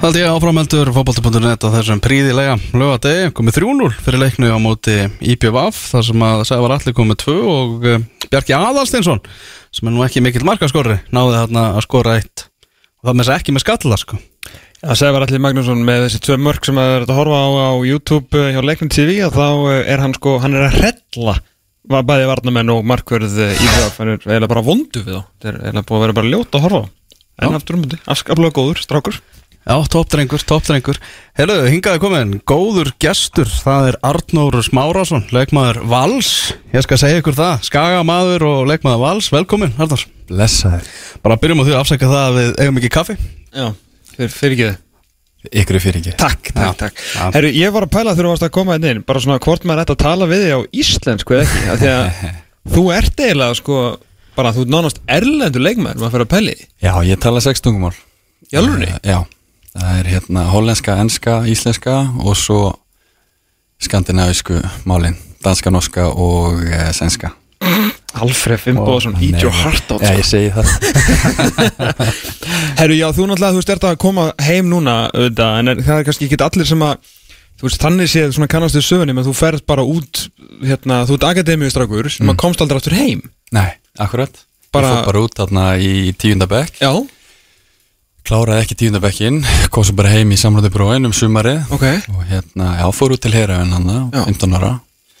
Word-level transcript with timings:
Haldi 0.00 0.22
ég 0.22 0.30
áframeldur 0.32 0.88
fótbolti.net 0.96 1.60
á 1.60 1.68
þessum 1.74 1.98
príðilega 2.00 2.54
lögadegi, 2.72 3.26
komið 3.36 3.58
3-0 3.58 3.88
fyrir 4.00 4.22
leiknu 4.22 4.48
á 4.48 4.56
móti 4.56 4.94
IPVF 5.20 5.76
þar 5.90 6.04
sem 6.06 6.22
að 6.24 6.44
Sævar 6.48 6.72
Alli 6.72 6.92
komið 6.96 7.18
2 7.20 7.34
og 7.44 7.82
uh, 7.84 7.98
Bjarki 8.32 8.54
Aðalsteinsson 8.56 9.20
sem 9.68 9.90
er 9.90 9.92
nú 9.92 10.00
ekki 10.06 10.22
mikill 10.24 10.46
markaskorri 10.48 10.96
náði 11.12 11.34
þarna 11.42 11.64
að 11.74 11.84
skora 11.84 12.14
eitt. 12.16 12.46
Og 13.02 13.10
það 13.10 13.18
með 13.18 13.20
þess 13.26 13.32
að 13.34 13.40
ekki 13.42 13.52
með 13.52 13.64
skalla 13.66 13.98
sko. 14.00 14.20
Það 14.80 14.98
segði 15.02 15.14
var 15.18 15.26
allir 15.26 15.42
Magnússon 15.44 15.82
með 15.84 16.04
þessi 16.06 16.20
tvö 16.24 16.38
mörg 16.46 16.68
sem 16.70 16.80
að 16.80 16.92
verða 16.94 17.12
að 17.12 17.20
horfa 17.20 17.40
á, 17.44 17.48
á 17.60 17.72
YouTube 17.90 18.40
eh, 18.40 18.48
hjá 18.54 18.60
Leiknum 18.64 18.92
TV 18.96 19.18
og 19.26 19.36
þá 19.36 19.48
eh, 19.74 19.82
er 19.84 20.00
hann 20.00 20.16
sko, 20.16 20.38
hann 20.40 20.56
er 20.56 20.64
að 20.70 20.78
hrella 20.78 21.34
var 21.92 22.08
bæði 22.08 22.30
varnamenn 22.30 22.72
og 22.72 22.88
markverð 22.88 23.36
það, 23.36 23.84
hann 23.98 24.14
er 24.14 24.24
eiginlega 24.24 24.52
bara 24.54 24.64
vondu 24.64 25.04
við 25.04 25.18
þá. 25.18 25.28
Það 25.36 25.52
er 25.52 25.60
eiginlega 25.60 25.88
búið 25.90 26.00
að 26.00 26.06
vera 26.06 26.18
bara 26.22 26.32
ljót 26.32 26.56
að 26.56 26.66
horfa 26.68 26.82
en 27.40 27.56
aftur 27.56 27.76
um 27.76 27.84
þetta, 27.84 28.00
afskaplega 28.12 28.56
góður, 28.56 28.80
strákur 28.84 29.20
Já, 29.60 29.76
toppdrengur, 29.92 30.40
toppdrengur. 30.48 30.96
Heilu, 31.36 31.56
hingaði 31.68 32.00
komin, 32.02 32.30
góður 32.48 32.90
gestur 33.02 33.48
það 33.50 33.90
er 33.90 33.98
Arnór 34.08 34.56
Smárásson 34.64 35.26
leikmaður 35.34 35.82
Vals, 35.90 36.30
ég 36.72 36.84
skal 36.86 36.98
segja 37.00 37.20
ykkur 37.20 37.36
það 37.36 37.66
Skagamaður 37.68 38.46
og 38.48 38.62
leikmaður 38.70 39.02
Vals, 39.04 39.28
velkomin 39.34 39.74
Arnór. 39.76 40.06
Blessaður. 40.30 40.88
Bara 41.24 41.36
byrjum 41.42 41.60
á 41.60 41.64
því 41.68 41.74
að 41.74 41.80
afsækja 41.82 42.08
það 42.10 42.22
að 42.24 42.38
við 42.38 42.52
eigum 42.64 42.80
ekki 42.80 42.92
kaffi. 42.96 43.16
Já, 43.50 43.66
fyrir, 44.14 44.32
fyrir 44.36 44.56
ekki 44.56 44.68
þið 44.70 44.78
Ykkur 45.40 45.76
er 45.78 45.80
fyrir 45.80 46.00
ekki. 46.02 46.12
Takk, 46.20 46.50
takk, 46.52 46.60
Já. 46.60 46.72
takk 46.76 46.98
Já. 47.00 47.22
Herru, 47.32 47.50
ég 47.56 47.72
var 47.72 47.86
að 47.86 47.92
pæla 47.94 48.12
þegar 48.12 48.26
þú 48.26 48.32
varst 48.34 48.44
að 48.44 48.52
koma 48.58 48.74
inn 48.76 48.88
inn 48.90 49.02
bara 49.08 49.22
svona 49.24 49.40
hvort 49.40 49.64
maður 49.64 49.86
ætti 49.86 49.94
að 49.94 50.02
tala 50.02 50.28
við 50.28 50.42
þig 50.44 50.52
á 50.52 50.60
íslensku 50.82 51.36
eða 51.38 51.46
ekki, 51.46 51.62
af 51.72 51.80
því 51.80 51.90
að 51.94 52.34
þú 52.74 52.84
ert 52.92 53.22
eiginlega 53.24 53.56
sko, 53.56 53.78
bara 54.36 54.52
þú 54.52 54.66
ert 54.66 54.72
nánast 54.74 55.00
erlendur 55.16 55.64
leikmaður, 55.64 56.02
maður 56.02 56.12
fyrir 56.18 56.26
að 56.26 56.32
pæli. 56.34 56.56
Já, 56.84 56.92
ég 57.08 57.22
tala 57.24 57.40
sex 57.44 57.64
tungumál? 57.64 57.94
Eh, 58.52 58.98
Já, 59.00 59.18
það 59.76 59.98
er 60.00 60.08
hérna 60.14 60.44
hollenska, 60.50 60.96
enska, 61.02 61.40
íslenska 61.50 61.98
og 62.24 62.36
svo 62.36 62.60
skandinavísku 63.80 64.60
málin 64.88 65.16
Danska, 65.44 65.70
norska 65.72 66.08
og 66.10 66.58
e, 66.68 66.80
svenska 66.92 67.30
Alfred 68.20 68.58
Fimboðsson, 68.60 69.14
eat 69.22 69.42
your 69.44 69.52
heart 69.54 69.90
out 69.92 70.02
Já, 70.02 70.08
sko. 70.10 70.18
ég 70.18 70.26
segi 70.26 70.50
það. 70.50 70.66
Herru, 72.80 72.96
já, 72.98 73.06
þú 73.14 73.26
náttúrulega, 73.30 73.52
þú 73.54 73.60
veist, 73.60 73.72
ert 73.74 73.86
að 73.86 73.98
koma 74.02 74.24
heim 74.42 74.68
núna 74.72 74.94
auðvitað, 75.12 75.58
en 75.60 75.70
er, 75.72 75.82
það 75.86 76.00
er 76.00 76.06
kannski 76.08 76.26
ekki 76.28 76.38
allir 76.46 76.68
sem 76.70 76.82
að 76.86 76.96
þú 77.60 77.68
veist, 77.68 77.80
þannig 77.84 78.10
séð 78.10 78.32
svona 78.36 78.48
kannastu 78.50 78.82
sögunni 78.84 79.14
menn 79.16 79.26
þú 79.28 79.34
ferð 79.38 79.62
bara 79.68 79.84
út, 79.86 80.24
hérna 80.64 81.02
þú 81.08 81.18
ert 81.20 81.28
akademíustrákur 81.30 82.10
sem 82.10 82.26
Mm. 82.26 82.32
að 82.34 82.40
komst 82.42 82.64
aldrei 82.64 82.80
aftur 82.80 82.96
heim. 82.98 83.22
Nei, 83.54 83.68
akkurat. 84.00 84.42
Bara- 84.72 84.90
Ég 84.90 84.96
fór 85.04 85.06
bara 85.12 85.24
út 85.28 85.34
þarna 85.38 85.64
í 85.78 86.12
tíundabekk 86.16 86.80
Já, 86.82 86.92
Kláraði 88.30 88.62
ekki 88.62 88.76
tíundabekkin 88.78 89.40
Kom 89.74 89.82
svo 89.82 89.96
bara 89.98 90.12
heim 90.12 90.30
í 90.30 90.36
samröðu 90.38 90.68
bróin 90.70 91.08
um 91.08 91.14
sumarið. 91.14 91.64
Ok. 91.74 91.82
Og 92.12 92.20
hérna, 92.28 92.76
já, 92.78 92.84
fór 92.94 93.16
út 93.16 93.22
til 93.24 93.32
Herafinn 93.34 93.72
hann 93.74 93.88
Já. 94.14 94.20
15 94.22 94.54
ára. 94.54 94.68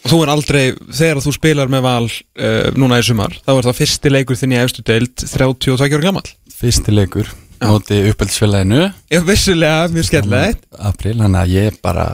Og 0.04 0.12
þú 0.12 0.18
er 0.22 0.30
aldrei, 0.30 0.60
þegar 0.94 1.18
þú 1.24 1.32
spilar 1.34 1.72
með 1.72 1.82
val 1.88 2.06
uh, 2.06 2.68
núna 2.78 3.00
í 3.02 3.08
sumar, 3.08 3.34
þá 3.42 3.50
er 3.56 3.66
það 3.66 3.80
fyrsti 3.80 4.12
leikur 4.14 4.38
þinn 4.38 4.54
í 4.54 4.60
efstu 4.60 4.86
deild 4.86 5.24
32 5.26 5.74
ára 5.74 6.00
gammal 6.04 6.30
Fyrsti 6.60 6.94
leikur. 6.94 7.34
Móti 7.58 7.98
uppeldisfélaginu. 8.12 8.86
Já, 9.10 9.20
vissulega, 9.26 9.90
mjög 9.90 10.08
skemmtilegt. 10.12 10.64
April, 10.78 11.18
þannig 11.18 11.42
að 11.42 11.54
ég 11.56 11.82
bara 11.82 12.06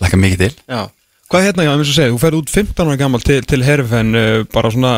Lækka 0.00 0.24
mikið 0.24 0.44
til. 0.46 0.52
Já. 0.72 0.82
Hvað 1.28 1.48
hérna, 1.50 1.68
já, 1.68 1.74
eins 1.76 1.92
og 1.92 2.00
segja, 2.00 2.16
þú 2.16 2.24
ferð 2.24 2.40
út 2.40 2.56
15 2.56 2.88
ára 2.88 2.98
gammal 3.04 3.28
til, 3.28 3.42
til 3.44 3.68
Herfen, 3.68 4.16
uh, 4.16 4.42
bara 4.56 4.72
svona 4.72 4.96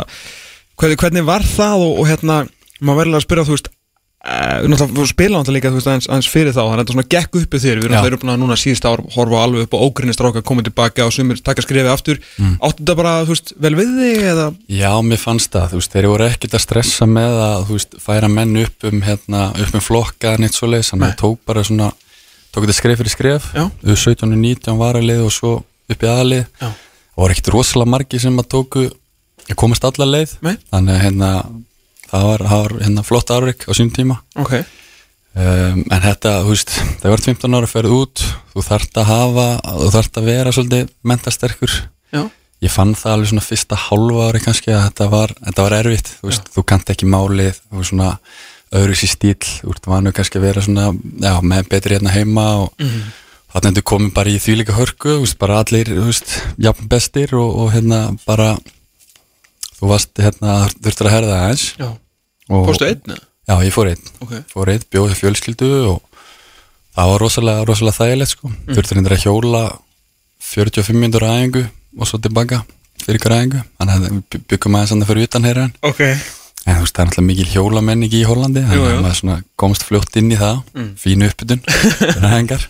hvernig, 0.79 1.03
hvernig 1.03 1.27
var 1.27 1.43
það? 1.43 1.89
Og, 1.91 1.95
og 1.99 2.13
hérna 2.15 2.43
maður 2.79 3.03
verður 3.09 3.19
að 3.19 3.27
spyrja, 3.27 3.51
þú 3.51 3.59
veist 3.59 3.73
þú 4.23 5.05
spila 5.11 5.41
náttúrulega 5.41 5.57
líka, 5.57 5.71
veist, 5.75 5.89
aðeins, 5.91 6.07
aðeins 6.07 6.29
fyrir 6.31 6.55
þá. 6.55 6.61
Þannig 6.61 6.77
að 6.77 6.83
þetta 6.83 6.95
svona 6.95 7.11
gekk 7.11 7.39
uppi 7.41 7.59
þér, 7.59 7.81
við 7.83 7.87
erum 7.91 8.21
það 8.23 8.31
að 8.31 8.43
núna 8.43 8.59
síðust 8.61 8.85
ár 8.87 9.01
horfa 9.17 9.41
alveg 9.43 9.65
upp 9.67 9.75
á 9.75 9.79
ógrinni 9.83 10.15
stráka 10.15 10.43
komið 10.47 10.69
tilbaka 10.69 11.07
og 11.09 11.15
sumir 11.17 11.41
taka 11.43 11.65
skrifið 11.65 11.91
aftur. 11.91 12.21
Mm. 12.39 12.53
áttu 12.63 12.85
þetta 12.85 12.97
bara, 13.01 13.15
veist, 13.27 13.51
vel 13.59 13.73
við 13.79 13.91
þig 13.99 14.29
eða, 14.31 14.45
Já, 14.71 14.91
mér 15.03 15.19
fannst 15.23 15.51
það, 15.57 15.67
þú 15.73 15.81
veist, 15.81 15.97
þeir 15.97 16.09
voru 16.13 16.29
ekkert 16.29 16.55
að 16.55 16.63
stressa 16.69 17.09
með 17.11 17.41
að, 17.49 17.67
veist, 17.73 17.99
færa 18.05 18.31
menn 18.31 18.55
upp 18.63 18.87
um, 18.93 19.03
hérna, 19.09 19.43
upp 19.59 19.75
um 19.81 19.85
flokka 19.89 20.37
neitt 20.39 20.55
svo 20.55 20.71
leis, 20.71 20.93
þannig 20.93 21.09
að 21.11 21.19
tók 21.25 21.43
bara 21.51 21.67
svona, 21.67 21.91
tók 22.55 22.63
þetta 22.69 22.79
skref 22.79 23.03
fyrir 23.03 23.17
skref, 23.17 23.51
Já. 23.59 23.67
við 23.83 23.99
17 24.05 24.31
og 24.31 24.39
19 24.39 24.79
varalið 24.79 25.27
og 25.27 25.35
svo 25.35 25.53
upp 25.91 26.07
í 26.07 26.11
aðalið, 26.13 26.47
og 26.63 27.27
voru 27.27 27.35
ekkert 27.35 27.53
rosalega 27.57 27.95
margi 27.97 28.23
sem 28.23 28.39
að 28.39 28.51
tóku, 28.55 28.87
komast 29.59 29.85
alla 29.89 30.07
leið, 30.07 30.39
þannig 30.71 30.95
að 30.95 31.05
hérna, 31.09 31.35
það 32.13 32.29
var, 32.29 32.47
það 32.51 32.63
var 32.63 32.77
hérna, 32.85 33.07
flott 33.09 33.33
árvík 33.35 33.67
á 33.69 33.73
sín 33.77 33.91
tíma, 33.95 34.21
ok. 34.39 34.55
Um, 35.33 35.81
en 35.89 36.03
þetta, 36.05 36.35
þú 36.45 36.53
veist, 36.53 36.75
það 37.01 37.15
var 37.15 37.25
15 37.25 37.57
ára 37.57 37.69
að 37.69 37.73
ferð 37.73 37.97
út, 37.97 38.23
þú 38.53 38.65
þarft 38.67 38.99
að 39.01 39.09
hafa, 39.09 39.49
þú 39.81 39.91
þarft 39.95 40.21
að 40.21 40.29
vera 40.29 40.53
svolítið 40.53 40.91
mentasterkur, 41.09 41.77
Já, 42.13 42.23
ég 42.63 42.73
fann 42.73 42.93
það 42.99 43.17
alveg 43.17 43.31
svona 43.31 43.45
fyrsta 43.47 43.79
hálfa 43.89 44.27
ári 44.29 44.43
kannski 44.45 44.75
að 44.75 44.85
þetta 44.85 45.09
var, 45.13 45.33
þetta 45.49 45.65
var 45.67 45.77
erfitt 45.81 46.11
þú, 46.19 46.29
veist, 46.29 46.51
þú 46.55 46.65
kannt 46.71 46.93
ekki 46.93 47.09
málið 47.11 47.57
þú 47.59 47.81
veist 47.81 47.91
svona 47.91 48.11
öðru 48.79 48.99
sér 48.99 49.13
stíl 49.13 49.49
þú 49.49 49.73
ert 49.75 49.89
vanu 49.91 50.13
kannski 50.15 50.39
að 50.39 50.47
vera 50.47 50.63
svona 50.65 50.93
já, 50.93 51.33
með 51.43 51.73
betri 51.73 51.99
hérna 51.99 52.15
heima 52.15 52.45
og 52.61 52.77
mm. 52.79 53.01
þannig 53.57 53.73
að 53.73 53.81
þú 53.81 53.85
komið 53.91 54.15
bara 54.21 54.33
í 54.33 54.39
þvílíka 54.45 54.77
hörku 54.77 55.17
þú 55.17 55.25
veist, 55.25 55.39
bara 55.43 55.59
allir, 55.65 55.91
þú 55.91 56.07
veist, 56.07 56.37
jafn 56.69 56.93
bestir 56.93 57.35
og, 57.41 57.59
og 57.65 57.75
hérna 57.75 58.05
bara 58.29 58.53
þú 59.83 59.91
varst 59.91 60.23
hérna, 60.23 60.61
þurftur 60.79 61.11
að 61.11 61.17
herða 61.17 61.39
aðeins. 61.41 61.67
Já, 61.81 61.89
fórstu 62.69 62.89
einn? 62.89 63.21
Já, 63.49 63.55
ég 63.67 63.75
fór 63.75 63.91
einn, 63.91 64.11
Ok, 64.23 64.35
fór 64.53 64.71
einn, 64.73 64.85
bjóði 64.93 65.19
fjölskyldu 65.19 65.71
og 65.91 66.21
það 66.95 67.11
var 67.13 67.25
rosalega, 67.25 67.65
rosalega 67.69 67.99
þægilegt 67.99 68.35
sko, 68.35 68.53
mm. 68.53 68.75
þurftur 68.77 69.01
hendur 69.01 69.17
að 69.17 69.25
hjóla 69.27 69.65
45 70.53 71.01
minnur 71.01 71.27
aðeingu 71.27 71.65
og 71.99 72.09
svo 72.09 72.21
tilbaka 72.23 72.63
fyrir 73.03 73.19
ykkur 73.19 73.35
aðeingu 73.37 73.65
þannig 73.81 73.97
að 73.97 74.07
við 74.07 74.47
byggum 74.53 74.79
aðeins 74.79 74.95
annað 74.97 75.13
fyrir 75.13 75.29
utan 75.29 75.49
hér 75.49 75.61
en 75.65 75.75
ok 75.83 76.03
þú 76.63 76.79
veist, 76.79 76.95
það 76.95 77.03
er 77.03 77.09
alltaf 77.09 77.25
mikil 77.27 77.49
hjólamenning 77.51 78.13
í 78.15 78.23
Hollandi 78.27 78.63
þannig 78.67 78.93
að 78.93 79.23
maður 79.27 79.47
komst 79.59 79.87
fljótt 79.89 80.19
inn 80.21 80.31
í 80.31 80.39
það. 80.39 80.61
Mm. 80.77 80.91
fínu 81.01 81.31
uppbytun 81.33 81.65
fyrir 81.99 82.29
aðeingar 82.29 82.69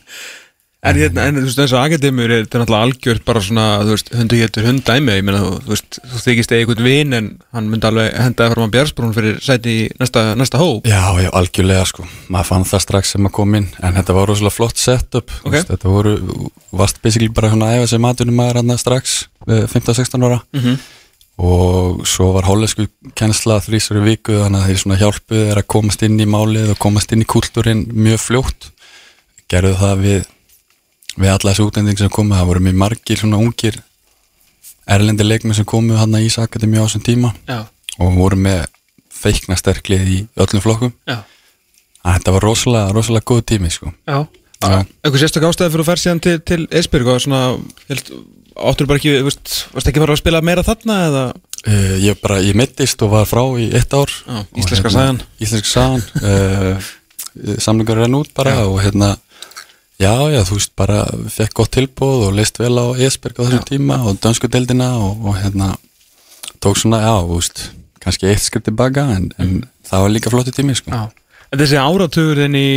En, 0.83 0.97
hérna, 0.99 1.29
en 1.31 1.37
þú 1.39 1.45
veist, 1.47 1.61
eins 1.63 1.73
og 1.77 1.79
akademur 1.79 2.27
er 2.27 2.41
þetta 2.43 2.59
náttúrulega 2.59 2.87
algjört 2.89 3.25
bara 3.27 3.41
svona, 3.47 3.65
þú 3.87 3.93
veist, 3.95 4.09
hundu 4.19 4.39
getur 4.41 4.65
hundæmi, 4.67 5.13
ég 5.15 5.27
meina, 5.29 5.43
þú, 5.47 5.71
veist, 5.71 5.99
þú 6.11 6.23
þykist 6.25 6.55
eða 6.57 6.65
einhvern 6.65 6.87
vin 6.89 7.15
en 7.19 7.29
hann 7.55 7.69
myndi 7.71 7.87
alveg 7.87 8.17
hendaði 8.19 8.55
fram 8.57 8.67
að 8.67 8.73
Björnsbrún 8.75 9.13
fyrir 9.15 9.37
sæti 9.47 9.75
í 9.77 9.85
næsta, 10.03 10.25
næsta 10.41 10.59
hóp. 10.59 10.89
Já, 10.91 11.05
já, 11.23 11.29
algjörlega 11.39 11.85
sko 11.87 12.07
maður 12.27 12.49
fann 12.51 12.67
það 12.73 12.83
strax 12.89 13.15
sem 13.15 13.31
að 13.31 13.35
koma 13.39 13.61
inn 13.63 13.69
en 13.79 13.95
þetta 14.01 14.17
var 14.19 14.27
rosalega 14.33 14.57
flott 14.57 14.83
setup 14.83 15.31
Ok. 15.37 15.53
okay. 15.53 15.63
þetta 15.71 15.95
voru, 15.95 16.17
varst 16.83 16.99
basically 17.05 17.31
bara 17.31 17.53
svona 17.55 17.71
að 17.71 17.79
æfa 17.79 17.93
sem 17.93 18.03
maturinn 18.03 18.39
maður 18.41 18.61
hann 18.65 18.83
strax 18.83 19.15
eh, 19.47 19.63
15-16 19.71 20.27
ára 20.27 20.43
Mm 20.51 20.83
og 21.43 22.03
svo 22.07 22.29
var 22.37 22.45
hollensku 22.45 22.85
kennsla 23.17 23.57
þrísari 23.65 24.03
viku 24.05 24.35
þannig 24.37 24.61
að 24.61 24.69
þeir 24.69 24.81
svona 24.83 24.99
hjálpuð 25.01 25.47
er 25.49 25.61
að 25.63 25.69
komast 25.75 26.05
inn 26.05 26.21
í 26.21 26.27
málið 26.29 26.75
og 26.75 26.81
komast 26.83 27.15
inn 27.15 27.25
í 27.25 27.29
kultúrin 27.29 27.87
mjög 27.89 28.21
fljótt 28.21 28.69
gerðu 29.51 29.73
það 29.81 30.03
við 30.05 30.29
við 31.17 31.33
alla 31.33 31.53
þessu 31.53 31.67
útlending 31.69 31.99
sem 32.01 32.13
komu 32.13 32.37
það 32.37 32.51
voru 32.51 32.65
mjög 32.67 32.79
margir 32.83 33.21
svona 33.21 33.41
ungir 33.43 33.79
erlendi 34.93 35.27
leikmenn 35.27 35.57
sem 35.57 35.69
komu 35.69 35.99
hann 35.99 36.17
að 36.17 36.27
Ísakademi 36.29 36.81
á 36.81 36.85
þessum 36.87 37.05
tíma 37.07 37.33
Já, 37.49 37.65
og 37.99 38.17
voru 38.17 38.41
með 38.41 38.65
feikna 39.13 39.59
sterklið 39.59 40.09
í 40.09 40.19
öllum 40.41 40.65
flokkum 40.65 40.95
þetta 42.03 42.35
var 42.35 42.43
rosalega, 42.43 42.91
rosalega 42.97 43.29
góð 43.31 43.45
tími 43.53 43.71
sko. 43.71 43.93
Eitthvað 44.63 45.21
sérstök 45.23 45.47
ástæði 45.47 45.75
fyrir 45.75 45.85
að 45.85 45.91
fara 45.91 46.03
síðan 46.03 46.23
til, 46.23 46.35
til 46.47 46.65
Esbjörg 46.71 47.13
og 47.13 47.23
svona, 47.23 47.43
áttur 48.71 48.89
bara 48.91 48.99
ekki, 48.99 49.15
varst 49.27 49.91
ekki 49.91 50.03
fara 50.03 50.17
að 50.17 50.23
spila 50.23 50.43
meira 50.43 50.65
þarna 50.67 50.99
eða? 51.07 51.25
uh, 51.67 51.97
ég, 52.03 52.19
bara, 52.23 52.41
ég 52.45 52.57
mittist 52.59 53.03
og 53.05 53.13
var 53.15 53.29
frá 53.29 53.43
í 53.61 53.69
eitt 53.75 53.95
ár 53.95 54.11
Já, 54.11 54.39
íslenska 54.59 54.89
hérna, 54.89 54.97
sagan. 54.97 55.21
Íslenska 55.43 55.71
sagan 55.71 56.03
uh, 56.23 56.91
samlingur 57.63 58.03
renn 58.03 58.19
út 58.19 58.33
bara 58.37 58.57
Já. 58.59 58.65
og 58.67 58.81
hérna 58.83 59.15
já, 60.01 60.13
já, 60.33 60.41
þú 60.49 60.59
veist, 60.59 60.73
bara 60.79 61.05
fekk 61.37 61.57
gott 61.61 61.73
tilbúð 61.77 62.29
og 62.29 62.37
leist 62.39 62.61
vel 62.61 62.75
á 62.79 62.87
Esberg 62.97 63.41
á 63.41 63.45
þessum 63.45 63.65
tíma 63.69 64.01
og 64.07 64.21
dönsku 64.23 64.51
deildina 64.51 64.93
og, 64.99 65.25
og 65.27 65.39
hérna 65.41 65.75
tók 66.63 66.79
svona, 66.81 67.03
já, 67.05 67.15
þú 67.27 67.39
veist 67.41 67.65
kannski 68.03 68.31
eitt 68.31 68.45
skrif 68.45 68.67
tilbaka 68.67 69.07
en, 69.17 69.31
en 69.43 69.59
það 69.87 70.05
var 70.05 70.15
líka 70.17 70.33
flottu 70.33 70.55
tími, 70.55 70.77
sko 70.79 70.93
Já. 70.95 71.09
En 71.53 71.61
þessi 71.61 71.77
áratugur 71.77 72.39
þinn 72.41 72.55
í, 72.57 72.69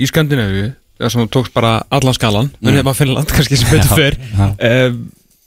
í 0.00 0.06
Skandinavíu, 0.08 0.70
það 0.96 1.10
sem 1.12 1.32
tókst 1.34 1.52
bara 1.52 1.74
allan 1.92 2.16
skalan, 2.16 2.48
mm. 2.48 2.68
en 2.70 2.78
hefði 2.80 2.94
Finnland 2.96 3.32
kannski 3.36 3.58
sem 3.60 3.68
betur 3.68 3.92
fyrr, 3.98 4.16
uh, 4.40 4.94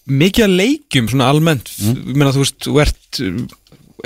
mikið 0.06 0.45
að 0.45 0.57
leikjum 0.60 1.07
svona 1.10 1.31
almennt, 1.33 1.71
mm. 1.81 2.12
meina 2.13 2.33
þú 2.36 2.44
veist, 2.44 2.60
þú 2.68 2.78
ert, 2.83 3.21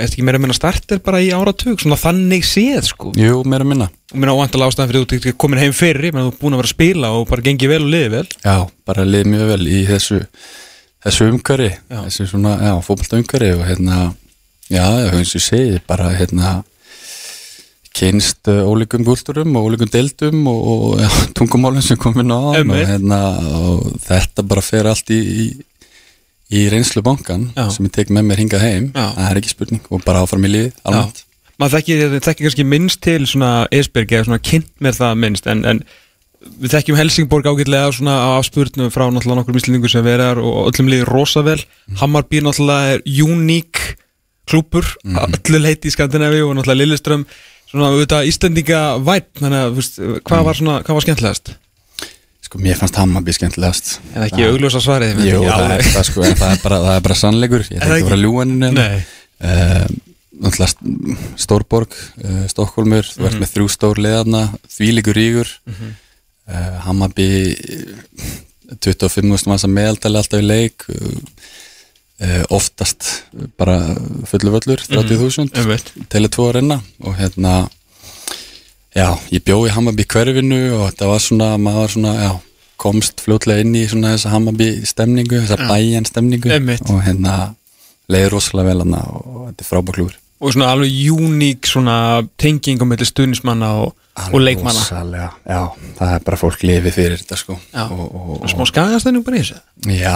ert 0.03 0.15
ekki 0.15 0.25
meira 0.25 0.39
að 0.39 0.45
meina 0.45 0.57
starter 0.57 1.01
bara 1.05 1.21
í 1.23 1.29
áratug, 1.35 1.79
svona 1.81 1.97
þannig 1.99 2.47
séð 2.47 2.87
sko, 2.89 3.11
Jú, 3.19 3.41
meira 3.49 3.67
minna 3.67 3.89
og 4.09 4.17
meina 4.17 4.33
óvandalega 4.37 4.71
ástæðan 4.71 4.89
fyrir 4.91 5.05
þú 5.05 5.19
ekki 5.19 5.35
komin 5.43 5.61
heim 5.61 5.75
fyrir, 5.75 6.13
menn 6.15 6.29
þú 6.29 6.39
búin 6.39 6.55
að 6.57 6.63
vera 6.63 6.71
að 6.71 6.75
spila 6.75 7.11
og 7.17 7.27
bara 7.29 7.45
gengið 7.45 7.73
vel 7.73 7.83
og 7.83 7.91
liðið 7.93 8.15
vel. 8.15 8.25
Já, 8.45 8.55
bara 8.89 9.05
lið 9.05 9.29
mjög 9.33 9.51
vel 9.53 9.61
í 9.69 9.83
þessu 9.89 10.23
þessu 11.05 11.29
umhverfi, 11.31 11.69
Já. 11.77 11.99
þessu 12.07 12.25
svona, 12.33 12.55
já, 12.59 12.73
fótbolta 12.83 13.19
umhverfi 13.19 13.53
og 13.55 13.63
hérna, 13.69 13.99
já, 14.67 14.83
eins 15.13 15.35
og 15.35 15.39
ég 15.39 15.45
segi, 15.45 15.79
bara 15.87 16.09
hérna 16.17 16.57
kynst 17.99 18.47
uh, 18.51 18.63
ólíkum 18.69 19.03
gúlturum 19.07 19.55
og 19.59 19.69
ólíkum 19.69 19.89
deildum 19.91 20.45
og, 20.49 20.59
og 20.73 21.01
ja, 21.03 21.09
tungumálum 21.37 21.83
sem 21.83 21.99
komin 21.99 22.31
á 22.31 22.39
og, 22.39 22.73
hérna, 22.75 23.19
og 23.59 23.89
þetta 24.05 24.45
bara 24.47 24.63
fer 24.63 24.89
allt 24.91 25.11
í, 25.15 25.19
í, 25.19 25.47
í 26.49 26.65
reynslu 26.71 27.03
bankan 27.05 27.49
Já. 27.55 27.67
sem 27.73 27.87
ég 27.87 27.95
tek 27.95 28.11
með 28.13 28.29
mér 28.29 28.43
hingað 28.43 28.65
heim 28.65 28.91
Já. 28.91 29.07
það 29.15 29.25
er 29.29 29.41
ekki 29.41 29.53
spurning 29.53 29.89
og 29.93 30.05
bara 30.05 30.23
áfram 30.25 30.47
í 30.47 30.53
liðið 30.53 30.83
almennt 30.83 31.23
maður 31.59 31.75
þekkir, 31.77 32.19
þekkir 32.25 32.47
kannski 32.47 32.67
minnst 32.67 33.01
til 33.05 33.19
svona 33.27 33.51
Esberg 33.75 34.13
eða 34.13 34.29
svona 34.29 34.43
kynnt 34.49 34.71
með 34.83 35.01
það 35.01 35.19
minnst 35.23 35.49
en, 35.51 35.65
en 35.67 35.83
við 36.39 36.73
þekkjum 36.73 36.99
Helsingborg 36.99 37.49
ágætlega 37.51 37.91
svona 37.95 38.15
á 38.15 38.29
afspurnum 38.39 38.91
frá 38.93 39.05
náttúrulega 39.11 39.41
nokkur 39.41 39.57
mislingu 39.57 39.91
sem 39.91 40.05
verið 40.05 40.31
er 40.31 40.41
og 40.41 40.59
öllum 40.71 40.91
liðir 40.91 41.11
rosa 41.11 41.43
vel 41.45 41.59
Hammarby 41.99 42.41
náttúrulega 42.45 42.95
er 42.95 43.03
uník 43.25 43.81
klúpur, 44.49 44.87
mm. 45.05 45.35
öllu 45.35 45.61
leiti 45.61 45.91
í 45.91 45.93
Skandinavíu 45.93 46.47
og 46.47 46.55
náttúrulega 46.57 46.79
Lilleström 46.79 47.25
svona 47.69 47.91
auðvitað 47.91 48.29
Íslendinga 48.31 48.83
væp 49.05 49.43
þannig 49.43 49.65
að 49.65 50.21
hvað 50.25 50.47
var 50.47 50.57
svona, 50.57 50.77
hvað 50.85 50.97
var 50.97 51.05
skemmtilegast 51.05 51.51
sko 52.49 52.59
mér 52.65 52.75
fannst 52.79 52.97
Hammarby 52.97 53.33
skemmtilegast. 53.37 53.95
En 54.17 54.25
ekki 54.25 54.41
augljósa 54.49 54.81
svarið 54.81 55.19
Jú, 55.27 55.43
það 55.45 55.73
er, 55.77 55.83
það, 55.93 56.05
sko, 56.09 56.23
það 56.25 56.51
er 56.55 56.61
bara, 56.65 56.79
það 56.87 56.95
er 56.97 57.03
bara 57.07 57.17
sannleikur. 57.21 57.65
Ég 57.69 57.83
það 57.83 57.93
ekki? 57.95 58.01
að 58.01 58.09
vera 58.09 58.21
ljúaninu 58.23 58.69
uh, 58.73 59.87
náttúrulega 60.39 60.71
st- 60.73 61.17
Stórborg, 61.45 61.93
uh, 62.25 62.43
Stokkólmur 62.49 63.05
þú 63.05 63.21
Mhm. 63.21 63.27
ert 63.29 63.39
með 63.43 63.53
þrjú 63.53 63.69
stór 63.77 64.01
leðarna 64.01 64.43
þvílíkur 64.75 65.19
rígur. 65.21 65.55
Mm 65.69 65.95
Hammarby 66.81 67.25
eh, 67.53 68.77
25.000 68.81 69.45
manns 69.51 69.63
að 69.67 69.73
meðaldali 69.75 70.17
alltaf 70.17 70.39
í 70.41 70.47
leik. 70.47 70.85
Uh, 72.19 72.41
oftast 72.51 73.05
bara 73.55 73.75
fullu 74.27 74.51
völlur 74.51 74.81
30.000 74.81 75.53
Einmitt. 75.61 75.91
Tele 76.11 76.27
2 76.27 76.47
að 76.49 76.55
renna 76.57 76.79
og 77.05 77.13
hérna 77.15 77.53
já, 78.95 79.07
ég 79.33 79.43
bjó 79.45 79.61
í 79.67 79.73
Hammarby 79.73 80.05
hverfinu 80.09 80.61
og 80.77 80.85
þetta 80.91 81.09
var 81.11 81.23
svona, 81.23 81.49
maður 81.61 81.83
var 81.83 81.93
svona 81.95 82.13
já, 82.17 82.31
komst 82.79 83.23
fljótlega 83.25 83.65
inn 83.65 83.75
í 83.77 83.85
svona 83.91 84.15
þessa 84.15 84.33
Hammarby 84.33 84.69
stemningu, 84.87 85.41
þessa 85.43 85.69
bæjan 85.69 86.07
stemningu. 86.09 86.51
Einmitt. 86.55 86.87
og 86.89 87.03
hérna 87.05 87.37
leiði 88.09 88.33
rosalega 88.33 88.71
vel 88.71 88.83
hana 88.85 89.03
og 89.13 89.39
þetta 89.49 89.65
er 89.65 89.69
frábæklúur 89.69 90.17
og 90.39 90.53
svona 90.55 90.69
alveg 90.71 90.93
uník 91.11 91.67
svona 91.67 91.95
tenging 92.39 92.79
á 92.79 92.85
milli 92.87 93.03
stuðnismanna 93.03 93.73
og, 93.81 93.89
og 94.31 94.39
leikmanna. 94.39 94.79
Rosalega, 94.79 95.33
já, 95.43 95.59
það 95.99 96.13
er 96.15 96.23
bara 96.29 96.39
fólk 96.39 96.63
lifið 96.63 96.95
fyrir 96.95 97.19
þetta 97.19 97.39
sko. 97.41 97.57
Já. 97.73 97.83
og, 97.91 98.05
og, 98.07 98.31
og, 98.37 98.47
smá 98.47 98.63
skagastæðning 98.71 99.25
bara 99.27 99.41
í 99.41 99.43
þessu? 99.43 99.59
Já, 99.99 100.15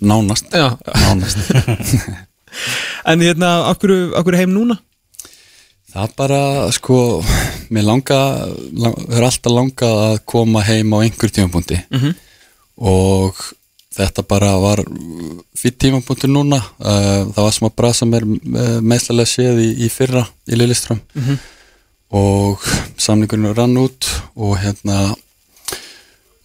nánast. 0.00 0.48
Já. 0.56 0.72
Nánast. 1.04 1.44
En 3.10 3.22
hérna, 3.22 3.70
okkur 3.70 4.36
heim 4.36 4.54
núna? 4.54 4.80
Það 5.90 6.14
bara, 6.18 6.42
sko, 6.74 7.20
mér 7.70 7.84
langa, 7.86 8.18
lang, 8.72 8.96
er 9.14 9.22
alltaf 9.28 9.52
langa 9.52 9.90
að 10.10 10.18
koma 10.26 10.62
heim 10.66 10.92
á 10.94 10.98
einhver 11.04 11.30
tímapunkti 11.30 11.78
Mhm. 11.90 12.14
og 12.78 13.34
þetta 13.94 14.22
bara 14.28 14.52
var 14.62 14.82
fyrir 15.56 15.76
tímapunkti 15.78 16.28
núna, 16.30 16.60
það 16.80 17.34
var 17.36 17.52
smá 17.52 17.70
brasa 17.76 18.06
mér 18.06 18.24
meðslega 18.82 19.26
séð 19.26 19.58
í, 19.64 19.70
í 19.86 19.88
fyrra 19.90 20.26
í 20.48 20.54
Lilleström 20.58 21.00
Mhm. 21.14 21.38
og 22.12 22.58
samningurinn 22.98 23.54
rann 23.56 23.76
út 23.76 24.06
og 24.36 24.56
hérna 24.58 25.14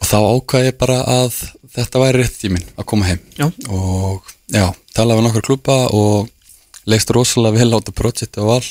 og 0.01 0.06
þá 0.06 0.18
ákvaði 0.22 0.69
ég 0.72 0.77
bara 0.77 1.00
að 1.04 1.33
þetta 1.75 2.00
væri 2.04 2.22
rétt 2.24 2.38
tíminn 2.42 2.66
að 2.77 2.86
koma 2.86 3.06
heim 3.06 3.19
Já. 3.38 3.51
og 3.69 4.22
já, 4.51 4.74
talaði 4.94 5.19
við 5.19 5.25
nokkar 5.27 5.42
klúpa 5.48 5.77
og 5.94 6.30
leist 6.86 7.10
rosalega 7.10 7.57
vel 7.57 7.74
á 7.74 7.77
þetta 7.80 7.95
projekti 7.98 8.42
á 8.42 8.45
val 8.45 8.62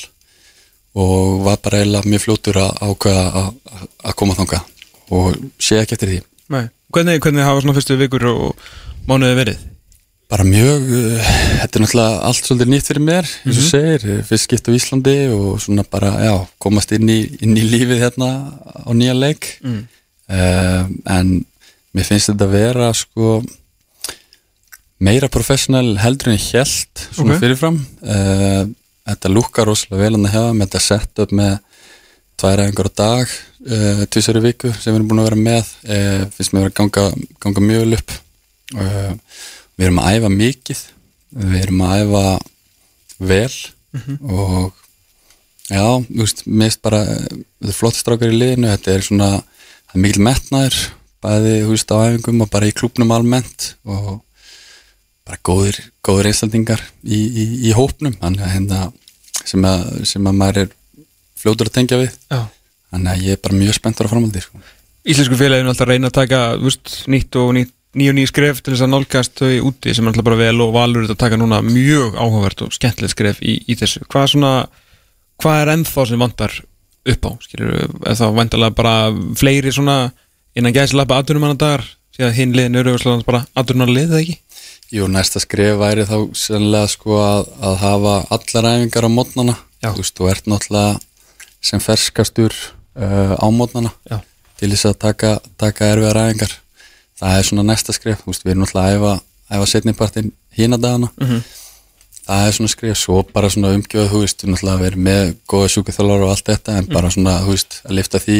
og 0.95 1.43
var 1.45 1.57
bara 1.63 1.81
eiginlega 1.83 2.07
mjög 2.09 2.23
fljótur 2.25 2.59
að 2.63 2.71
ákvaða 2.87 3.25
að- 3.43 4.15
koma 4.15 4.33
þangað 4.37 4.63
og 5.11 5.35
sé 5.59 5.81
ekki 5.81 5.93
eftir 5.97 6.09
því 6.13 6.19
Nei. 6.49 6.65
Hvernig, 6.93 7.19
hvernig 7.19 7.43
hafa 7.43 7.61
svona 7.63 7.73
fyrstu 7.75 7.97
vikur 7.99 8.25
og 8.31 8.67
mánuði 9.09 9.35
verið? 9.41 9.57
bara 10.29 10.41
mjög, 10.43 10.85
uh, 10.89 11.25
þetta 11.61 11.77
er 11.77 11.81
náttúrulega 11.83 12.21
allt 12.25 12.47
svolítið 12.47 12.69
nýtt 12.71 12.87
fyrir 12.89 13.03
mér, 13.05 13.27
eins 13.45 13.57
og 13.61 13.65
segir 13.69 14.23
fyrst 14.25 14.47
skipt 14.47 14.69
á 14.69 14.71
Íslandi 14.73 15.13
og 15.35 15.59
svona 15.61 15.83
bara 15.85 16.09
já, 16.25 16.33
komast 16.59 16.91
inn 16.97 17.05
í, 17.13 17.19
inn 17.45 17.53
í 17.57 17.61
lífið 17.69 18.01
hérna 18.01 18.29
á 18.57 18.89
nýja 18.97 19.13
leik 19.13 19.59
Mm. 19.61 19.83
uh, 20.29 20.87
en 21.17 21.45
mér 21.93 22.03
finnst 22.09 22.31
þetta 22.31 22.47
að 22.47 22.55
vera 22.57 22.89
sko 22.97 23.43
meira 25.05 25.27
professional 25.29 25.93
heldur 26.01 26.31
en 26.31 26.37
ég 26.39 26.47
held 26.55 27.05
svona 27.13 27.35
Ok. 27.35 27.41
fyrirfram 27.43 27.77
uh, 28.01 28.65
þetta 29.05 29.31
lukkar 29.31 29.69
rosalega 29.69 30.03
vel 30.03 30.15
hann 30.17 30.29
að 30.29 30.35
hefa 30.35 30.53
með 30.53 30.67
þetta 30.67 30.83
sett 30.85 31.23
upp 31.23 31.35
með 31.35 31.57
tvær 32.35 32.61
æfingar 32.65 32.89
á 32.91 32.93
dag 32.99 33.35
uh, 33.71 34.01
tvisari 34.11 34.41
viku 34.43 34.71
sem 34.73 34.91
við 34.91 34.99
erum 34.99 35.11
búin 35.11 35.21
að 35.23 35.29
vera 35.29 35.41
með. 35.41 35.69
Uh, 35.85 36.23
finnst 36.35 36.55
mér 36.55 36.69
að 36.69 36.75
ganga, 36.79 37.05
ganga 37.43 37.63
mjög 37.63 37.85
vel 37.85 37.99
upp. 37.99 38.15
Uh, 38.75 39.13
við 39.75 39.87
erum 39.87 40.01
að 40.01 40.17
æfa 40.17 40.33
mikið. 40.33 40.83
Við 41.35 41.61
erum 41.61 41.85
að 41.85 42.01
æfa 42.01 42.25
vel. 43.31 43.55
Og 43.95 44.83
já, 45.69 45.85
þú 46.09 46.19
veist, 46.21 46.43
finnst 46.43 46.83
bara 46.83 47.01
þetta 47.07 47.71
er 47.71 47.79
flott 47.79 47.99
strákar 47.99 48.33
í 48.33 48.39
liðinu. 48.39 48.71
Þetta 48.73 48.95
er 48.95 49.07
svona, 49.07 49.31
það 49.87 49.97
er 49.99 50.05
mikil 50.05 50.25
metnaður 50.27 50.83
bæði, 51.25 51.55
þú 51.63 51.73
veist, 51.73 51.93
á 51.95 51.97
æfingum 52.05 52.43
og 52.45 52.51
bara 52.53 52.69
í 52.69 52.75
klúbnum 52.75 53.13
almennt. 53.15 53.71
Og 53.87 54.19
bara 55.25 55.41
góðir, 55.45 55.79
góðir 56.05 56.29
einstaklingar 56.31 56.81
í, 57.03 57.17
í, 57.17 57.45
í 57.69 57.75
hópnum 57.75 58.15
hérna 58.21 58.89
sem 59.45 59.65
að, 59.65 59.85
sem 60.09 60.25
að 60.25 60.37
maður 60.37 60.61
er 60.63 60.73
fljótur 61.39 61.69
að 61.69 61.77
tengja 61.79 62.01
við 62.01 62.11
Já. 62.29 62.45
þannig 62.93 63.11
að 63.13 63.25
ég 63.25 63.37
er 63.37 63.41
bara 63.45 63.59
mjög 63.59 63.77
spenntur 63.79 64.09
á 64.09 64.11
framhaldi 64.13 64.43
sko. 64.43 64.61
Íslensku 65.05 65.37
félaginu 65.37 65.69
alltaf 65.69 65.89
reyna 65.89 66.09
að 66.09 66.17
taka 66.17 66.43
vust, 66.61 66.93
nýtt 67.11 67.37
og 67.41 67.51
nýtt 67.57 67.73
nýju 67.95 68.13
nýju 68.15 68.29
skref 68.31 68.61
til 68.61 68.73
þess 68.73 68.83
að 68.83 68.91
nálgast 68.91 69.39
þau 69.39 69.67
úti 69.69 69.93
sem 69.95 70.05
er 70.05 70.11
alltaf 70.11 70.27
bara 70.27 70.39
vel 70.39 70.63
og 70.65 70.73
valur 70.75 71.07
að 71.07 71.19
taka 71.19 71.39
núna 71.39 71.61
mjög 71.63 72.17
áhugavert 72.19 72.65
og 72.65 72.73
skemmtilegt 72.75 73.15
skref 73.15 73.39
í, 73.39 73.55
í 73.71 73.77
þessu 73.79 74.03
hvað 74.09 74.25
er 74.25 74.31
svona, 74.33 74.53
hvað 75.41 75.59
er 75.61 75.71
ennþá 75.75 76.07
sem 76.09 76.25
vantar 76.25 76.57
upp 77.13 77.29
á, 77.29 77.31
skilur 77.45 77.77
er 77.79 78.17
þá 78.19 78.25
vantarlega 78.35 78.75
bara 78.75 78.95
fleiri 79.39 79.71
svona 79.71 79.97
innan 80.57 80.75
gæslappa 80.75 81.21
aðdunumannadagar 81.21 81.85
síðan 82.15 82.35
hinn 82.35 82.57
liðin 82.57 82.81
eru 82.81 82.97
bara 83.27 83.45
aðdunumannalið 83.55 84.11
eða 84.11 84.23
ekki? 84.25 84.37
Jú, 84.93 85.07
næsta 85.09 85.41
skref 85.41 85.79
væri 85.81 86.05
þá 86.05 86.17
sennilega 86.37 86.89
sko 86.91 87.17
að, 87.17 87.47
að 87.57 87.75
hafa 87.81 88.13
allar 88.35 88.67
æfingar 88.75 89.07
á 89.07 89.09
mótnana. 89.09 89.55
Þú 89.81 89.97
veist, 90.01 90.15
þú 90.17 90.29
ert 90.29 90.47
náttúrulega 90.49 90.99
sem 91.65 91.81
ferskastur 91.81 92.53
uh, 92.53 93.33
á 93.33 93.47
mótnana 93.53 93.91
Já. 94.05 94.19
til 94.59 94.69
þess 94.73 94.89
að 94.91 94.97
taka, 95.01 95.33
taka 95.61 95.89
erfiðar 95.95 96.21
æfingar. 96.21 96.55
Það 97.17 97.37
er 97.39 97.49
svona 97.49 97.65
næsta 97.65 97.95
skref, 97.95 98.21
þú 98.21 98.31
veist, 98.33 98.45
við 98.45 98.53
erum 98.53 98.65
náttúrulega 98.65 98.93
að 98.93 98.97
æfa, 98.99 99.13
æfa 99.57 99.69
setnipartin 99.73 100.31
hína 100.57 100.81
dagana. 100.81 101.11
Mhm. 101.21 101.43
það 102.25 102.47
er 102.47 102.55
svona 102.57 102.71
skref, 102.73 102.97
svo 102.97 103.19
bara 103.33 103.49
svona 103.53 103.75
umgjöð, 103.77 104.07
þú 104.09 104.19
veist, 104.23 104.41
við 104.41 104.53
náttúrulega 104.53 104.81
verið 104.81 105.03
með 105.05 105.35
góða 105.49 105.67
sjúkuþjálfar 105.75 106.23
og 106.25 106.31
allt 106.33 106.47
þetta, 106.49 106.77
en 106.79 106.87
bara 106.89 107.11
svona, 107.13 107.35
þú 107.45 107.53
veist, 107.53 107.81
að 107.85 107.97
lifta 107.99 108.21
því 108.23 108.39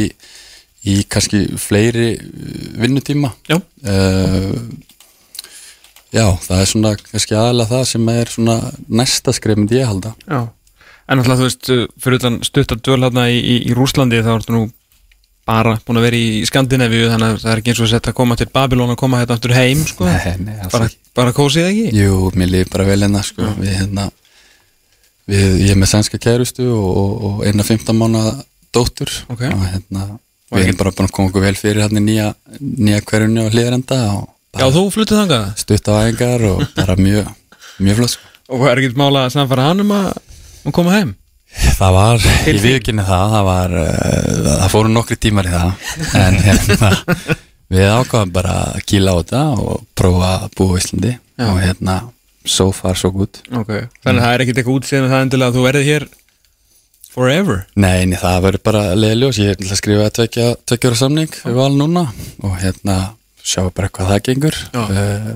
í 0.86 0.96
kannski 1.10 1.42
fleiri 1.62 2.08
uh, 2.18 2.66
vinnutíma. 2.82 3.34
Já. 3.50 3.60
uh, 3.62 4.54
Já, 6.14 6.28
það 6.46 6.62
er 6.62 6.70
svona 6.70 6.92
kannski 7.02 7.36
aðalega 7.36 7.72
það 7.74 7.84
sem 7.90 8.10
er 8.14 8.30
svona 8.32 8.56
næsta 9.02 9.34
skref 9.36 9.58
myndi 9.58 9.80
ég 9.82 9.90
halda 9.90 10.14
Já, 10.30 10.42
en 11.10 11.20
alltaf 11.22 11.40
þú 11.42 11.48
veist 11.50 11.72
fyrir 12.02 12.20
utan 12.22 12.40
stuttar 12.46 12.78
dvöl 12.82 13.02
hérna 13.08 13.26
í, 13.34 13.40
í, 13.42 13.56
í 13.70 13.76
Rúslandi 13.78 14.22
þá 14.26 14.34
ertu 14.38 14.56
nú 14.56 14.64
bara 15.46 15.76
búin 15.86 16.00
að 16.00 16.06
vera 16.08 16.18
í 16.18 16.44
Skandinavíu 16.50 17.10
þannig 17.12 17.36
að 17.36 17.42
það 17.44 17.52
er 17.52 17.60
ekki 17.62 17.74
eins 17.74 17.82
og 17.86 17.90
sett 17.92 18.08
að 18.10 18.16
koma 18.18 18.38
til 18.40 18.48
Babylon 18.54 18.94
og 18.96 18.98
koma 18.98 19.20
hérna 19.22 19.36
aftur 19.38 19.54
heim 19.54 19.84
sko 19.86 20.08
Nei, 20.08 20.32
nei, 20.42 20.56
alls 20.58 20.74
bara, 20.74 20.88
ekki. 20.90 20.98
bara 21.20 21.34
kósið 21.38 21.68
ekki 21.70 22.00
Jú, 22.00 22.16
mér 22.34 22.50
líf 22.50 22.72
bara 22.74 22.88
vel 22.88 22.98
hérna 23.06 23.22
sko. 23.28 23.52
við 23.60 23.76
hérna 23.78 24.08
við, 25.30 25.60
ég 25.66 25.74
er 25.76 25.80
með 25.82 25.92
sænska 25.94 26.18
kærustu 26.22 26.66
og, 26.70 26.88
og, 27.02 27.12
og 27.30 27.44
eina 27.50 27.66
15 27.66 27.98
mánu 28.00 28.24
dóttur 28.74 29.12
Ok. 29.34 29.44
og 29.52 29.66
hérna 29.70 30.08
við 30.56 30.64
erum 30.70 30.80
bara 30.82 30.94
búin 30.98 31.10
að 31.10 31.14
koma 31.20 31.30
okkur 31.32 31.46
vel 31.46 31.56
fyrir 31.60 31.84
hérna 31.86 32.02
nýja, 32.02 32.32
nýja 32.62 33.04
hverjunni 33.06 33.46
á 33.46 33.50
hlýðarenda 33.54 34.00
og 34.16 34.26
Já, 34.56 34.66
þú 34.72 34.86
fluttið 34.94 35.20
þangað 35.22 35.46
stutt 35.60 35.90
á 35.92 35.94
æfingar 36.06 36.48
og 36.52 36.64
bara 36.78 36.96
mjög 37.00 37.30
mjög 37.84 38.00
flott 38.00 38.14
sko. 38.16 38.34
og 38.56 38.66
er 38.72 38.82
ekki 38.82 39.00
mála 39.00 39.26
að 39.28 39.36
samfara 39.36 39.70
hann 39.70 39.84
um 39.84 39.94
að 39.96 40.10
að 40.66 40.76
koma 40.80 40.98
heim 40.98 41.16
Það 41.56 41.94
var, 41.96 42.24
Til 42.44 42.54
ég 42.58 42.64
viðkynni 42.66 43.04
það, 43.08 43.30
það 43.32 43.46
var, 43.48 43.74
uh, 43.80 44.48
það 44.48 44.72
fóru 44.74 44.90
nokkri 44.92 45.16
tímar 45.24 45.48
í 45.48 45.54
það, 45.54 45.86
en 46.20 46.40
hérna, 46.44 46.90
við 47.72 47.92
ákvaðum 47.96 48.34
bara 48.36 48.56
að 48.74 48.82
kýla 48.92 49.14
á 49.16 49.20
þetta 49.22 49.44
og 49.64 49.86
prófa 49.96 50.32
að 50.34 50.46
búa 50.60 50.76
í 50.76 50.82
Íslandi 50.82 51.14
Já. 51.16 51.46
og 51.48 51.62
hérna, 51.64 51.96
so 52.44 52.68
far 52.76 53.00
so 53.00 53.12
good. 53.16 53.40
okay. 53.56 53.88
Þannig 54.04 54.20
að 54.20 54.26
það 54.28 54.36
er 54.36 54.44
ekkit 54.46 54.60
eitthvað 54.62 54.80
útsýðan 54.82 55.10
það 55.14 55.26
endilega 55.26 55.54
að 55.54 55.56
þú 55.56 55.66
verðið 55.70 55.90
hér 55.94 56.08
forever 57.16 57.62
Nei, 57.80 58.04
nei, 58.10 58.18
það 58.20 58.42
verður 58.50 58.66
bara 58.68 58.84
leiðljós, 59.00 59.40
ég 59.46 59.54
er 59.54 59.62
til 59.62 59.70
að 59.72 59.80
skrifa 59.80 60.10
tvekja, 60.20 60.50
tvekja 60.68 60.92
ára 60.92 61.00
samning 61.06 61.40
við 61.40 61.60
val 61.62 61.72
núna 61.80 62.06
og 62.44 62.58
hérna, 62.60 62.98
sjáum 63.46 63.72
bara 63.76 63.92
hvað 63.94 64.12
það 64.14 64.24
gengur. 64.30 64.58
Uh, 64.74 65.30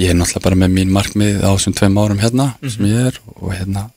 ég 0.00 0.12
er 0.12 0.18
náttúrulega 0.18 0.46
bara 0.46 0.60
með 0.64 0.76
mín 0.76 0.92
markmið 0.94 1.42
á 1.44 1.50
þessum 1.54 1.76
tveim 1.78 1.98
árum 2.02 2.22
hérna 2.22 2.52
sem 2.62 2.86
ég 2.90 3.10
er 3.12 3.20
og 3.38 3.54
hérna 3.54 3.88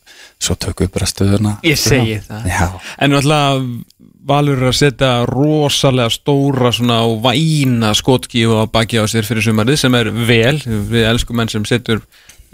svo 0.41 0.55
tökum 0.59 0.87
við 0.87 0.95
bara 0.95 1.09
stöðuna. 1.09 1.57
Ég 1.65 1.79
segi 1.79 2.19
það. 2.25 2.47
Já, 2.51 2.65
En 2.99 3.15
náttúrulega 3.15 3.83
Valur 4.25 4.57
að 4.65 4.73
setja 4.73 5.09
rosalega 5.29 6.09
stóra 6.09 6.71
svona 6.73 7.03
og 7.05 7.19
væna 7.21 7.91
skotgífu 7.93 8.55
á 8.57 8.65
baki 8.65 8.97
á 8.97 9.05
sér 9.05 9.27
fyrir 9.27 9.45
sumarið 9.45 9.77
sem 9.83 9.97
er 9.99 10.09
vel, 10.09 10.55
við 10.65 11.05
elskum 11.11 11.37
menn 11.37 11.51
sem 11.51 11.65
setur 11.69 12.01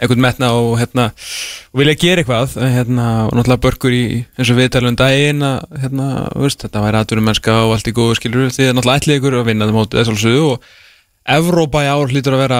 eitthvað 0.01 0.23
metna 0.25 0.49
og 0.57 0.73
hérna 0.81 1.07
og 1.13 1.81
vilja 1.81 1.97
gera 2.01 2.23
eitthvað 2.23 2.55
hérna, 2.73 3.07
og 3.27 3.35
náttúrulega 3.37 3.63
börkur 3.67 3.93
í 3.95 4.03
eins 4.35 4.51
og 4.51 4.57
viðtalum 4.57 4.97
daginn 4.99 5.45
að 5.45 5.77
hérna, 5.83 6.07
veist, 6.41 6.65
þetta 6.65 6.83
væri 6.85 6.99
aðturum 7.01 7.27
mennska 7.29 7.57
og 7.67 7.75
allt 7.75 7.91
í 7.91 7.95
góðu 7.95 8.17
skilur 8.17 8.49
því 8.49 8.67
að 8.71 8.75
náttúrulega 8.79 9.03
ætli 9.03 9.17
ykkur 9.19 9.37
að 9.39 9.47
vinna 9.51 9.69
það 9.69 9.77
mótið 9.77 10.01
þess 10.01 10.13
alveg 10.15 10.47
og 10.49 10.69
Evrópa 11.31 11.83
í 11.85 11.89
ár 11.91 12.09
hlýtur 12.09 12.33
að 12.33 12.41
vera 12.41 12.59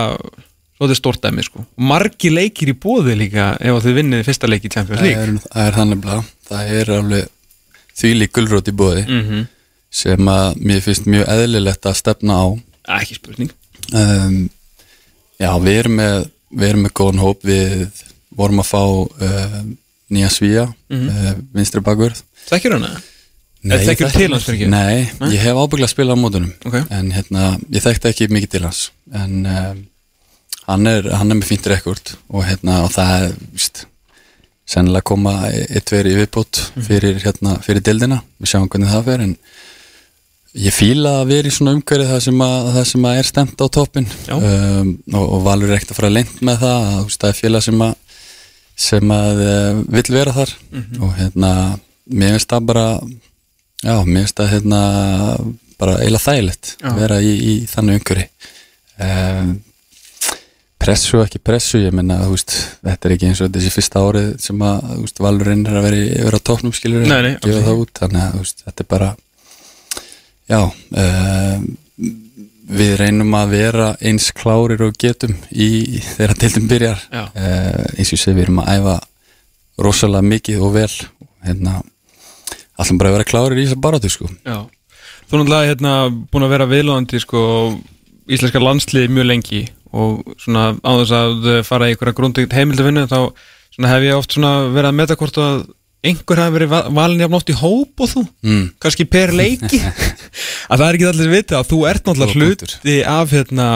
svolítið 0.78 0.98
stórt 1.00 1.24
dæmi 1.24 1.44
sko. 1.46 1.64
Og 1.66 1.88
margi 1.90 2.30
leikir 2.30 2.70
í 2.70 2.76
bóði 2.78 3.16
líka 3.18 3.56
ef 3.58 3.74
að 3.74 3.88
þið 3.88 3.98
vinnið 3.98 4.22
fyrsta 4.28 4.50
leik 4.50 4.68
í 4.68 4.72
Champions 4.74 5.02
það 5.02 5.08
League. 5.08 5.24
er, 5.24 5.48
það 5.48 5.66
er 5.66 5.78
þannig 5.80 6.04
blá. 6.06 6.14
Það 6.46 6.72
er 6.78 6.92
alveg 7.00 7.32
þvílík 8.02 8.34
gulrót 8.38 8.70
í 8.70 8.76
bóði 8.78 9.04
mm 9.08 9.42
sem 9.92 10.30
að 10.32 10.62
mér 10.64 10.78
finnst 10.80 11.04
mjög 11.04 11.26
eðlilegt 11.28 11.88
að 11.90 11.98
stefna 12.00 12.36
á. 12.40 12.46
Ekki 12.96 13.18
spurning. 13.18 13.50
Um, 13.92 14.38
Já, 15.42 15.50
við 15.62 15.80
erum 15.82 15.98
með 15.98 16.28
við 16.54 16.68
erum 16.70 16.84
með 16.88 16.94
góðan 17.00 17.22
hóp 17.24 17.44
við 17.48 17.88
vorum 18.36 18.60
að 18.64 18.70
fá 18.72 18.82
uh, 18.82 19.62
nýja 20.12 20.30
svíja 20.34 20.66
mm 20.90 21.08
Mhm. 21.08 21.48
vinstri 21.54 21.82
bakvörð 21.82 22.22
Þekkir 22.50 22.74
hana? 22.78 22.90
Eða 23.64 23.78
þekkir 23.86 24.08
þekki- 24.08 24.18
til 24.18 24.32
hans 24.34 24.44
fyrir 24.48 24.58
ekki? 24.58 24.70
Nei, 24.70 25.10
ég 25.36 25.40
hef 25.46 25.56
ábygglega 25.62 25.86
að 25.86 25.94
spila 25.94 26.16
á 26.18 26.22
mótunum 26.24 26.52
Ok. 26.66 26.76
en 26.90 27.12
hérna, 27.12 27.60
ég 27.70 27.84
þekkti 27.86 28.10
ekki 28.10 28.28
mikið 28.34 28.50
til 28.56 28.62
hans 28.66 28.90
en 29.14 29.46
um, 29.46 29.86
hann 30.68 30.88
er 30.88 31.10
hann 31.14 31.32
er 31.32 31.36
með 31.38 31.46
fínt 31.52 31.68
rekord 31.70 32.16
og 32.30 32.44
hérna 32.46 32.84
og 32.86 32.92
það 32.96 33.28
er, 33.28 33.36
víst 33.54 33.86
sennilega 34.72 35.04
koma 35.04 35.34
eitt 35.52 35.92
verið 35.94 36.16
í 36.16 36.20
viðbót 36.26 36.62
Mhm. 36.76 36.86
fyrir 36.88 37.20
hérna, 37.22 37.60
fyrir 37.62 37.82
dildina 37.84 38.22
við 38.42 38.50
sjáum 38.50 38.68
hvernig 38.70 38.90
það 38.90 39.06
fer 39.06 39.22
en 39.22 39.38
ég 40.60 40.76
fíla 40.76 41.22
að 41.22 41.32
vera 41.32 41.48
í 41.48 41.56
svona 41.56 41.74
umhverju 41.78 42.08
það 42.10 42.24
sem 42.26 42.44
að, 42.44 42.70
það 42.76 42.88
sem 42.92 43.08
að 43.08 43.20
er 43.22 43.30
stemt 43.30 43.64
á 43.64 43.68
toppin 43.72 44.08
um, 44.36 44.92
og, 45.14 45.26
og 45.26 45.44
valur 45.46 45.72
er 45.72 45.78
ekkert 45.78 45.94
að 45.94 46.02
fara 46.02 46.14
lengt 46.14 46.42
með 46.44 46.64
það 46.66 46.88
að, 46.92 47.16
það 47.16 47.30
er 47.30 47.40
félag 47.40 47.66
sem 47.68 47.86
að 47.88 47.98
sem 48.82 49.12
að 49.14 49.42
uh, 49.46 49.82
vill 49.94 50.08
vera 50.10 50.34
þar. 50.34 50.54
Mhm. 50.74 51.02
og 51.06 51.18
hérna 51.20 51.52
mér 52.12 52.36
finnst 52.36 52.52
það 52.52 52.70
bara 52.72 52.86
já, 53.00 53.96
mér 54.06 54.24
finnst 54.24 54.40
það 54.40 54.54
hérna 54.56 54.80
bara 55.82 55.98
eiginlega 56.02 56.26
þægilegt 56.28 56.72
Já. 56.78 56.88
að 56.92 57.02
vera 57.02 57.20
í, 57.24 57.32
í 57.32 57.54
þannig 57.70 58.00
umhverju 58.02 58.26
um, 59.08 59.54
pressu 60.82 61.22
ekki 61.22 61.42
pressu 61.46 61.82
ég 61.82 61.96
menna, 61.96 62.20
þetta 62.26 63.08
er 63.08 63.16
ekki 63.16 63.30
eins 63.30 63.42
og 63.46 63.52
þessi 63.54 63.74
fyrsta 63.74 64.02
árið 64.02 64.30
sem 64.42 64.62
að, 64.66 64.94
veist, 65.04 65.22
valur 65.22 65.50
reynir 65.52 65.78
að 65.78 65.88
vera, 65.88 66.06
vera 66.28 66.42
á 66.42 66.48
toppnum 66.50 66.74
nei, 66.74 67.34
gefa 67.42 67.66
það 67.68 67.84
út, 67.84 67.94
þannig 68.02 68.24
að, 68.26 68.40
veist, 68.42 68.64
þetta 68.66 68.86
er 68.86 68.90
bara 68.96 69.12
já 70.52 70.60
um, 70.68 71.70
við 72.72 72.92
reynum 73.00 73.34
að 73.36 73.56
vera 73.56 73.88
eins 74.04 74.30
klárir 74.36 74.84
og 74.86 74.98
getum 75.00 75.34
í 75.52 76.00
þegar 76.06 76.36
tildum 76.40 76.68
byrjar. 76.72 77.02
Uh, 77.12 77.88
eins 77.98 78.12
og 78.14 78.22
segi, 78.22 78.36
við 78.38 78.46
erum 78.48 78.62
að 78.64 78.76
æfa 78.78 78.98
rosalega 79.82 80.28
mikið 80.28 80.68
og 80.68 80.76
vel. 80.78 80.92
Hérna 81.46 81.82
allum 82.82 83.02
bara 83.02 83.12
að 83.12 83.18
vera 83.20 83.30
klárir 83.32 83.60
í 83.60 83.66
þessar 83.66 83.84
baráttu 83.84 84.12
sko. 84.12 84.30
Já. 84.46 84.62
Þú 85.28 85.36
er 85.38 85.42
náttúrulega 85.42 85.72
hérna 85.72 85.94
búin 86.32 86.46
að 86.46 86.54
vera 86.56 86.70
viðlóðandi 86.70 87.22
sko 87.24 87.42
íslenska 88.32 88.62
landsliði 88.62 89.12
mjög 89.12 89.28
lengi 89.30 89.62
og 89.92 90.36
svona 90.40 90.72
á 90.80 90.92
þess 91.02 91.14
að 91.18 91.48
fara 91.68 91.90
í 91.90 91.94
einhverja 91.94 92.16
grundigt 92.16 92.56
heimildavinnu 92.56 93.08
þá 93.12 93.20
svona 93.76 93.92
hef 93.92 94.06
ég 94.08 94.20
oft 94.20 94.36
svona 94.36 94.52
verið 94.72 94.90
að 94.92 94.98
meta 95.00 95.18
hvort 95.20 95.40
að 95.42 95.64
einhver 96.06 96.42
hafi 96.42 96.56
verið 96.58 96.72
va- 96.74 96.84
valinn 96.98 97.24
jafn 97.26 97.38
oft 97.38 97.52
í 97.54 97.58
hóp 97.60 98.04
og 98.04 98.12
þú, 98.16 98.26
mm. 98.48 98.68
kannski 98.82 99.06
per 99.10 99.34
leiki? 99.42 99.82
Að 99.82 100.82
það 100.82 100.86
er 100.88 101.00
ekki 101.00 101.10
allir 101.14 101.34
vita 101.36 101.60
að 101.62 101.72
þú 101.72 101.82
ert 101.92 102.06
náttúrulega 102.10 102.38
hluti 102.38 103.00
af 103.06 103.34
hérna 103.36 103.72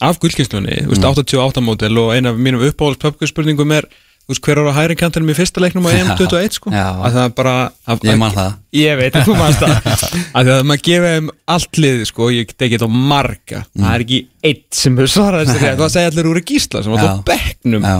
af 0.00 0.16
gullkynnslunni, 0.22 0.84
þú 0.86 0.94
veist 0.94 1.10
88 1.10 1.60
mótel 1.64 1.98
og 2.00 2.14
eina 2.16 2.32
af 2.32 2.38
mínum 2.40 2.62
uppáhalds 2.64 3.00
pöpkuspurningum 3.02 3.74
er 3.76 3.88
veist 4.30 4.44
hver 4.46 4.60
ára 4.62 4.72
hæri 4.76 4.96
kantanum 4.98 5.30
í 5.32 5.36
fyrsta 5.36 5.62
leiknum 5.62 5.86
á 5.86 5.90
EM21 5.96 6.56
sko, 6.56 6.72
Já. 6.74 6.86
að 7.02 7.16
það 7.16 7.24
er 7.24 7.34
bara 7.40 7.54
að, 7.84 8.04
ég 8.06 8.18
man 8.20 8.34
það. 8.34 8.52
Ég 8.78 8.98
veit 9.00 9.18
að 9.18 9.26
þú 9.26 9.36
mannst 9.40 9.64
það. 9.64 9.90
Að 10.36 10.46
því 10.46 10.54
að 10.54 10.64
maður 10.70 10.84
gefa 10.86 11.12
þeim 11.14 11.30
allt 11.56 11.80
lið 11.84 12.02
sko, 12.10 12.28
ég 12.34 12.52
tekið 12.54 12.76
þetta 12.76 12.88
á 12.90 12.98
marga. 13.10 13.62
Það 13.74 13.94
er 13.96 14.04
ekki 14.06 14.20
eitt 14.50 14.80
sem 14.80 14.98
hefur 15.00 15.12
svarað 15.16 15.52
það 15.56 15.94
segja 15.96 16.12
allir 16.12 16.30
úr 16.30 16.42
gísla 16.46 16.84
sem 16.86 16.94
var 16.94 17.02
Já. 17.02 17.10
á 17.10 17.14
bekknum 17.32 17.88
Já. 17.90 17.96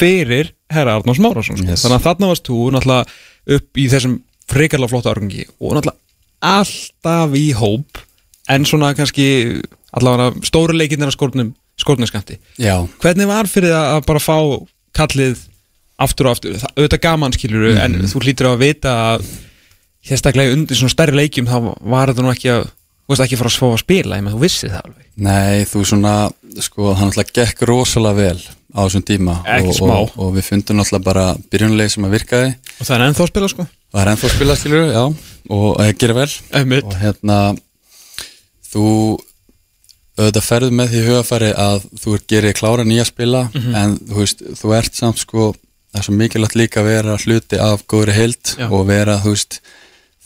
fyrir 0.00 0.52
herra 0.76 0.96
Arnórs 0.98 1.20
Márásson 1.22 1.58
sko. 1.60 1.66
Yes. 1.68 1.84
þannig 1.84 1.98
að 2.00 2.06
þarna 2.08 2.30
varst 2.32 2.48
þú 2.50 2.58
náttúrulega 2.74 3.58
upp 3.58 3.80
í 3.80 3.86
þessum 3.92 4.18
frikarlega 4.50 4.92
flotta 4.92 5.12
árgangi 5.14 5.46
og 5.60 5.76
náttúrulega 5.78 6.00
alltaf 6.44 7.34
í 7.40 7.46
hóp 7.56 8.02
en 8.52 8.66
svona 8.68 8.92
kannski 8.96 9.28
allavega 9.96 10.44
stóru 10.44 10.76
leikinn 10.76 11.02
er 11.04 11.10
að 11.12 11.16
skórnum 11.16 11.54
já, 12.60 12.76
hvernig 13.02 13.26
var 13.30 13.48
fyrir 13.50 13.72
að 13.74 14.04
bara 14.06 14.20
fá 14.22 14.36
kallið 14.94 15.40
aftur 16.04 16.28
og 16.28 16.34
aftur, 16.36 16.54
það, 16.58 16.72
auðvitað 16.76 17.02
gaman 17.06 17.34
skilur 17.34 17.66
Mhm. 17.74 17.82
en 17.84 18.08
þú 18.10 18.22
hlýtur 18.22 18.48
að 18.50 18.58
vita 18.62 18.92
að 19.14 19.26
sérstaklega 20.04 20.52
undir 20.52 20.76
svona 20.76 20.92
stærri 20.92 21.16
leikjum 21.16 21.46
þá 21.48 21.74
var 21.80 22.08
þetta 22.12 22.22
nú 22.22 22.32
ekki 22.34 22.50
að 22.52 22.64
þú 23.04 23.12
veist 23.12 23.24
ekki 23.24 23.38
fara 23.40 23.50
að 23.50 23.56
svá 23.58 23.68
að 23.72 23.82
spila, 23.84 24.16
ég 24.18 24.24
með 24.24 24.34
þú 24.34 24.42
vissið 24.44 24.70
það 24.74 24.84
alveg 24.84 25.06
nei 25.16 25.64
þú 25.70 25.84
svona 25.90 26.14
sko, 26.60 26.94
hann 26.94 27.10
alltaf 27.10 27.32
gekk 27.32 27.62
rosalega 27.68 28.14
vel 28.14 28.40
á 28.74 28.80
þessum 28.84 29.04
tíma 29.06 29.34
og, 29.44 29.68
og, 29.86 30.14
og 30.18 30.32
við 30.36 30.48
fundum 30.50 30.80
alltaf 30.82 31.02
bara 31.06 31.26
byrjunlega 31.50 31.92
sem 31.94 32.04
að 32.08 32.16
virkaði 32.18 32.48
og 32.80 32.86
það 32.88 32.96
er 32.96 33.04
ennþá 33.08 33.22
að 33.26 33.30
spila 33.32 33.48
sko 33.52 33.66
það 33.94 34.00
er 34.02 34.10
ennþá 34.14 34.26
að 34.30 34.34
spila 34.36 34.56
skilur, 34.58 34.88
já 34.90 35.04
og 35.54 35.68
það 35.78 35.92
gerir 36.02 36.18
vel 36.18 36.30
Einmitt. 36.60 36.84
og 36.90 36.96
hérna 37.02 37.38
þú 38.72 38.86
auðvitað 40.14 40.46
ferðu 40.46 40.74
með 40.78 40.92
því 40.92 41.00
hugafæri 41.08 41.48
að 41.58 41.86
þú 42.02 42.12
er 42.16 42.24
gerir 42.30 42.54
klára 42.58 42.84
nýja 42.86 43.06
spila 43.08 43.44
Mhm. 43.54 43.74
en 43.74 43.96
þú 43.98 44.18
veist, 44.20 44.42
þú 44.60 44.74
ert 44.78 44.94
samt 44.94 45.18
sko 45.18 45.48
það 45.94 45.98
er 46.00 46.04
svo 46.08 46.14
mikilvægt 46.18 46.56
líka 46.58 46.80
að 46.82 46.88
vera 46.90 47.16
hluti 47.18 47.58
af 47.58 47.86
góðri 47.86 48.12
heild 48.14 48.54
Já. 48.58 48.68
og 48.70 48.86
vera 48.86 49.18
þú 49.22 49.30
veist 49.34 49.60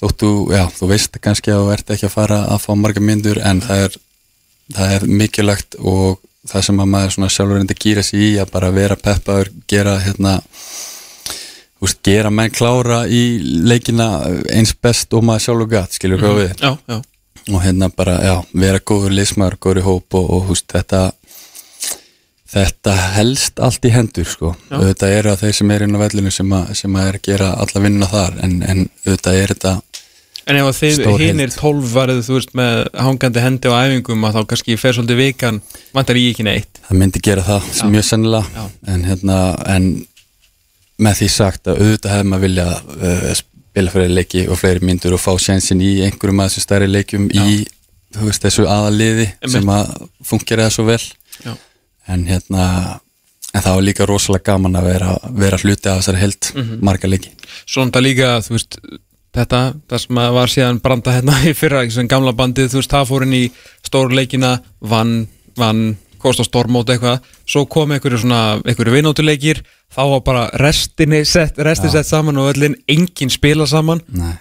þóttu, 0.01 0.29
já, 0.55 0.65
þú 0.79 0.87
veist 0.89 1.19
kannski 1.21 1.51
að 1.53 1.63
þú 1.65 1.73
ert 1.75 1.91
ekki 1.91 2.07
að 2.07 2.15
fara 2.15 2.39
að 2.49 2.61
fá 2.65 2.73
marga 2.79 3.01
myndur 3.01 3.41
en 3.45 3.61
það 3.61 3.85
er, 3.89 3.97
það 4.77 4.93
er 4.95 5.07
mikilvægt 5.09 5.75
og 5.81 6.21
það 6.49 6.65
sem 6.69 6.81
að 6.83 6.91
maður 6.95 7.15
svona 7.15 7.33
sjálfur 7.33 7.61
reyndi 7.61 7.77
að 7.77 7.85
gýra 7.85 8.05
sig 8.07 8.25
í 8.25 8.31
að 8.43 8.53
bara 8.55 8.73
vera 8.75 8.97
peppaður, 9.01 9.53
gera 9.71 9.99
hérna 10.05 10.39
veist, 11.83 12.01
gera 12.07 12.33
menn 12.35 12.55
klára 12.55 13.05
í 13.07 13.23
leikina 13.69 14.09
eins 14.55 14.75
best 14.75 15.15
og 15.15 15.27
maður 15.29 15.47
sjálfur 15.47 15.71
gatt, 15.77 15.95
skilur 15.99 16.23
hvað 16.23 16.43
við? 16.43 16.57
Já, 16.63 16.73
já, 16.89 16.99
og 17.49 17.63
hérna 17.65 17.91
bara, 17.95 18.19
já, 18.25 18.35
vera 18.53 18.83
góður 18.85 19.15
liðsmaður, 19.19 19.61
góður 19.63 19.83
í 19.83 19.87
hóp 19.87 20.19
og, 20.19 20.31
og 20.37 20.51
húst, 20.51 20.69
þetta 20.75 21.09
þetta 22.49 22.95
helst 23.19 23.61
allt 23.61 23.85
í 23.85 23.93
hendur 23.93 24.29
sko, 24.29 24.55
auðvitað 24.73 25.15
eru 25.19 25.33
að 25.35 25.43
þeir 25.43 25.57
sem 25.59 25.73
er 25.75 25.85
inn 25.85 25.97
á 25.97 26.01
vellinu 26.01 26.31
sem, 26.33 26.53
að, 26.57 26.71
sem 26.81 26.95
að 26.97 27.11
er 27.11 27.19
að 27.19 27.27
gera 27.29 27.49
alla 27.61 27.83
vinnuna 27.85 28.09
þar, 28.09 28.39
en, 28.47 28.55
en 28.65 28.81
auðvitað 29.05 29.41
er 29.43 29.53
þetta 29.53 29.75
en 30.49 30.57
ef 30.57 30.67
að 30.71 30.77
þið 30.81 30.95
Stór 30.97 31.09
heild. 31.21 31.25
hinir 31.29 31.51
tólf 31.55 31.91
varðið 31.95 32.23
þú 32.29 32.37
veist 32.39 32.53
með 32.59 32.79
hangandi 33.05 33.43
hendi 33.45 33.69
á 33.69 33.75
æfingum 33.85 34.25
að 34.29 34.39
þá 34.39 34.41
kannski 34.53 34.77
fer 34.81 34.97
svolítið 34.97 35.21
vikan 35.23 35.61
vantar 35.95 36.17
ég 36.21 36.33
ekki 36.35 36.47
neitt 36.49 36.81
það 36.89 37.01
myndi 37.03 37.23
gera 37.29 37.45
það 37.47 37.69
Já. 37.77 37.85
mjög 37.93 38.07
sennilega 38.09 38.47
Já. 38.57 38.65
en 38.95 39.05
hérna, 39.09 39.39
en 39.77 39.89
með 40.99 41.19
því 41.23 41.29
sagt 41.31 41.69
að 41.71 41.83
auðvitað 41.83 42.15
hefði 42.17 42.29
maður 42.33 42.45
vilja 42.49 42.67
uh, 42.75 43.27
spila 43.39 43.93
fyrir 43.95 44.15
leiki 44.17 44.47
og 44.51 44.59
fleiri 44.59 44.87
myndur 44.89 45.15
og 45.15 45.21
fá 45.23 45.33
sjensin 45.39 45.83
í 45.85 45.91
einhverjum 46.07 46.41
að 46.43 46.49
þessu 46.51 46.65
stærri 46.65 46.89
leikjum 46.91 47.29
í, 47.31 47.59
þú 48.17 48.25
veist, 48.31 48.43
þessu 48.47 48.65
aðaliði 48.67 49.29
sem 49.53 49.69
að 49.71 49.93
fungera 50.27 50.67
það 50.67 50.75
svo 50.79 50.87
vel 50.89 51.03
Já. 51.45 51.53
en 52.09 52.25
hérna 52.27 52.65
en 53.55 53.63
það 53.65 53.75
var 53.79 53.85
líka 53.87 54.07
rosalega 54.09 54.49
gaman 54.53 54.77
að 54.81 54.89
vera, 54.91 55.13
vera 55.45 55.61
hluti 55.63 55.89
af 55.93 56.01
þessari 56.03 56.23
held 56.25 56.51
Mhm. 56.55 56.81
marga 56.85 57.09
leiki 57.13 57.31
Svona 57.69 58.01
líka, 58.03 58.33
þú 58.45 58.57
veist 58.57 58.81
þetta, 59.39 59.61
það 59.91 60.03
sem 60.05 60.21
var 60.39 60.53
síðan 60.53 60.81
branda 60.85 61.15
hérna 61.17 61.39
í 61.51 61.55
fyrra, 61.57 61.85
sem 61.95 62.09
gamla 62.11 62.35
bandið, 62.37 62.71
þú 62.75 62.83
veist, 62.83 62.93
það 62.93 63.09
fór 63.13 63.27
inn 63.29 63.39
í 63.39 63.45
stóru 63.87 64.19
leikina, 64.19 64.59
vann 64.81 65.17
vann, 65.59 65.97
kost 66.23 66.39
á 66.43 66.45
stormót 66.47 66.91
eitthvað 66.91 67.23
svo 67.47 67.65
kom 67.71 67.91
einhverju 67.95 68.21
svona, 68.25 68.59
einhverju 68.67 68.95
vinótuleikir 68.95 69.61
þá 69.95 70.03
var 70.13 70.21
bara 70.27 70.45
restinni 70.63 71.25
sett, 71.27 71.59
restin 71.63 71.91
sett 71.95 72.07
saman 72.07 72.39
og 72.39 72.53
öllin 72.53 72.77
engin 72.91 73.31
spila 73.31 73.67
saman, 73.71 74.03
Nei. 74.15 74.35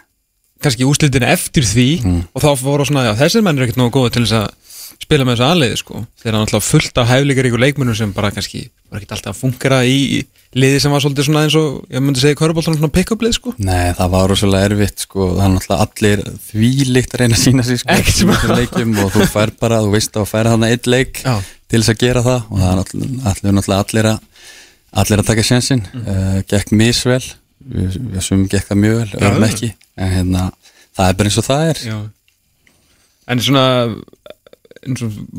kannski 0.62 0.86
úslitin 0.86 1.26
eftir 1.26 1.66
því 1.66 1.88
Mm. 2.04 2.22
og 2.34 2.42
þá 2.44 2.50
fóru 2.62 2.86
svona, 2.86 3.06
já, 3.10 3.14
þessir 3.22 3.42
menn 3.46 3.58
er 3.58 3.66
ekkert 3.68 3.78
nógu 3.82 3.94
góða 3.98 4.14
til 4.14 4.26
þess 4.26 4.38
að 4.42 4.48
spila 5.04 5.28
með 5.28 5.38
þessu 5.38 5.48
aðliði, 5.48 5.78
sko. 5.82 6.02
Þeir 6.18 6.32
eru 6.32 6.42
náttúrulega 6.42 6.68
fullt 6.68 7.00
af 7.02 7.12
hæfleikar 7.12 7.50
ykkur 7.50 7.64
leikmennum 7.64 7.98
sem 7.98 8.14
bara 8.16 8.32
kannski, 8.36 8.64
var 8.90 9.00
ekkert 9.00 9.16
alltaf 9.18 9.36
að 9.36 9.42
fungera 9.44 9.82
í 9.88 10.24
liði 10.58 10.80
sem 10.82 10.94
var 10.94 11.04
svolítið 11.04 11.28
svona 11.28 11.44
eins 11.46 11.58
og 11.60 11.84
ég 11.94 12.04
myndi 12.04 12.24
segja 12.24 12.38
Körbóltan 12.40 12.78
svona 12.78 12.92
pick-up 12.94 13.24
lið, 13.24 13.36
sko. 13.38 13.54
Nei, 13.62 13.94
það 13.98 14.14
var 14.16 14.32
rosalega 14.32 14.70
erfitt 14.72 15.04
sko, 15.06 15.28
það 15.36 15.44
er 15.46 15.54
náttúrulega 15.56 15.88
allir 15.88 16.24
þvílíkt 16.48 17.16
að 17.16 17.24
reyna 17.24 17.38
að 17.38 17.44
sína 17.44 17.68
sig 17.68 17.82
sko, 17.84 17.98
og 19.04 19.12
þú 19.14 19.28
fær 19.34 19.54
bara, 19.60 19.82
þú 19.86 19.94
veist 19.94 20.16
að 20.16 20.24
þú 20.24 20.32
fær 20.32 20.52
þarna 20.54 20.72
eitt 20.74 20.90
leik 20.90 21.22
Já. 21.22 21.36
til 21.68 21.82
þess 21.82 21.94
að 21.94 22.02
gera 22.06 22.24
það 22.26 22.48
og 22.48 22.64
það 22.64 22.72
er 22.72 22.80
náttúrulega 23.60 23.82
allir, 23.84 24.10
að 24.14 24.48
allir 24.98 25.22
að 25.22 25.30
taka 25.30 25.46
sjansinn 25.46 25.84
mm. 25.92 26.44
gekk 26.50 26.74
misvel. 26.78 27.24
Við, 27.68 27.98
við 28.14 28.24
sumum 28.24 28.46
gekk 28.52 28.70
það 28.70 28.80
mjög 28.84 29.00
vel, 29.02 29.10
öðrum 29.20 29.48
ekki. 29.48 29.72
En 30.00 30.14
hérna, 30.14 30.44
það 30.96 31.10
er 31.10 31.18
bara 31.20 31.32
eins 31.32 31.40
og 31.42 31.48
það 31.48 31.72
er. 31.72 31.82
Já. 31.90 31.98
En 33.28 33.44
svona 33.44 33.66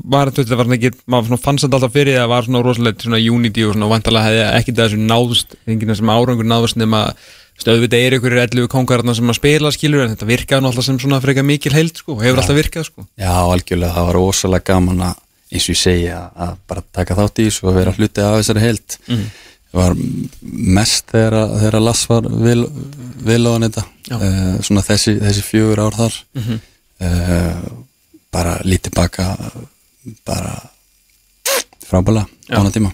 var 0.08 0.30
þetta 0.34 0.56
var 0.58 0.70
ekki 0.76 0.90
maður 1.10 1.40
fannst 1.42 1.64
þetta 1.66 1.78
alltaf 1.78 1.92
fyrir 1.94 2.18
það 2.18 2.30
var 2.32 2.46
svona 2.48 2.62
rosalegt 2.66 3.04
svona 3.06 3.20
unity 3.20 3.64
og 3.66 3.74
svona 3.76 3.90
vantalega 3.90 4.28
hefði 4.28 4.46
ekki 4.60 4.74
þessu 4.78 5.00
náðust, 5.02 5.54
enginn 5.66 5.94
sem 5.98 6.12
árangur 6.14 6.48
náðust 6.48 6.76
nema 6.80 7.02
stöðvitað 7.58 8.04
er 8.06 8.16
ykkur 8.18 8.36
11 8.38 8.68
kongarna 8.70 9.14
sem 9.18 9.30
að 9.32 9.38
spila 9.40 9.72
skilur 9.74 10.04
en 10.04 10.12
þetta 10.14 10.28
virkaði 10.28 10.62
náttúrulega 10.62 10.86
sem 10.88 10.98
svona 11.02 11.18
frekar 11.24 11.46
mikil 11.48 11.72
held 11.74 11.96
sko, 11.98 12.14
og 12.14 12.22
hefur 12.22 12.38
alltaf 12.42 12.54
virkað 12.60 12.86
sko. 12.86 13.06
Já, 13.18 13.32
algjörlega, 13.34 13.94
það 13.96 14.06
var 14.12 14.20
ósalega 14.22 14.68
gaman 14.70 15.02
að 15.08 15.24
eins 15.48 15.66
og 15.66 15.74
ég 15.74 15.80
segja 15.80 16.20
að 16.38 16.56
bara 16.70 16.84
taka 17.00 17.16
þátt 17.18 17.40
í 17.42 17.46
þessu 17.48 17.66
og 17.66 17.74
vera 17.80 17.94
hluti 17.96 18.22
af 18.22 18.36
þessari 18.38 18.62
held 18.62 18.98
Mhm. 19.08 19.26
það 19.68 19.80
var 19.82 19.94
mest 20.78 21.06
þegar, 21.12 21.34
að- 21.34 21.82
Lass 21.82 22.06
var 22.08 22.22
vil, 22.30 22.62
vil 23.26 23.42
á 23.44 23.50
hann 23.52 23.66
þetta 23.66 23.84
uh, 24.12 24.62
svona 24.62 24.82
þessi, 24.86 25.18
þessi 25.20 25.42
fjögur 25.44 25.82
ár 25.82 25.98
þar. 25.98 26.14
Mhm. 26.38 26.60
uh, 27.00 27.77
bara 28.34 28.58
lítið 28.64 28.94
baka 28.96 29.28
bara 30.28 30.54
frábæla 31.88 32.26
Já. 32.48 32.58
ána 32.60 32.72
tíma 32.74 32.92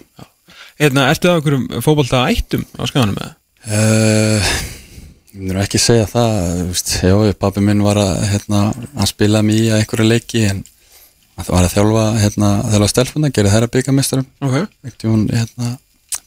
Hérna, 0.75 1.09
ertu 1.13 1.29
það 1.31 1.41
okkur 1.41 1.83
fótbolta 1.87 2.25
ættum 2.33 2.65
á 2.75 2.83
skanum 2.91 3.15
með? 3.15 3.35
Uh, 3.65 4.49
ég 5.31 5.39
myndir 5.39 5.61
ekki 5.63 5.79
segja 5.81 6.09
það 6.11 6.73
já, 6.99 7.35
pappi 7.39 7.63
minn 7.63 7.83
var 7.85 8.01
að 8.03 8.25
hérna, 8.33 8.63
hann 8.97 9.11
spilaði 9.11 9.47
mig 9.49 9.61
í 9.63 9.69
að 9.71 9.83
einhverju 9.83 10.09
leiki 10.09 10.43
en 10.49 10.65
hann 11.39 11.47
var 11.49 11.69
að 11.69 11.77
þjálfa 11.77 12.03
hérna, 12.25 12.51
þjálfa 12.73 12.91
stelfuna, 12.91 13.31
gerði 13.35 13.55
þeirra 13.55 13.71
byggamestarum 13.77 14.27
Ok 14.45 14.59
ekkert 14.59 15.07
hún 15.09 15.25
hérna, 15.31 15.71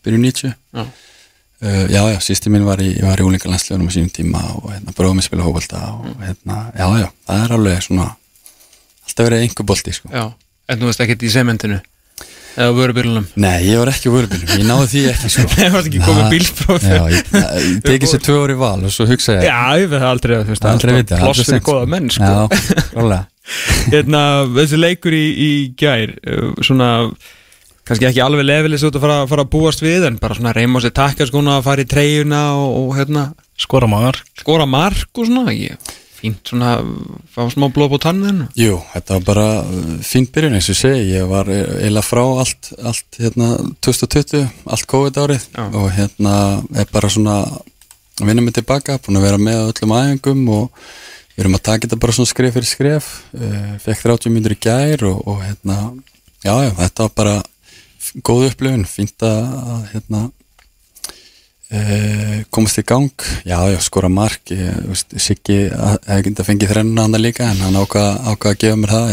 byrju 0.08 0.22
90 0.24 0.56
Já. 0.56 0.86
uh, 0.88 1.84
já, 1.92 2.02
já, 2.16 2.18
sísti 2.24 2.54
minn 2.54 2.68
var 2.68 2.82
í, 2.84 2.94
ég 2.96 3.04
í 3.04 3.28
úlingarlandslegunum 3.28 3.92
á 3.92 3.96
sínum 3.96 4.16
tíma 4.16 4.46
og 4.56 4.72
hérna, 4.72 4.96
bróðum 4.96 5.20
að 5.22 5.28
spila 5.28 5.48
hópolta 5.50 5.84
og 5.92 6.24
hérna, 6.24 6.62
já, 6.72 6.88
já, 7.04 7.10
það 7.28 7.44
er 7.44 7.58
alveg 7.60 7.84
svona 7.84 8.08
alltaf 9.08 9.28
verið 9.30 9.46
einhver 9.48 9.68
bolti, 9.72 9.94
sko. 9.96 10.12
Já, 10.14 10.26
en 10.68 10.82
þú 10.82 10.90
veist 10.92 11.04
ekkert 11.06 11.24
í 11.28 11.32
sementinu? 11.34 11.80
Eða 12.58 12.74
vörubílunum 12.74 13.26
Nei, 13.38 13.68
ég 13.68 13.78
var 13.78 13.92
ekki 13.92 14.10
á 14.10 14.14
vörubílum, 14.16 14.50
ég 14.58 14.64
náði 14.66 14.88
því 14.90 15.02
ekki, 15.12 15.30
sko. 15.30 15.44
Nei, 15.60 15.68
varst 15.76 15.90
ekki 15.92 16.00
komið 16.02 16.24
Það- 16.24 16.32
bílpróf? 16.34 16.86
Já, 16.90 17.02
ég, 17.14 17.28
ég 17.38 17.82
tekið 17.86 18.10
sér 18.16 18.24
tvö 18.26 18.38
orði 18.48 18.56
val 18.58 18.80
og 18.88 18.94
svo 18.96 19.06
hugsa 19.12 19.36
ég 19.38 19.46
Já, 19.46 19.58
ég 19.78 19.92
veit 19.92 20.02
það 20.02 20.08
aldrei 20.10 20.34
að 20.40 20.46
þú 20.48 20.56
veist 20.56 20.66
aldrei 20.72 20.94
vita 20.98 21.20
Ploss 21.22 21.44
fyrir 21.46 21.62
góða 21.68 21.90
menn, 21.94 22.08
sko. 22.16 22.32
Já, 22.34 22.88
klálega 22.96 23.20
hérna, 23.94 24.22
þessi 24.58 24.80
leikur 24.82 25.14
í, 25.16 25.22
í 25.38 25.52
gær 25.80 26.16
uh, 26.18 26.50
svona 26.66 26.90
kannski 27.88 28.10
ekki 28.10 28.20
alveg 28.26 28.44
lefilis 28.50 28.84
út 28.90 28.98
að 28.98 29.06
fara, 29.06 29.20
fara 29.30 29.46
að 29.46 29.52
búast 29.54 29.86
við 29.86 30.10
en 30.10 30.18
bara 30.20 30.36
svona 30.36 30.52
reyma 30.58 30.82
á 30.82 30.84
sér 30.84 30.96
takka 30.98 31.30
skona 31.30 31.60
að 31.62 31.70
fara 31.70 31.86
í 31.86 31.88
treyjuna 31.94 32.42
og, 32.58 32.74
og 32.82 32.90
hérna. 32.98 33.28
Skora 33.58 33.88
maður 33.88 34.20
skora 34.42 34.66
mark 34.68 35.14
og 35.22 35.30
svona 35.30 35.54
ég, 35.56 35.78
fínt 36.28 36.52
svona 36.52 36.76
fá 37.32 37.48
smá 37.52 37.70
blóð 37.72 37.96
på 37.96 38.02
tannin 38.04 38.44
Jú, 38.58 38.82
þetta 38.94 39.18
var 39.18 39.26
bara 39.28 39.48
uh, 39.64 39.96
fín 40.04 40.28
byrjun 40.28 40.58
eins 40.58 40.70
og 40.74 40.78
segi, 40.78 41.16
ég 41.16 41.28
var 41.30 41.50
e- 41.52 41.64
eiginlega 41.80 42.06
frá 42.06 42.24
allt, 42.44 42.72
allt 42.84 43.20
hérna 43.22 43.56
2020, 43.86 44.46
allt 44.68 44.88
COVID 44.92 45.20
árið 45.24 45.48
Já. 45.56 45.66
og 45.72 45.90
hérna 45.96 46.36
er 46.76 46.88
bara 46.92 47.12
svona 47.12 47.40
vinna 48.22 48.42
mig 48.42 48.56
tilbaka, 48.58 48.98
búin 49.04 49.20
að 49.20 49.28
vera 49.28 49.42
með 49.42 49.60
öllum 49.72 49.96
æfingum 49.98 50.48
og 50.56 50.88
við 51.36 51.44
erum 51.44 51.58
að 51.58 51.66
taka 51.70 51.86
þetta 51.86 52.00
bara 52.02 52.16
svona 52.18 52.32
skref 52.32 52.56
fyrir 52.58 52.66
skref. 52.72 53.10
Fekk 53.84 54.00
30 54.08 54.34
mínútur 54.34 54.56
í 54.56 54.62
gær 54.66 55.04
og, 55.06 55.20
og 55.30 55.44
hérna, 55.46 55.76
já, 56.42 56.56
já, 56.66 56.72
þetta 56.80 57.06
var 57.06 57.14
bara 57.20 57.36
góð 58.26 58.48
upplifun, 58.50 58.88
fínt 58.90 59.22
að, 59.22 59.46
hérna 59.92 60.24
Uh, 61.68 62.46
komast 62.56 62.78
í 62.80 62.84
gang 62.88 63.10
já, 63.44 63.58
já, 63.68 63.76
skora 63.84 64.08
mark 64.08 64.48
Siggi 65.20 65.58
að- 65.68 65.98
hefði 66.08 66.22
ekki 66.22 66.32
að 66.40 66.48
fengið 66.48 66.70
þrennuna 66.72 67.04
hann 67.04 67.18
líka 67.20 67.44
en 67.52 67.60
hann 67.60 67.76
ákvað 67.76 68.22
ákvað 68.32 68.54
að 68.54 68.62
gefa 68.62 68.78
mér 68.80 68.94
það 68.94 69.10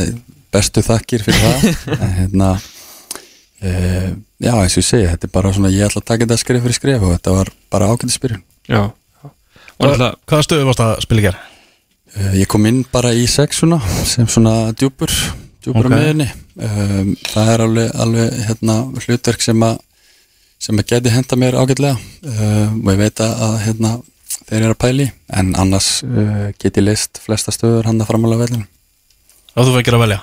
bestu 0.55 0.85
þakkir 0.87 1.25
fyrir 1.27 1.41
það 1.43 1.65
en 2.05 2.13
hérna 2.21 2.51
uh, 2.55 4.11
já, 4.38 4.53
eins 4.55 4.77
og 4.77 4.83
ég 4.85 4.87
segi, 4.87 5.09
þetta 5.11 5.27
er 5.29 5.33
bara 5.35 5.53
svona 5.57 5.73
ég 5.75 5.87
ætla 5.88 6.03
að 6.05 6.07
taka 6.12 6.27
þetta 6.29 6.38
skref 6.45 6.62
fyrir 6.69 6.79
skref 6.79 7.07
og 7.09 7.14
þetta 7.17 7.35
var 7.40 7.51
bara 7.75 7.88
ákvæmdisbyrjun 7.90 8.45
já, 8.71 8.83
já. 8.87 9.33
og 9.75 9.88
alltaf 9.88 10.21
Hvaða 10.31 10.47
stöðu 10.49 10.69
varst 10.71 10.85
að 10.87 10.93
spila 11.09 11.25
í 11.25 11.27
gær? 11.27 11.40
uh, 12.14 12.33
ég 12.38 12.51
kom 12.55 12.71
inn 12.71 12.85
bara 12.95 13.11
í 13.19 13.27
sexuna 13.31 13.81
sem 14.07 14.31
svona 14.31 14.55
djúpur 14.79 15.11
djúpur 15.64 15.88
Ok. 15.88 15.90
okay. 15.90 15.99
meðinni 15.99 16.29
um, 16.62 17.11
það 17.33 17.53
er 17.57 17.67
alveg, 17.67 17.90
alveg 18.07 18.38
hérna, 18.47 18.79
hlutverk 19.09 19.43
sem 19.43 19.67
að 19.67 19.81
sem 20.64 20.81
að 20.81 20.88
geti 20.94 21.12
henda 21.12 21.37
mér 21.40 21.59
ágætlega. 21.61 21.96
Uh, 22.24 22.68
og 22.81 22.92
ég 22.94 23.00
veit 23.03 23.20
að, 23.24 23.33
að 23.46 23.57
hérna, 23.66 23.90
þeir 24.44 24.61
eru 24.62 24.74
að 24.74 24.81
pæli 24.85 25.09
en 25.40 25.50
annars 25.61 25.88
uh, 26.07 26.46
get 26.61 26.79
ég 26.81 26.87
list 26.88 27.20
flesta 27.24 27.53
stöður 27.55 27.90
handa 27.90 28.07
framálega 28.09 28.46
vellinu 28.46 28.66
Og 29.55 29.68
þú 29.68 29.74
fekir 29.77 29.94
að 29.94 30.03
velja? 30.07 30.22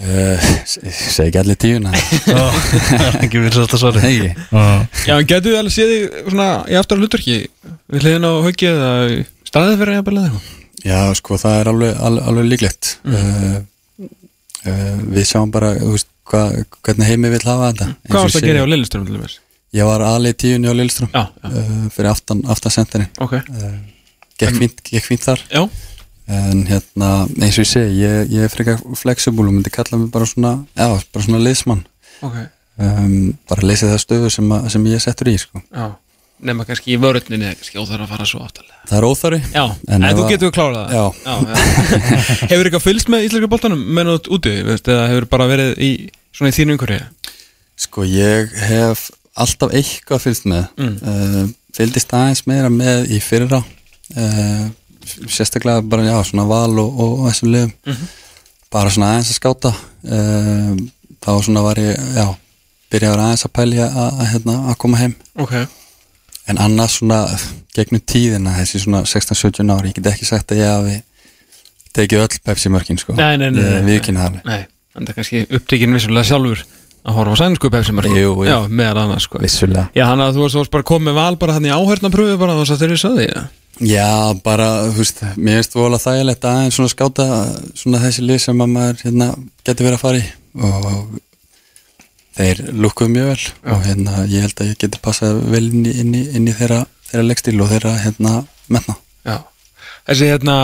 Uh, 0.00 0.44
segi 0.64 1.26
ekki 1.26 1.40
allir 1.42 1.58
tíuna. 1.60 1.90
Já, 1.92 2.44
Ekki 3.24 3.42
verið 3.42 3.56
svolítið 3.58 3.82
Nei, 4.00 4.30
Já. 4.30 4.62
já, 5.04 5.12
en 5.18 5.26
getur 5.28 5.50
þið 5.50 5.58
alveg 5.58 5.74
séð 5.74 5.90
þig 5.92 6.30
svona 6.30 6.46
í 6.70 6.78
aftur 6.80 7.02
hlutverki? 7.02 7.34
Við 7.90 8.06
hliðin 8.06 8.24
á 8.24 8.32
haugið 8.46 8.70
eða 8.70 8.94
staðið 9.50 9.82
fyrir 9.82 9.92
að 9.98 9.98
þig 10.00 10.38
já 10.86 10.96
sko 11.18 11.36
það 11.42 11.58
er 11.58 11.68
alveg, 11.74 11.98
alveg, 12.08 12.28
alveg 12.30 12.48
líklegt. 12.48 12.92
Uh, 13.04 13.58
uh, 14.64 14.96
við 15.12 15.28
sjáum 15.28 15.52
bara 15.52 15.74
þú 15.76 15.92
veist, 15.98 16.08
hva, 16.30 16.42
hvernig 16.86 17.08
heimi 17.10 17.30
vil 17.32 17.42
hafa 17.44 17.70
þetta? 17.72 17.88
Og 18.06 18.12
hvað 18.14 18.26
varst 18.26 18.38
ég 18.38 18.44
að 18.44 18.50
gera 18.52 18.64
á 18.66 18.70
Lilleström 18.72 19.06
til 19.08 19.20
þess? 19.22 19.38
ég 19.70 19.86
var 19.86 20.02
aðlið 20.02 20.36
tíunni 20.42 20.66
á 20.70 20.74
Lilleström 20.74 21.10
já, 21.14 21.22
já, 21.30 21.50
uh, 21.50 21.84
fyrir 21.94 22.10
aftan, 22.10 22.40
aftan 22.50 22.74
senterin 22.74 23.06
ok. 23.22 23.36
Uh, 23.54 23.76
gekk, 24.40 25.04
fínt 25.06 25.22
þar. 25.26 25.42
Já, 25.52 25.62
en 26.30 26.62
hérna, 26.70 27.10
eins 27.42 27.58
og 27.58 27.64
ég 27.66 27.68
segi 27.70 28.00
ég, 28.02 28.30
ég 28.34 28.46
er 28.46 28.52
frekar 28.52 28.80
flexible 28.98 29.46
og 29.50 29.54
myndi 29.56 29.70
kalla 29.74 29.98
mig 30.00 30.10
bara 30.14 30.26
svona, 30.26 30.54
já, 30.78 30.88
bara 31.12 31.24
svona 31.26 31.42
liðsmann. 31.42 31.84
Ok. 32.26 32.38
Um, 32.80 33.34
bara 33.50 33.66
leysa 33.68 33.90
það 33.90 33.98
stöðu 34.06 34.30
sem, 34.32 34.52
að, 34.56 34.68
sem 34.72 34.86
ég 34.88 35.02
settur 35.04 35.28
í 35.30 35.36
sko. 35.42 35.60
já. 35.68 35.90
Nema 36.40 36.64
kannski 36.64 36.94
í 36.94 36.96
vörðninni 36.96 37.50
kannski 37.52 37.76
óþar 37.82 38.06
að 38.06 38.12
fara 38.14 38.24
svo 38.30 38.38
aftalega. 38.40 38.78
Það 38.88 38.96
er 38.96 39.06
óþari 39.10 39.40
Já, 39.52 39.64
En 39.92 40.06
en, 40.06 40.14
þú 40.16 40.22
að- 40.24 40.30
getur 40.32 40.52
klárað 40.56 40.86
það. 40.88 40.94
Já. 40.96 41.02
já. 41.26 41.34
Hefur 42.54 42.70
eitthvað 42.70 42.84
fylgst 42.86 43.10
með 43.12 43.26
íslenska 43.26 43.50
boltanum 43.52 43.82
með 43.98 44.08
nátt 44.08 44.30
úti, 44.32 44.54
veist, 44.64 44.88
eða 44.88 45.10
hefur 45.12 45.26
bara 45.34 45.48
verið 45.50 45.74
í 45.84 45.90
svona 46.34 46.52
í 46.52 46.56
þínu 46.56 46.76
umhverju 46.76 47.06
sko 47.80 48.04
ég 48.04 48.52
hef 48.68 49.08
alltaf 49.40 49.72
eitthvað 49.76 50.24
fylgst 50.26 50.46
með. 50.50 50.66
Mm. 50.76 50.96
uh, 51.00 51.42
fylgdist 51.76 52.12
aðeins 52.16 52.44
meira 52.50 52.70
með 52.72 53.12
í 53.14 53.20
fyrra. 53.24 53.62
Uh, 54.16 54.68
sérstaklega 55.30 55.82
bara 55.86 56.04
já, 56.04 56.16
svona 56.28 56.46
val 56.50 56.72
og, 56.82 57.00
og, 57.00 57.26
þessum 57.30 57.52
liðum. 57.54 57.74
Mhm. 57.88 58.08
bara 58.70 58.90
svona 58.94 59.14
aðeins 59.14 59.32
að 59.32 59.38
skáta. 59.40 59.74
Uh, 60.04 60.74
þá 61.24 61.30
svona 61.46 61.64
var 61.64 61.80
ég 61.80 61.96
já, 62.16 62.26
byrja 62.92 63.10
að 63.10 63.14
vera 63.16 63.28
aðeins 63.28 63.46
að 63.46 63.54
pælja 63.58 63.86
að, 63.88 64.10
að, 64.10 64.26
hérna, 64.34 64.56
að 64.70 64.80
koma 64.84 65.00
heim. 65.00 65.14
Ok, 65.40 65.54
en 66.50 66.58
annars 66.58 66.98
svona 66.98 67.22
gegnum 67.76 68.02
tíðina 68.02 68.56
þessi 68.58 68.82
svona 68.82 69.04
16-17 69.06 69.70
ári 69.70 69.92
ég 69.92 69.98
get 70.00 70.10
ekki 70.10 70.26
sagt 70.26 70.50
að 70.50 70.62
ég 70.64 70.72
hafi 70.74 70.96
tekið 71.94 72.24
öll 72.24 72.40
Pepsi 72.44 72.72
mörkin 72.72 72.98
sko. 72.98 73.14
Nei, 73.18 73.36
nei, 73.38 73.50
nei, 73.54 73.62
nei, 73.62 73.82
við 73.86 74.00
ekki 74.00 74.14
það 74.16 74.26
alveg. 74.28 74.46
Nei, 74.46 74.62
en 74.96 75.06
það 75.06 75.12
er 75.12 75.18
kannski 75.20 75.42
upptekinn 75.58 75.96
vissulega 75.96 76.28
sjálfur 76.30 76.64
að 77.00 77.16
horfa 77.16 77.36
á 77.36 77.40
sænsku 77.40 77.70
pepsimarki. 77.72 78.24
Já, 78.48 78.58
meðal 78.68 79.04
annars 79.04 79.26
sko. 79.28 79.40
Vissulega. 79.40 79.86
Já, 79.96 80.04
hann 80.10 80.20
að 80.20 80.36
þú 80.36 80.44
varst, 80.44 80.72
bara 80.74 80.86
komið 80.90 81.16
val 81.16 81.32
bara 81.40 81.56
hann 81.56 81.68
í 81.68 81.72
áhörnapröfu 81.72 82.36
bara 82.40 82.58
þannig 82.58 82.74
að 82.74 82.82
þeir 82.82 82.90
eru 82.90 83.00
saði 83.00 83.26
ja. 83.30 83.46
Já, 83.80 84.10
bara, 84.44 84.68
þú 84.90 84.98
veist, 84.98 85.22
mér 85.40 85.60
finnst 85.60 85.76
vola 85.78 86.00
þægilegt 86.02 86.44
aðeins 86.44 86.76
svona 86.76 86.92
skáta 86.92 87.26
svona 87.72 88.02
þessi 88.02 88.26
lið 88.26 88.42
sem 88.44 88.60
að 88.60 88.72
maður 88.74 89.04
hérna, 89.06 89.28
getur 89.64 89.88
verið 89.88 89.96
að 89.96 90.02
fara 90.02 90.20
í. 90.20 90.26
Og 90.60 90.88
þeir 92.36 92.60
lukkuðu 92.76 93.14
mjög 93.14 93.30
vel. 93.30 93.46
Og 93.72 93.86
hérna, 93.86 94.26
ég 94.28 94.44
held 94.44 94.60
að 94.60 94.72
ég 94.74 94.82
geti 94.84 95.00
passað 95.00 95.40
vel 95.54 95.64
inn 95.70 95.86
í, 95.88 95.94
inn 96.02 96.12
í, 96.18 96.26
inn 96.36 96.50
í 96.50 96.56
þeirra, 96.58 96.82
þeirra 97.08 97.30
leikstíl 97.30 97.56
og 97.56 97.72
þeirra 97.72 97.94
hérna, 98.04 98.34
menna. 98.68 98.98
Já 99.24 99.38
Þessi 100.10 100.26
hérna, 100.32 100.56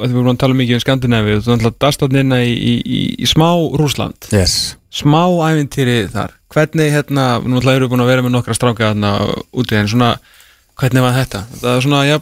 við 0.00 0.14
vorum 0.16 0.32
að 0.32 0.38
tala 0.40 0.56
mikið 0.56 0.78
um 0.78 0.82
Skandinavi 0.86 1.34
þú 1.44 1.52
ætla 1.56 1.70
að 1.72 1.78
dastatnina 1.84 2.38
í, 2.46 2.54
í, 2.56 2.74
í, 2.80 3.00
í 3.20 3.28
smá 3.28 3.50
Rúsland 3.76 4.28
Yes. 4.32 4.76
smá 4.88 5.20
ævintýri 5.50 5.98
þar 6.14 6.32
hvernig 6.56 6.94
hérna, 6.94 7.26
nú 7.44 7.60
ætla 7.60 7.74
eru 7.76 7.90
búin 7.92 8.00
að 8.04 8.08
vera 8.14 8.24
með 8.24 8.32
nokkra 8.38 8.56
stráka 8.56 8.90
þarna 8.94 9.10
úti 9.52 9.76
en 9.76 9.90
svona 9.92 10.14
hvernig 10.80 11.04
var 11.04 11.16
þetta? 11.18 11.42
Það 11.60 11.70
er 11.74 11.84
svona, 11.84 12.02
já, 12.08 12.16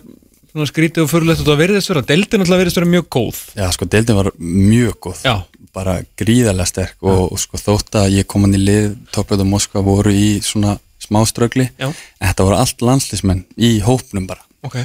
svona 0.51 0.71
skrítið 0.71 1.05
og 1.05 1.11
fyrirlegt 1.13 1.43
og 1.45 1.51
það 1.53 1.61
verðist 1.63 1.93
vera, 1.93 2.03
deildin 2.11 2.45
alltaf 2.45 2.61
verðist 2.65 2.81
vera 2.81 2.91
mjög 2.97 3.07
góð 3.19 3.41
Já, 3.59 3.67
sko, 3.77 3.89
deildin 3.95 4.19
var 4.19 4.33
mjög 4.39 4.97
góð. 5.07 5.23
Já. 5.27 5.35
Bara 5.75 5.95
gríðarlega 6.19 6.71
sterk 6.71 7.03
og, 7.03 7.23
og 7.35 7.41
sko 7.43 7.59
þótt 7.59 7.97
að 7.99 8.13
ég 8.21 8.27
kom 8.31 8.45
hann 8.47 8.55
í 8.55 8.61
lið, 8.63 8.93
Toppjöld 9.15 9.43
og 9.43 9.49
Moskva 9.51 9.83
voru 9.83 10.13
í 10.15 10.37
svona 10.47 10.77
smá 11.03 11.19
ströggli. 11.27 11.67
Já. 11.83 11.89
En 11.91 12.29
þetta 12.31 12.47
voru 12.47 12.59
allt 12.61 12.85
landslísmenn 12.87 13.41
í 13.59 13.73
hópnum 13.83 14.29
bara. 14.31 14.45
Ok, 14.65 14.77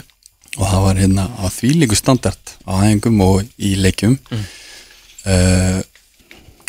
og 0.58 0.66
það 0.66 0.84
var 0.88 1.04
hérna 1.04 1.28
á 1.30 1.46
þvílíku 1.54 2.00
standard 2.00 2.56
á 2.66 2.72
hægingum 2.82 3.22
og 3.26 3.46
í 3.58 3.76
leikjum 3.80 4.18
mm. 4.18 4.48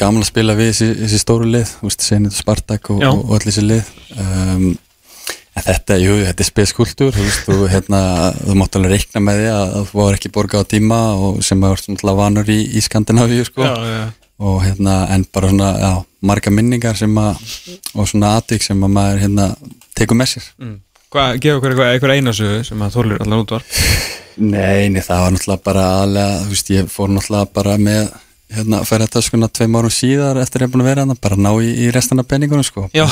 gaman 0.00 0.22
að 0.24 0.28
spila 0.28 0.56
við 0.58 0.72
þessi, 0.72 0.92
þessi 1.04 1.22
stóru 1.22 1.48
lið, 1.48 1.74
Senit 1.96 2.34
og 2.34 2.38
Spartak 2.38 2.92
og, 2.92 3.02
og, 3.02 3.24
og 3.24 3.34
allir 3.38 3.48
þessi 3.48 3.66
lið 3.66 3.92
um, 4.16 4.70
en 5.56 5.66
þetta, 5.66 5.96
jú, 6.00 6.16
þetta 6.28 6.44
er 6.44 6.48
speskultúr 6.48 7.16
þú 7.16 7.26
þú, 7.46 7.58
hérna, 7.72 8.00
þú 8.38 8.56
mátt 8.60 8.78
alveg 8.78 8.94
reikna 8.94 9.22
með 9.24 9.40
því 9.40 9.48
að, 9.54 9.76
þú 9.90 10.00
var 10.00 10.18
ekki 10.18 10.32
borgað 10.34 10.66
á 10.66 10.70
tíma 10.74 11.00
og 11.18 11.40
sem 11.46 11.64
að 11.66 11.76
þú 11.80 11.96
ert 11.96 12.06
vanur 12.20 12.52
í, 12.52 12.60
í 12.76 12.82
Skandinavíu 12.84 13.46
sko. 13.48 13.66
Já, 13.66 13.74
já, 13.90 14.04
og 14.40 14.62
hérna, 14.64 15.02
en 15.12 15.26
bara 15.32 15.50
svona 15.50 15.72
já, 15.76 15.90
marga 16.24 16.52
minningar 16.54 16.96
sem 16.96 17.18
að 17.20 17.42
og 17.94 18.08
svona 18.08 18.36
atvik 18.38 18.64
sem 18.64 18.86
að 18.86 18.94
maður 18.94 19.24
hérna 19.24 19.48
tekur 19.98 20.16
með 20.16 20.34
sér 20.34 20.46
mm. 20.60 20.78
Hvað, 21.10 21.40
gefa 21.42 21.58
okkur 21.58 21.72
eitthvað, 21.72 21.88
eitthvað 21.90 22.12
einasögu 22.20 22.58
sem 22.68 22.82
að 22.86 22.92
þólir 22.94 23.22
allan 23.24 23.40
út 23.42 23.52
var 23.56 23.64
Nei, 24.40 24.86
nei, 24.94 25.00
það 25.02 25.22
var 25.24 25.32
náttúrulega 25.34 25.64
bara 25.66 25.86
aðlega, 25.98 26.36
þú 26.44 26.52
veist, 26.52 26.70
ég 26.70 26.92
fór 26.92 27.10
náttúrulega 27.10 27.48
bara 27.58 27.72
með 27.82 28.04
hérna, 28.54 28.78
ferðartöskuna 28.86 29.48
tveim 29.50 29.74
árum 29.80 29.94
síðar 29.94 30.38
eftir 30.40 30.62
að 30.62 30.64
ég 30.64 30.70
er 30.70 30.74
búin 30.76 30.84
að 30.84 30.90
vera 30.92 31.04
hann 31.04 31.22
bara 31.26 31.38
ná 31.42 31.50
í, 31.58 31.72
í 31.82 31.90
restina 31.94 32.24
peningunum, 32.30 32.66
sko. 32.66 32.86
Já. 32.94 33.06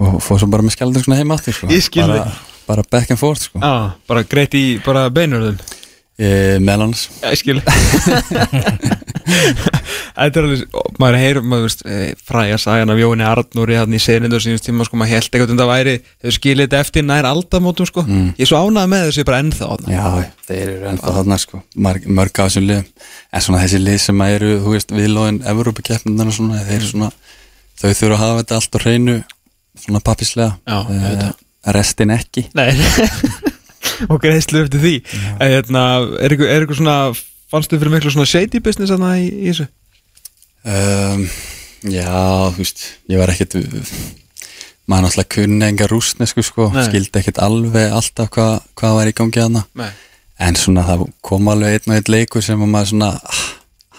og 0.00 0.16
fór 0.24 0.40
svo 0.40 0.48
bara 0.52 0.64
með 0.64 0.76
skjaldurskuna 0.78 1.20
heim 1.20 1.36
aftur, 1.36 1.58
sko. 1.58 1.68
Ég 1.70 1.84
skil 1.84 2.08
bara, 2.08 2.32
bara 2.70 2.86
back 2.88 3.12
and 3.12 3.20
forth, 3.20 3.44
sko. 3.50 3.60
Já, 3.60 3.72
bara 4.08 4.24
greitt 4.32 4.56
í 4.56 4.64
bara 4.82 5.04
beinurðum. 5.12 5.60
E, 6.16 6.56
meðal 6.56 6.88
annars. 6.88 7.04
Ég 7.20 7.36
skil 7.40 7.60
Þetta 10.12 10.40
er 10.40 10.46
alveg, 10.46 10.62
maður 11.00 11.18
heyr 11.22 11.40
maður 11.42 11.66
veist, 11.66 11.84
eh, 11.88 12.12
fræja 12.28 12.58
sagan 12.60 12.92
af 12.92 13.00
Jóni 13.00 13.24
Arnúri 13.26 13.78
hann 13.78 13.96
í 13.96 14.00
senindu 14.02 14.36
og 14.36 14.44
sínust 14.44 14.66
tíma, 14.66 14.84
sko, 14.84 14.98
maður 15.00 15.14
held 15.16 15.28
eitthvað 15.30 15.54
um 15.54 15.60
það 15.62 15.70
væri, 15.72 15.94
þau 16.22 16.32
skilir 16.36 16.68
þetta 16.68 16.80
eftir 16.84 17.06
nær 17.08 17.28
aldamótum, 17.30 17.88
sko, 17.88 18.04
ég 18.06 18.44
er 18.44 18.50
svo 18.50 18.60
ánægð 18.60 18.90
með 18.92 19.06
þessu 19.08 19.26
bara 19.28 19.42
ennþá 19.42 19.70
þarna. 19.72 19.92
Já, 19.96 20.32
þeir 20.48 20.64
eru 20.68 20.90
ennþá 20.92 21.14
þarna, 21.18 21.38
sko. 21.40 21.62
Mörg, 21.76 22.06
mörg 22.06 22.42
af 22.42 22.50
þessum 22.50 22.66
liðum 22.68 22.84
en 23.32 23.46
svona 23.46 23.62
þessi 23.64 23.82
lið 23.82 24.00
sem 24.04 24.24
að 24.26 24.34
eru, 24.36 24.50
þú 24.62 24.74
veist, 24.76 24.92
viðlóðin 24.92 25.42
Evrópukeppnindar 25.52 26.32
og 26.32 26.36
svona, 26.36 26.60
þeir 26.66 26.78
eru 26.80 26.90
svona 26.92 27.10
þau 27.82 27.90
þurfa 27.98 28.14
að 28.14 28.22
hafa 28.22 28.42
þetta 28.42 28.58
allt 28.60 28.76
á 28.76 28.78
hreinu 28.84 29.16
svona 29.82 30.02
pappislega 30.04 30.52
Já, 30.68 30.78
það. 30.86 31.34
restin 31.74 32.14
ekki. 32.14 32.46
Nei, 32.54 32.70
og 34.10 34.18
greiðslu 34.22 34.64
eftir 34.66 34.82
því. 34.82 34.94
En 35.38 35.54
hérna, 35.56 35.84
er 36.20 36.36
ykkur 36.36 36.78
svona 36.78 36.96
fannstu 37.52 37.78
fyrir 37.78 37.92
miklu 37.96 38.12
svona 38.12 38.28
shady 38.28 38.60
business 38.64 38.92
þarna 38.92 39.16
í, 39.20 39.28
í 39.28 39.50
þessu? 39.50 39.68
Um, 40.62 41.24
já, 41.90 42.06
þú 42.54 42.60
veist, 42.60 42.84
ég 43.10 43.18
var 43.18 43.32
ekkert 43.32 43.56
maður 44.86 45.06
náttúrulega 45.06 45.30
kunni 45.36 45.66
enga 45.66 45.88
rúsnesku 45.90 46.44
sko, 46.46 46.68
Nei. 46.74 46.84
skildi 46.86 47.20
ekkert 47.20 47.40
alveg 47.42 47.94
alltaf 47.94 48.30
hvað 48.34 48.54
hva 48.78 48.92
var 48.98 49.10
í 49.10 49.14
gangi 49.16 49.46
Nei. 49.50 49.90
en 50.42 50.58
svona 50.58 50.84
það 50.86 51.06
kom 51.24 51.50
alveg 51.52 51.78
einn 51.78 51.92
og 51.92 51.98
einn 51.98 52.12
leikur 52.14 52.44
sem 52.44 52.62
að 52.62 52.72
maður 52.74 52.92
svona 52.92 53.10
ah, 53.18 53.42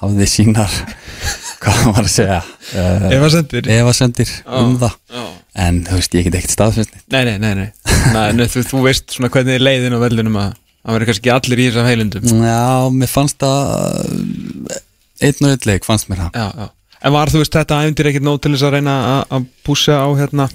hafði 0.03 0.29
sínar 0.31 0.77
hvað 1.63 1.79
það 1.79 1.93
var 1.97 2.03
að 2.03 2.11
segja 2.15 2.39
uh, 2.43 3.07
Efasemdir? 3.17 3.69
efasendir 3.77 4.33
um 4.59 4.75
það 4.81 4.97
Já. 5.15 5.23
en 5.65 5.83
þú 5.87 5.99
veist, 5.99 6.17
ég 6.19 6.27
get 6.27 6.39
ekkert 6.39 6.55
staðfest 6.57 6.95
neitt. 6.95 7.05
Nei, 7.15 7.23
nei, 7.27 7.37
nei, 7.39 7.53
nei. 7.59 8.33
nei, 8.39 8.47
þú, 8.51 8.65
þú 8.71 8.83
veist 8.87 9.15
svona 9.15 9.31
hvernig 9.33 9.59
er 9.59 9.67
leiðin 9.67 9.95
á 9.95 10.03
vellunum 10.03 10.41
að 10.43 10.49
það 10.83 10.97
verður 10.97 11.11
kannski 11.13 11.31
allir 11.35 11.63
í 11.63 11.69
þessum 11.69 11.91
heilundum 11.91 12.43
já, 12.43 12.63
mér 12.91 13.11
fannst 13.11 13.39
það 13.39 14.81
einn 15.23 15.47
og 15.47 15.53
einn 15.55 15.67
leik 15.71 15.85
fannst 15.87 16.09
mér 16.11 16.25
það. 16.25 16.31
Já, 16.37 16.47
já. 16.63 16.69
En 17.03 17.11
var 17.17 17.27
þú 17.33 17.41
veist 17.43 17.55
þetta 17.57 17.79
æfindir 17.83 18.07
ekkert 18.11 18.23
nóg 18.27 18.41
til 18.41 18.53
þess 18.53 18.63
að 18.67 18.75
reyna 18.77 18.93
að- 19.29 19.47
pússa 19.67 19.97
á 19.99 20.07
hérna 20.15 20.45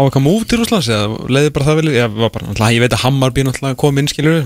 eitthvað 0.00 0.24
múf 0.24 0.46
til 0.48 0.56
Rúslands 0.62 0.86
eða 0.88 1.28
leiði 1.28 1.50
bara 1.52 1.66
það 1.66 1.76
vel 1.76 1.90
ég, 1.92 2.14
bara, 2.32 2.46
náttúrulega, 2.46 2.72
ég 2.72 2.80
veit 2.80 2.94
að 2.96 3.02
Hammarby 3.04 3.42
náttúrulega 3.44 3.76
kom 3.76 3.98
inn 4.00 4.08
skilur 4.08 4.38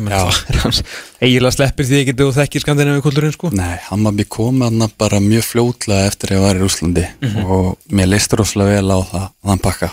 eiginlega 1.22 1.52
sleppir 1.54 1.86
því 1.86 2.00
ekki 2.02 2.14
þú 2.18 2.26
þekkir 2.34 2.64
skandinavi 2.64 3.02
kultúrin 3.04 3.34
sko. 3.34 3.50
Nei, 3.54 3.76
Hammarby 3.88 4.24
kom 4.26 4.64
aðna 4.66 4.88
bara 4.98 5.20
mjög 5.22 5.44
fljótlega 5.52 6.08
eftir 6.10 6.32
að 6.32 6.38
ég 6.40 6.42
var 6.48 6.58
í 6.58 6.62
Rúslandi 6.64 7.04
Mhm. 7.22 7.44
og 7.46 7.78
mér 7.94 8.08
leist 8.10 8.34
rosalega 8.34 8.80
vel 8.80 8.90
á 8.90 8.98
það, 9.12 9.28
þann 9.46 9.62
pakka. 9.62 9.90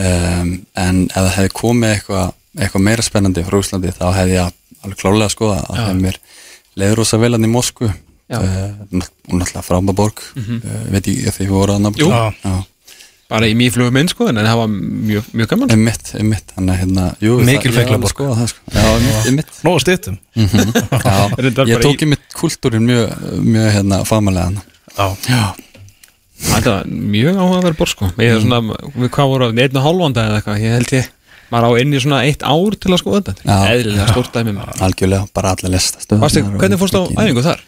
Um, 0.00 0.66
en 0.78 1.00
ef 1.10 1.16
það 1.18 1.32
hefði 1.34 1.52
komið 1.58 1.90
eitthvað 1.96 2.32
eitthva 2.62 2.80
meira 2.80 3.02
spennandi 3.02 3.42
frá 3.44 3.56
Rúslandi 3.58 3.90
þá 3.92 4.06
hefði 4.14 4.36
ég 4.38 4.52
alveg 4.84 5.00
klálega 5.02 5.26
að 5.26 5.34
skoða 5.34 5.56
að 5.66 5.80
hefði 5.82 6.00
mér 6.04 6.16
leiður 6.78 6.96
rosa 7.02 7.18
vel 7.18 7.32
hann 7.34 7.44
í 7.44 7.50
Moskvu 7.50 7.90
og 8.38 8.92
náttúrulega 8.94 9.62
fráma 9.66 9.94
borg 9.96 10.20
uh, 10.36 10.50
veit 10.92 11.08
ég 11.10 11.26
að 11.30 11.38
þið 11.40 11.48
voru 11.54 11.74
að 11.76 11.82
náttúrulega 11.88 12.58
bara 13.30 13.46
í 13.46 13.52
mýflugum 13.54 13.94
minn 13.94 14.08
sko 14.10 14.26
en 14.26 14.40
það 14.42 14.56
var 14.58 14.70
mjög, 14.74 15.26
mjög 15.38 15.48
gaman. 15.52 15.70
Einmitt, 15.70 16.08
einmitt, 16.18 16.48
að 16.58 16.70
hérna 16.80 17.04
jú, 17.22 17.36
Mikil 17.46 17.70
það- 17.70 17.76
að 17.76 17.76
feiklaborg. 17.78 18.22
það, 18.40 18.48
sko. 18.50 18.64
Já, 18.74 18.86
einmitt, 18.90 19.26
einmitt. 19.30 19.52
Nó 19.62 19.74
stýttum 19.78 20.16
Reyndar 21.38 21.70
ég 21.70 21.84
tók 21.84 22.02
í- 22.02 22.08
mitt 22.10 22.24
kultúrin 22.34 22.82
mjög, 22.88 23.12
mjög 23.46 23.68
hérna, 23.76 24.00
famalega 24.08 24.64
Já, 24.96 25.06
Já, 25.30 25.44
Þetta 26.40 26.72
var 26.74 26.86
mjög 26.90 27.36
áhugaverð 27.36 27.76
bor 27.78 27.90
sko. 27.92 28.06
Ég 28.18 28.34
er 28.34 28.40
svona, 28.42 28.60
við 28.96 29.10
hvað 29.12 29.30
voru 29.34 29.48
einn 29.52 29.76
og 29.76 29.84
hálfanda 29.84 30.22
eða 30.26 30.38
eitthvað, 30.40 30.62
ég 30.64 30.76
held 30.78 30.92
ég 30.96 31.08
maður 31.50 31.66
á 31.66 31.70
inn 31.82 31.92
í 31.94 32.00
svona 32.02 32.22
eitt 32.28 32.42
ár 32.46 32.76
til 32.80 32.94
að 32.94 33.02
skoða 33.02 33.20
þetta. 33.28 33.58
Eðlilega 33.74 34.08
stórt 34.14 34.32
dæmi 34.36 34.54
algjörlega, 34.86 35.28
bara 35.36 35.54
allir 35.54 35.74
lesta 35.74 36.00
og- 36.54 36.60
hvernig 36.62 36.80
fórstu 36.80 37.02
á 37.02 37.04
æfingu 37.20 37.44
þar? 37.44 37.62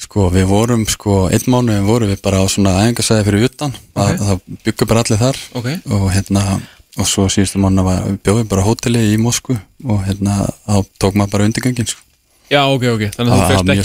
Sko, 0.00 0.26
við 0.32 0.46
vorum, 0.48 0.84
sko, 0.88 1.16
einn 1.30 1.46
mánuðin 1.52 1.86
vorum 1.86 2.10
við 2.10 2.22
bara 2.24 2.40
á 2.40 2.44
svona 2.48 2.72
æfingasæði 2.82 3.26
fyrir 3.28 3.48
utan. 3.50 3.74
Ok. 3.94 4.10
að 4.10 4.22
það 4.26 4.40
byggum 4.64 4.88
bara 4.88 5.02
allir 5.04 5.20
þar. 5.20 5.40
Ok. 5.54 5.68
og 5.92 6.06
hérna, 6.14 6.44
og 6.98 7.06
svo 7.06 7.26
síðustu 7.30 7.60
við 8.08 8.18
bjóðum 8.24 8.48
bara 8.48 8.64
hóteli 8.66 9.02
í 9.12 9.18
Moskvu 9.20 9.58
og 9.86 10.04
hérna, 10.08 10.48
þá 10.66 10.86
tók 10.98 11.14
maður 11.14 11.30
bara 11.36 11.44
undirgöngin, 11.50 11.86
sko. 11.86 12.00
Já, 12.50 12.64
ok, 12.66 12.82
ok, 12.96 13.02
þannig 13.14 13.30
að 13.30 13.38
þú 13.38 13.50
fyrst 13.50 13.70
ekki 13.70 13.84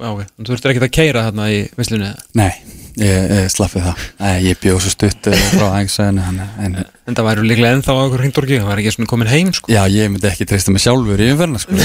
Já, 0.00 0.06
ok, 0.08 0.20
þannig 0.24 0.40
að 0.40 0.46
þú 0.46 0.54
þurftir 0.54 0.72
ekki 0.72 0.86
að 0.86 0.94
keira 0.96 1.24
þarna 1.26 1.48
í 1.52 1.58
vislunni 1.76 2.06
eða? 2.08 2.22
Nei, 2.40 2.52
ég, 3.00 3.32
ég 3.40 3.48
slappið 3.54 3.86
það. 3.88 4.04
Nei, 4.20 4.34
ég 4.46 4.60
bjóð 4.62 4.78
svo 4.84 4.92
stutt 4.94 5.30
eh, 5.32 5.44
frá 5.54 5.66
æfingasæðinu 5.80 6.22
en, 6.66 6.72
En 7.10 7.16
það 7.18 7.26
væri 7.30 7.46
líklega 7.48 7.74
ennþá 7.78 7.96
á 7.96 8.02
okkur 8.04 8.22
hringdorgi 8.24 8.60
það 8.60 8.68
var 8.70 8.82
ekki 8.82 8.92
svona 8.94 9.10
komin 9.10 9.30
heim 9.32 9.48
sko. 9.56 9.66
Já, 9.72 9.80
ég 9.90 10.10
myndi 10.12 10.28
ekki 10.30 10.46
treysta 10.50 10.74
mig 10.74 10.82
sjálfur 10.84 11.22
í 11.24 11.30
umferna, 11.34 11.58
sko. 11.62 11.70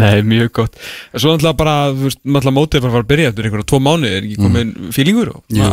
Nei, 0.00 0.22
mjög 0.26 0.48
gott. 0.56 0.78
Svo 1.14 1.30
náttúrulega 1.34 1.58
bara, 1.58 1.74
náttúrulega 1.94 2.54
mótið 2.56 2.82
bara 2.86 3.02
að 3.04 3.10
byrja 3.12 3.28
eftir 3.30 3.46
einhverja 3.48 3.68
tvo 3.70 3.78
mánuði, 3.84 4.16
er 4.16 4.24
ekki 4.26 4.38
komin 4.40 4.72
fílingur 4.96 5.28
og 5.36 5.42
Mm. 5.54 5.60
Jú, 5.60 5.68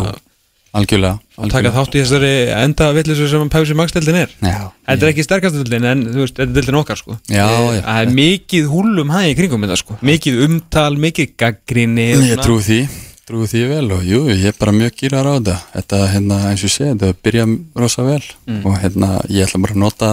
að 0.71 0.79
algjörlega, 0.79 1.17
taka 1.35 1.43
algjörlega. 1.43 1.71
þátt 1.77 1.95
í 1.95 2.01
þessari 2.01 2.31
enda 2.63 2.85
villisu 2.95 3.27
sem 3.31 3.49
Pæsi 3.51 3.75
Magsteldin 3.75 4.15
er. 4.21 4.29
Já, 4.39 4.71
Þetta 4.87 5.05
er 5.07 5.11
ekki 5.11 5.25
sterkastildin 5.27 5.87
en 5.91 6.03
þú 6.07 6.21
veist, 6.23 6.35
þetta 6.39 6.47
er 6.47 6.55
dildin 6.57 6.79
okkar 6.81 6.99
sko. 7.01 7.17
Já, 7.27 7.47
já. 7.75 7.81
Það 7.85 8.01
er 8.05 8.13
mikið 8.21 8.69
húlum 8.71 9.11
hæg 9.15 9.29
í 9.33 9.37
kringum 9.41 9.65
þetta 9.67 9.79
sko. 9.83 9.97
Mikið 10.01 10.41
umtal, 10.47 10.91
mikið 11.03 11.33
gaggrinni 11.43 12.07
Ég 12.31 12.41
trúi 12.45 12.63
því, 12.63 12.79
trúi 13.27 13.47
því 13.51 13.63
vel 13.73 13.85
og 13.97 14.03
jú, 14.07 14.23
ég 14.31 14.47
er 14.53 14.57
bara 14.59 14.71
mjög 14.79 14.95
gýrar 15.03 15.27
á 15.27 15.33
þetta. 15.37 15.57
Þetta, 15.75 16.01
hérna, 16.15 16.39
eins 16.53 16.63
og 16.67 16.73
segi, 16.77 16.91
þetta 16.95 17.19
byrja 17.27 17.47
rosa 17.83 18.07
vel. 18.07 18.21
Og 18.63 18.75
hérna, 18.79 19.11
ég 19.27 19.47
ætla 19.49 19.61
bara 19.67 19.75
að 19.77 19.83
nota 19.85 20.11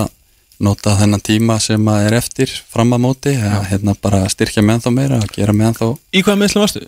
nota 0.59 0.97
þennan 0.99 1.21
tíma 1.23 1.55
sem 1.63 1.85
að 1.87 2.09
er 2.09 2.15
eftir 2.19 2.51
fram 2.67 2.91
að 2.97 3.05
móti, 3.05 3.31
að 3.39 3.69
hérna 3.71 3.93
bara 4.03 4.25
styrkja 4.27 4.65
með 4.67 4.81
þá 4.83 4.89
meira, 4.91 5.19
að 5.23 5.29
gera 5.37 5.53
með 5.55 5.77
þá 5.79 5.85
Í 6.19 6.23
hvaða 6.27 6.41
meðslum 6.41 6.65
varstu? 6.65 6.81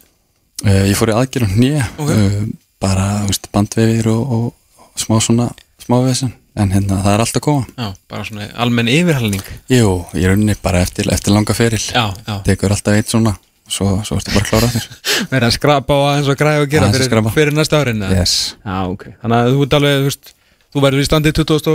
uh, 0.67 0.81
ég 0.91 0.97
fór 0.99 1.13
í 1.13 1.15
aðgerðum 1.21 1.53
nýja 1.63 1.85
Ok. 2.03 2.11
uh, 2.11 2.41
bara, 2.83 3.07
veist, 3.29 3.51
bandvefir 3.55 4.11
og, 4.13 4.33
og, 4.37 4.81
og 4.81 5.03
smá 5.03 5.19
svona, 5.25 5.51
smávesen 5.83 6.35
en 6.61 6.73
hérna, 6.75 6.99
það 7.05 7.13
er 7.15 7.23
allt 7.25 7.39
að 7.39 7.45
koma 7.47 7.69
Já, 7.77 7.93
bara 8.11 8.27
svona 8.27 8.49
almenn 8.65 8.91
yfirhalning 8.91 9.53
Jú, 9.71 9.93
ég 10.17 10.27
er 10.27 10.35
unni 10.35 10.57
bara 10.63 10.83
eftir, 10.85 11.09
eftir 11.15 11.37
langa 11.37 11.55
feril. 11.57 11.81
Já, 11.81 12.11
já. 12.27 12.35
Tekur 12.49 12.75
alltaf 12.75 12.99
eitt 12.99 13.13
svona 13.13 13.37
og 13.37 13.75
svo, 13.77 13.93
svo 14.03 14.19
ertu 14.19 14.35
bara 14.35 14.43
að 14.43 14.51
klára 14.51 14.69
þér. 14.73 14.87
Verða 15.31 15.49
að 15.53 15.57
skrapa 15.57 15.95
á 15.95 16.01
aðeins 16.09 16.33
og 16.33 16.41
græða 16.41 16.65
og 16.65 16.73
gera 16.73 16.91
að 16.91 16.99
fyrir, 16.99 17.33
fyrir 17.37 17.55
næsta 17.55 17.79
árin 17.85 18.03
yes. 18.11 18.37
Já, 18.65 18.77
ok. 18.91 19.05
Þannig 19.23 19.37
að 19.39 19.53
þú 19.55 19.67
ert 19.67 19.77
alveg, 19.79 20.01
þú 20.01 20.11
veist 20.11 20.33
Þú 20.71 20.83
verður 20.85 21.03
í 21.03 21.07
standi 21.07 21.31
20. 21.35 21.73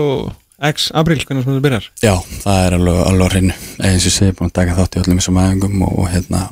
x 0.71 0.85
apríl 0.95 1.19
hvernig 1.19 1.43
sem 1.43 1.51
þú 1.51 1.61
byrjar. 1.65 1.87
Já, 1.99 2.13
það 2.45 2.59
er 2.61 2.75
alveg, 2.77 2.99
alveg 3.09 3.25
á 3.27 3.31
hreinu. 3.33 3.55
Eins 3.83 4.05
og 4.07 4.13
segi, 4.15 4.35
búin 4.37 4.47
að 4.47 4.53
taka 4.55 4.75
þátt 4.77 4.95
í 4.95 5.01
öllum 5.01 5.19
þessum 5.19 5.39
og, 5.41 5.89
og 5.89 6.07
hérna 6.13 6.43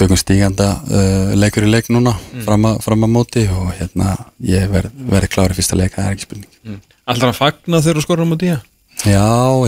tökum 0.00 0.18
stíganda 0.20 0.70
uh, 0.88 1.34
leikur 1.38 1.66
í 1.68 1.70
leik 1.70 1.90
núna 1.92 2.14
fram, 2.46 2.66
að, 2.70 2.80
fram 2.86 3.06
að 3.06 3.14
móti 3.14 3.44
og 3.52 3.70
hérna 3.78 4.16
ég 4.44 4.66
verð 4.72 4.96
verð 5.12 5.32
klári 5.34 5.58
fyrsta 5.58 5.78
leik, 5.78 5.94
það 5.96 6.08
er 6.08 6.16
ekki 6.16 6.26
spurning. 6.28 6.50
Mm. 6.64 6.80
Alltaf 7.10 7.32
að 7.32 7.38
fagna 7.40 7.82
þegar 7.84 8.00
þú 8.00 8.06
skorur 8.06 8.26
á 8.26 8.32
móti 8.32 8.50
Já, 8.50 8.60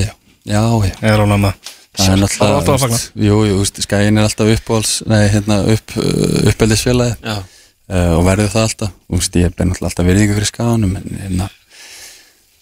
já, 0.02 0.12
já, 0.44 0.62
já 0.88 1.08
er 1.12 1.24
ánað 1.24 1.46
með 1.46 1.70
Það 1.92 2.08
er 2.08 2.30
Það 2.32 2.48
er 2.48 2.54
alltaf 2.56 2.72
að 2.72 2.84
fagna. 2.86 3.00
jú, 3.20 3.38
jú, 3.44 3.56
skæin 3.84 4.18
er 4.18 4.26
alltaf 4.26 4.52
uppáhalds, 4.54 4.92
nei, 5.12 5.22
hérna, 5.32 5.58
upp, 5.74 5.96
uppeldisfélagi 6.48 7.18
Já. 7.20 7.42
Uh, 7.92 8.14
og 8.16 8.22
verður 8.24 8.48
það 8.48 8.62
alltaf, 8.64 8.92
þú 9.10 9.18
veist, 9.18 9.34
ég 9.36 9.50
náttúrulega 9.52 9.88
alltaf 9.90 10.06
virðingu 10.06 10.36
fyrir 10.38 10.48
skáðanum 10.48 10.94
en 10.96 11.18
hérna, 11.20 11.48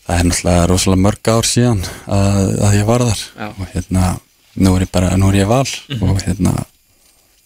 það 0.06 0.16
er 0.16 0.26
náttúrulega 0.26 0.64
rosalega 0.70 1.02
mörg 1.04 1.30
ár 1.30 1.46
síðan 1.46 1.82
að, 2.10 2.48
að 2.66 2.74
ég 2.80 2.88
var 2.88 3.04
þar. 3.06 3.22
Já. 3.36 3.46
og 3.52 3.74
hérna, 3.76 4.08
nú 4.64 4.72
er 4.74 4.84
ég 4.86 4.90
bara, 4.96 5.12
nú 5.20 5.28
er 5.30 5.38
ég 5.38 5.50
val 5.52 5.60
og 6.00 6.24
hérna, 6.24 6.54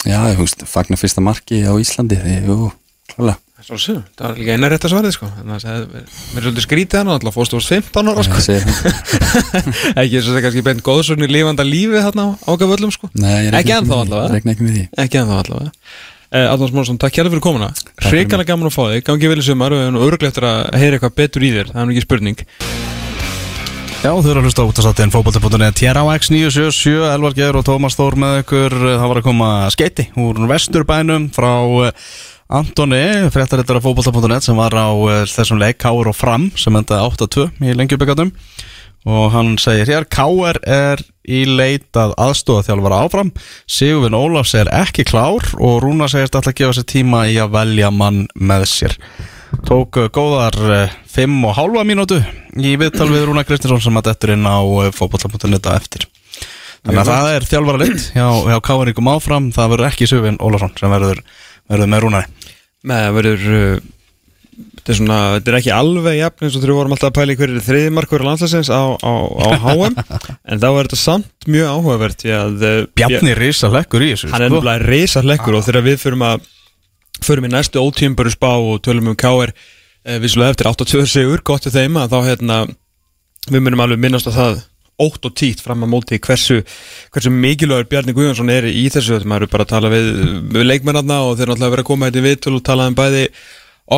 já, 0.05 0.21
þú 0.35 0.45
veist, 0.45 0.67
fagnar 0.69 1.01
fyrsta 1.01 1.25
marki 1.25 1.65
á 1.65 1.73
Íslandi, 1.81 2.21
því, 2.21 2.37
jú, 2.49 2.71
klálega. 3.13 3.41
Svo 3.65 3.79
séu, 3.81 4.01
það 4.19 4.27
var 4.27 4.35
líka 4.37 4.55
eina 4.59 4.69
rétt 4.69 4.83
að 4.85 4.93
svarið 4.93 5.13
sko. 5.15 5.27
Þannig 5.39 5.55
að 5.55 5.63
það 5.65 5.85
mér 5.95 6.41
er 6.41 6.45
svolítið 6.45 6.65
skrítið 6.67 6.99
hann 7.01 7.13
alltaf 7.15 7.37
fórstu 7.39 7.57
ást 7.57 7.71
15 7.73 8.11
ára 8.13 8.25
sko. 8.27 8.41
Ég. 8.53 8.67
Ekki 10.03 10.19
eins 10.19 10.27
og 10.27 10.35
það 10.35 10.37
er 10.37 10.45
kannski 10.45 10.65
beint 10.67 10.83
góðsögn 10.85 11.25
í 11.25 11.29
lífanda 11.31 11.65
lífi 11.65 12.03
þarna 12.05 12.27
á 12.29 12.45
ágaföllum 12.45 12.93
sko. 12.93 13.09
Nei, 13.17 13.47
ég 13.47 13.57
Ekki 13.57 13.73
ennþá 13.79 14.03
allavega. 14.03 14.37
Ég 14.37 14.53
ekki 14.53 14.85
Ekki 15.07 15.21
ennþá 15.23 15.39
allavega. 15.47 15.73
Adolf 16.35 16.75
Smánsson, 16.75 16.99
takk 17.01 17.15
kjærlega 17.15 17.39
fyrir 17.39 17.47
komuna. 17.47 17.71
Hrikalega 18.05 18.51
gaman 18.51 18.69
að 18.69 18.75
fá 18.75 18.83
þig, 18.91 19.07
gangi 19.07 19.31
vel 19.31 19.39
í 19.39 19.47
sumar. 19.47 19.79
Og 19.79 20.05
örglega 20.11 20.35
eftir 20.35 20.49
að 20.51 20.61
heyra 20.83 20.99
eitthvað 20.99 21.17
betur 21.23 21.47
í 21.47 21.55
þér. 21.55 21.73
Það 21.73 21.85
er 21.87 21.95
ekki 21.95 22.05
spurning 22.09 22.45
Já, 24.05 24.11
þau 24.13 24.27
eru 24.35 24.41
að 24.43 24.47
hlusta 24.51 24.65
út 24.69 24.77
að 24.77 24.85
sattin 24.85 25.13
fókbalti.net 25.15 25.79
TRAX 25.81 26.27
977, 26.29 27.07
Elvar 27.09 27.33
Geir 27.39 27.57
og 27.57 27.63
Tómas 27.65 27.95
Þór 27.97 28.19
með 28.21 28.35
ykkur. 28.43 28.75
Það 28.85 29.05
var 29.09 29.21
að 29.21 29.25
koma 29.25 29.47
skeiti 29.73 30.05
úr 30.21 30.41
vesturbænum 30.51 31.31
frá 31.33 31.53
eh, 31.87 32.11
Antoni, 32.53 33.01
fréttarittar 33.33 33.79
af 33.81 33.87
fókbalti.net 33.87 34.45
sem 34.45 34.61
var 34.61 34.77
á 34.77 34.93
eh, 34.93 35.23
þessum 35.33 35.63
leik 35.63 35.79
Káur 35.81 36.11
og 36.13 36.19
Fram 36.19 36.51
sem 36.53 36.77
endaði 36.77 37.15
8-2 37.15 37.47
í 37.65 37.77
lengjubikatum 37.81 38.35
og 39.09 39.33
hann 39.33 39.55
segir 39.63 39.89
hér 39.89 40.05
Káur 40.13 40.61
er 40.61 41.01
í 41.25 41.47
leitað 41.49 42.13
aðstóða 42.21 42.67
þjálfara 42.69 42.99
áfram. 43.07 43.31
Sigurvin 43.65 44.19
Ólafs 44.21 44.53
er 44.61 44.69
ekki 44.85 45.09
klár 45.09 45.49
og 45.57 45.81
Rúna 45.81 46.11
segist 46.13 46.37
alltaf 46.37 46.53
að 46.53 46.61
gefa 46.61 46.77
sér 46.77 46.91
tíma 46.93 47.25
í 47.33 47.41
að 47.41 47.57
velja 47.57 47.89
mann 47.89 48.27
með 48.37 48.69
sér 48.69 48.99
tók 49.69 49.99
uh, 50.01 50.09
góðar 50.15 50.59
uh, 50.65 50.97
fimm 51.11 51.45
og 51.49 51.55
hálfa 51.59 51.85
mínútu 51.87 52.19
í 52.59 52.75
viðtal 52.81 53.09
við 53.13 53.27
Rúna 53.29 53.45
Kristinsson 53.47 53.83
sem 53.85 54.01
að 54.01 54.11
dettur 54.11 54.35
inn 54.35 54.47
á 54.47 54.59
fótbolla.net 54.97 55.71
eftir. 55.75 56.09
Þannig 56.85 57.01
að 57.01 57.11
það 57.11 57.31
er 57.33 57.49
þjálfara 57.49 57.81
lit 57.81 58.07
hjá, 58.13 58.27
hjá 58.51 58.59
Káaríkum 58.67 59.11
áfram, 59.15 59.51
það 59.57 59.71
verður 59.73 59.89
ekki 59.89 60.09
Sjöfin 60.11 60.41
Ólafsson 60.45 60.75
sem 60.77 60.93
verður, 60.93 61.23
verður 61.73 61.93
með 61.95 62.05
Rúnari. 62.05 62.51
Með 62.85 63.07
það 63.07 63.19
verður 63.21 63.47
Þetta 64.55 64.93
er 64.93 64.99
svona, 64.99 65.19
þetta 65.39 65.51
er 65.51 65.57
ekki 65.59 65.71
alveg 65.75 66.17
jafn 66.19 66.47
eins 66.47 66.57
og 66.59 66.65
við 66.65 66.77
vorum 66.77 66.95
alltaf 66.95 67.09
að 67.09 67.17
pæla 67.17 67.35
í 67.35 67.39
hverju 67.41 67.63
þriðmarkur 67.65 68.25
landslæsins 68.27 68.69
á, 68.71 68.83
á, 69.01 69.13
á 69.41 69.49
HM 69.65 69.97
en 69.97 70.61
þá 70.61 70.67
er 70.69 70.83
þetta 70.83 70.99
samt 71.01 71.49
mjög 71.51 71.71
áhugavert 71.73 72.25
Bjarni 72.95 73.33
Risa 73.39 73.71
hlekkur 73.73 74.05
í 74.05 74.11
þessu 74.13 74.31
hann 74.35 74.45
er 74.45 74.53
sko. 74.53 74.61
nefnilega 74.61 74.91
reysa 74.93 75.23
hlekkur 75.25 75.57
og 75.59 75.65
þegar 75.67 75.87
við 75.89 75.97
förum 76.05 76.27
að 76.29 76.45
förum 77.27 77.49
í 77.49 77.53
næstu 77.53 77.83
ótímböru 77.83 78.33
spá 78.35 78.53
og 78.55 78.83
tölum 78.85 79.11
um 79.13 79.19
K.R. 79.19 79.55
Eh, 80.05 80.21
vissulega 80.21 80.55
eftir 80.55 80.69
8-2 80.69 81.07
sigur, 81.09 81.43
gott 81.45 81.67
við 81.69 81.81
þeim 81.81 81.99
að 82.01 82.13
þá 82.13 82.19
hérna 82.29 82.61
við 83.49 83.61
munum 83.65 83.83
alveg 83.85 84.01
minnast 84.01 84.29
að 84.29 84.39
það 84.39 84.63
ótt 85.01 85.27
og 85.27 85.35
títt 85.35 85.63
fram 85.65 85.83
að 85.83 85.91
móti 85.91 86.21
hversu, 86.23 86.61
hversu 87.15 87.33
mikilvægur 87.35 87.89
Bjarni 87.91 88.15
Guðjónsson 88.15 88.53
er 88.55 88.69
í 88.71 88.87
þessu 88.93 89.17
þetta 89.17 89.31
maður 89.31 89.49
er 89.49 89.53
bara 89.55 89.67
að 89.67 89.73
tala 89.73 89.91
við, 89.91 90.11
við 90.55 90.67
leikmennarna 90.69 91.19
og 91.27 91.35
þeir 91.39 91.51
náttúrulega 91.51 91.75
verið 91.75 91.85
að 91.85 91.91
koma 91.91 92.09
hérna 92.09 92.21
í 92.21 92.27
viðtölu 92.29 92.61
og 92.61 92.67
tala 92.69 92.87
um 92.91 92.97
bæði 93.01 93.25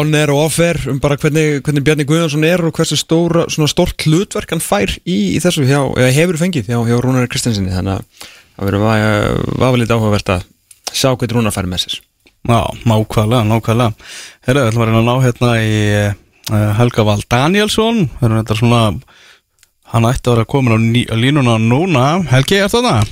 on-air 0.00 0.32
og 0.32 0.40
off-air 0.46 0.80
um 0.90 1.02
bara 1.02 1.18
hvernig, 1.20 1.60
hvernig 1.66 1.84
Bjarni 1.86 2.08
Guðjónsson 2.08 2.48
er 2.48 2.64
og 2.64 2.74
hversu 2.78 2.96
svona 2.96 3.70
stórt 3.70 4.08
hlutverk 4.08 4.56
hann 4.56 4.64
fær 4.64 4.96
í, 5.04 5.36
í 5.36 5.38
þessu 5.42 5.68
hjá, 5.68 5.82
eða 5.84 6.16
hefur 6.16 6.40
fengið 6.40 6.72
hjá, 6.72 6.80
hjá 6.88 6.96
Rúnari 6.96 7.30
Kristensinni 7.30 7.74
þannig 7.74 8.00
að 8.00 8.26
það 8.56 8.70
verður 8.70 9.60
vafalít 9.60 9.92
áhugavert 9.92 10.36
að 10.38 10.48
sjá 10.96 11.12
hvernig 11.12 11.36
Rúnar 11.36 11.54
fær 11.54 11.68
með 11.68 11.84
sér 11.84 12.00
Já, 12.46 12.62
nákvæmlega, 12.86 13.42
nákvæmlega. 13.50 13.92
Herra, 14.46 14.62
við 14.62 14.68
ætlum 14.70 14.82
að 14.84 14.88
reyna 14.90 15.00
að 15.00 15.06
ná 15.06 15.14
hérna 15.24 15.52
í 15.58 15.78
uh, 15.98 16.72
Helga 16.78 17.04
Val 17.08 17.22
Danielsson 17.26 18.04
erum 18.20 18.40
þetta 18.40 18.58
svona 18.60 18.82
Hann 19.86 20.06
ætti 20.08 20.30
að 20.30 20.34
vera 20.34 20.50
komin 20.50 20.74
á, 20.74 20.78
ný, 20.82 21.02
á 21.06 21.14
línuna 21.14 21.56
núna. 21.62 22.04
Helgi, 22.26 22.58
er 22.58 22.70
það 22.72 22.88
það? 22.88 23.10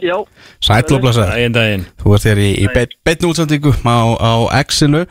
Já, 0.00 0.16
Sætl 0.64 0.96
og 0.96 1.04
blessa 1.04 1.26
Dæin, 1.28 1.52
dæin 1.52 1.84
Þú 2.00 2.14
ert 2.16 2.24
þér 2.24 2.40
í, 2.40 2.48
í 2.60 2.66
beit, 2.72 2.96
beitnu 3.04 3.30
útsendingu 3.32 3.72
á, 3.84 3.98
á 4.16 4.32
X-inu. 4.64 5.04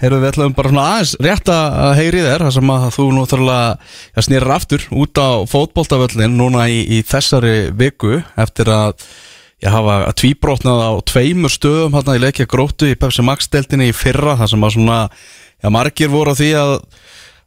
Herru, 0.00 0.20
við 0.22 0.30
ætlum 0.30 0.54
bara 0.56 0.72
svona 0.72 0.84
aðeins 0.94 1.14
rétt 1.20 1.50
að 1.52 1.90
heyri 1.98 2.22
þér 2.24 2.44
Það 2.46 2.54
sem 2.56 2.72
að 2.72 2.86
þú 2.96 3.08
nú 3.16 3.24
þarflega 3.28 4.24
snýrir 4.28 4.54
aftur 4.56 4.86
út 5.02 5.20
á 5.20 5.30
fótboltavöllin 5.48 6.38
núna 6.40 6.68
í, 6.72 6.80
í 6.88 7.02
þessari 7.08 7.56
viku 7.76 8.22
eftir 8.40 8.72
að 8.72 9.04
ég 9.60 9.74
hafa 9.74 9.96
að 10.08 10.16
tvíbrotnað 10.22 10.82
á 10.86 10.92
tveimur 11.10 11.52
stöðum 11.52 11.96
hérna 11.98 12.16
í 12.16 12.22
leikja 12.22 12.48
gróttu 12.50 12.90
í 12.90 12.98
Pepsi 12.98 13.24
Max 13.26 13.50
deltinni 13.52 13.90
í 13.90 13.96
fyrra 13.96 14.38
þar 14.40 14.52
sem 14.54 14.66
að 14.66 14.76
svona, 14.76 15.00
já 15.60 15.72
margir 15.72 16.12
voru 16.12 16.32
á 16.32 16.38
því 16.38 16.50
að 16.60 16.74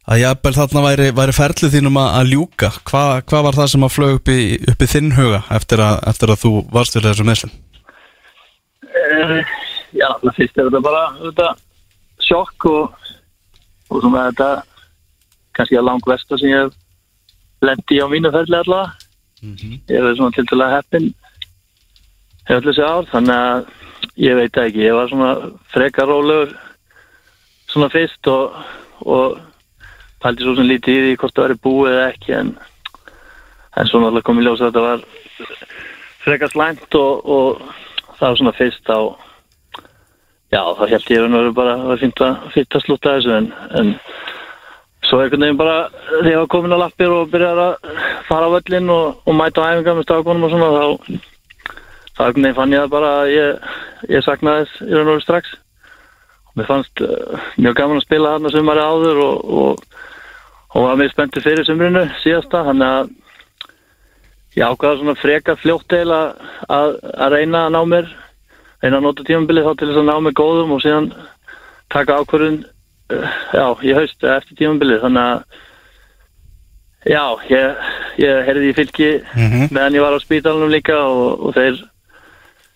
að 0.04 0.20
jafnvel 0.20 0.52
þarna 0.52 0.80
væri, 0.84 1.04
væri 1.16 1.32
ferlið 1.32 1.76
þínum 1.78 1.94
að, 1.96 2.08
að 2.18 2.32
ljúka. 2.34 2.68
Hva, 2.90 3.04
hvað 3.24 3.44
var 3.46 3.56
það 3.56 3.70
sem 3.72 3.86
að 3.86 3.94
flög 3.94 4.18
upp 4.18 4.28
í, 4.28 4.40
upp 4.68 4.82
í 4.84 4.88
þinn 4.92 5.14
huga 5.16 5.38
eftir 5.56 5.80
að, 5.80 5.94
eftir 6.10 6.32
að 6.34 6.42
þú 6.42 6.50
varst 6.74 6.98
fyrir 6.98 7.08
þessu 7.08 7.24
meðslum? 7.24 7.54
uh, 8.94 9.40
já, 9.94 10.08
það 10.22 10.36
fyrst 10.38 10.58
er 10.58 10.68
þetta 10.68 10.82
bara 10.84 11.02
þetta, 11.22 11.48
sjokk 12.24 12.68
og, 12.70 13.10
og 13.90 14.04
svona 14.04 14.28
þetta 14.28 14.50
kannski 15.56 15.78
að 15.78 15.88
lang 15.88 16.08
versta 16.08 16.38
sem 16.40 16.52
ég 16.52 16.78
lendi 17.64 18.00
á 18.02 18.06
mínu 18.10 18.32
ferli 18.34 18.60
allavega 18.60 18.92
ég 19.44 19.92
hef 19.92 20.04
verið 20.06 20.18
svona 20.18 20.46
til 20.50 20.60
að 20.60 20.74
heppin 20.78 21.10
hefur 22.48 22.68
þessi 22.68 22.84
ár 22.84 23.08
þannig 23.12 23.34
að 23.34 23.66
ég 24.20 24.38
veit 24.38 24.60
ekki, 24.60 24.84
ég 24.84 24.96
var 24.96 25.10
svona 25.10 25.32
frekar 25.72 26.08
rólegur 26.10 26.54
svona 27.72 27.90
fyrst 27.92 28.30
og, 28.30 28.54
og 29.04 29.38
pældi 30.22 30.46
svo 30.46 30.54
sem 30.58 30.68
lítið 30.68 30.94
í 30.98 31.04
því 31.04 31.16
hvort 31.20 31.36
það 31.36 31.48
væri 31.48 31.60
búið 31.66 31.92
eða 31.94 32.06
ekki 32.12 32.36
en, 32.38 32.52
en 33.74 33.90
svo 33.90 34.00
náttúrulega 34.00 34.28
kom 34.28 34.40
í 34.40 34.46
ljós 34.46 34.62
að 34.62 34.70
þetta 34.70 34.84
var 34.84 35.06
frekar 36.24 36.52
slæmt 36.52 36.98
og, 37.00 37.26
og 37.36 37.62
það 38.18 38.28
var 38.28 38.40
svona 38.40 38.56
fyrst 38.60 38.92
á 38.92 39.00
já 40.54 40.62
þá 40.78 40.84
held 40.86 41.10
ég 41.10 41.26
að 41.26 41.34
það 41.34 41.52
bara 41.58 41.76
var 41.88 42.00
fint 42.00 42.24
að, 42.24 42.48
fint 42.54 42.78
að 42.78 42.86
slúta 42.86 43.16
þessu 43.16 43.36
en, 43.40 43.52
en 43.80 43.94
svo 45.04 45.20
einhvern 45.20 45.44
veginn 45.44 45.60
bara 45.60 45.78
þegar 45.90 46.30
ég 46.30 46.42
var 46.42 46.50
komin 46.54 46.76
á 46.76 46.78
lappir 46.84 47.12
og 47.12 47.30
byrjaði 47.32 47.68
að 47.68 48.02
fara 48.28 48.48
á 48.48 48.54
völlin 48.54 48.92
og, 48.94 49.22
og 49.26 49.36
mæta 49.36 49.64
á 49.64 49.72
æfingar 49.74 49.98
með 49.98 50.06
stafkonum 50.06 50.46
og 50.46 50.54
svona 50.54 50.74
þá 50.78 51.32
veginn 52.18 52.54
fann 52.54 52.72
ég 52.74 52.82
það 52.84 52.92
bara 52.94 53.12
að 53.22 53.30
ég, 53.34 53.68
ég 54.14 54.24
saknaði 54.24 54.64
þess 54.68 54.82
í 54.86 54.90
raun 54.94 55.06
og 55.08 55.12
veru 55.14 55.24
strax 55.24 55.54
mér 56.54 56.68
fannst 56.68 57.00
uh, 57.02 57.38
mjög 57.58 57.74
gaman 57.80 57.98
að 57.98 58.04
spila 58.06 58.34
þarna 58.36 58.52
sumari 58.54 58.82
áður 58.86 59.20
og, 59.24 59.54
og, 59.58 60.02
og 60.74 60.84
var 60.88 61.00
mjög 61.00 61.10
spenntið 61.14 61.46
fyrir 61.48 61.66
sumrinu 61.66 62.04
síðasta 62.22 62.60
þannig 62.68 62.92
að 63.00 63.08
ég 64.54 64.68
ákvaða 64.70 65.00
svona 65.00 65.16
freka 65.18 65.56
fljótt 65.58 65.96
eil 65.98 66.12
að, 66.14 66.28
að, 66.70 66.92
að 67.26 67.34
reyna 67.34 67.64
að 67.66 67.74
ná 67.74 67.80
mér 67.90 68.12
reyna 68.84 69.00
að 69.00 69.06
nota 69.08 69.26
tímabilið 69.26 69.66
þá 69.66 69.72
til 69.80 69.88
þess 69.90 70.00
að 70.04 70.08
ná 70.12 70.14
mér 70.28 70.36
góðum 70.38 70.74
og 70.76 70.82
síðan 70.84 71.08
taka 71.90 72.20
ákvörðun 72.22 72.60
uh, 72.62 73.32
já, 73.56 73.66
í 73.82 73.96
haust 73.98 74.28
eftir 74.36 74.60
tímabilið 74.62 75.02
þannig 75.08 75.24
að 75.32 75.42
já, 77.10 77.24
ég, 77.50 77.82
ég 78.22 78.46
heyrði 78.46 78.70
í 78.70 78.76
fylki 78.78 79.10
Mhm. 79.34 79.66
meðan 79.74 79.98
ég 79.98 80.06
var 80.06 80.14
á 80.14 80.22
spítalunum 80.22 80.70
líka 80.72 81.00
og, 81.02 81.48
og 81.48 81.58
þeir 81.58 81.82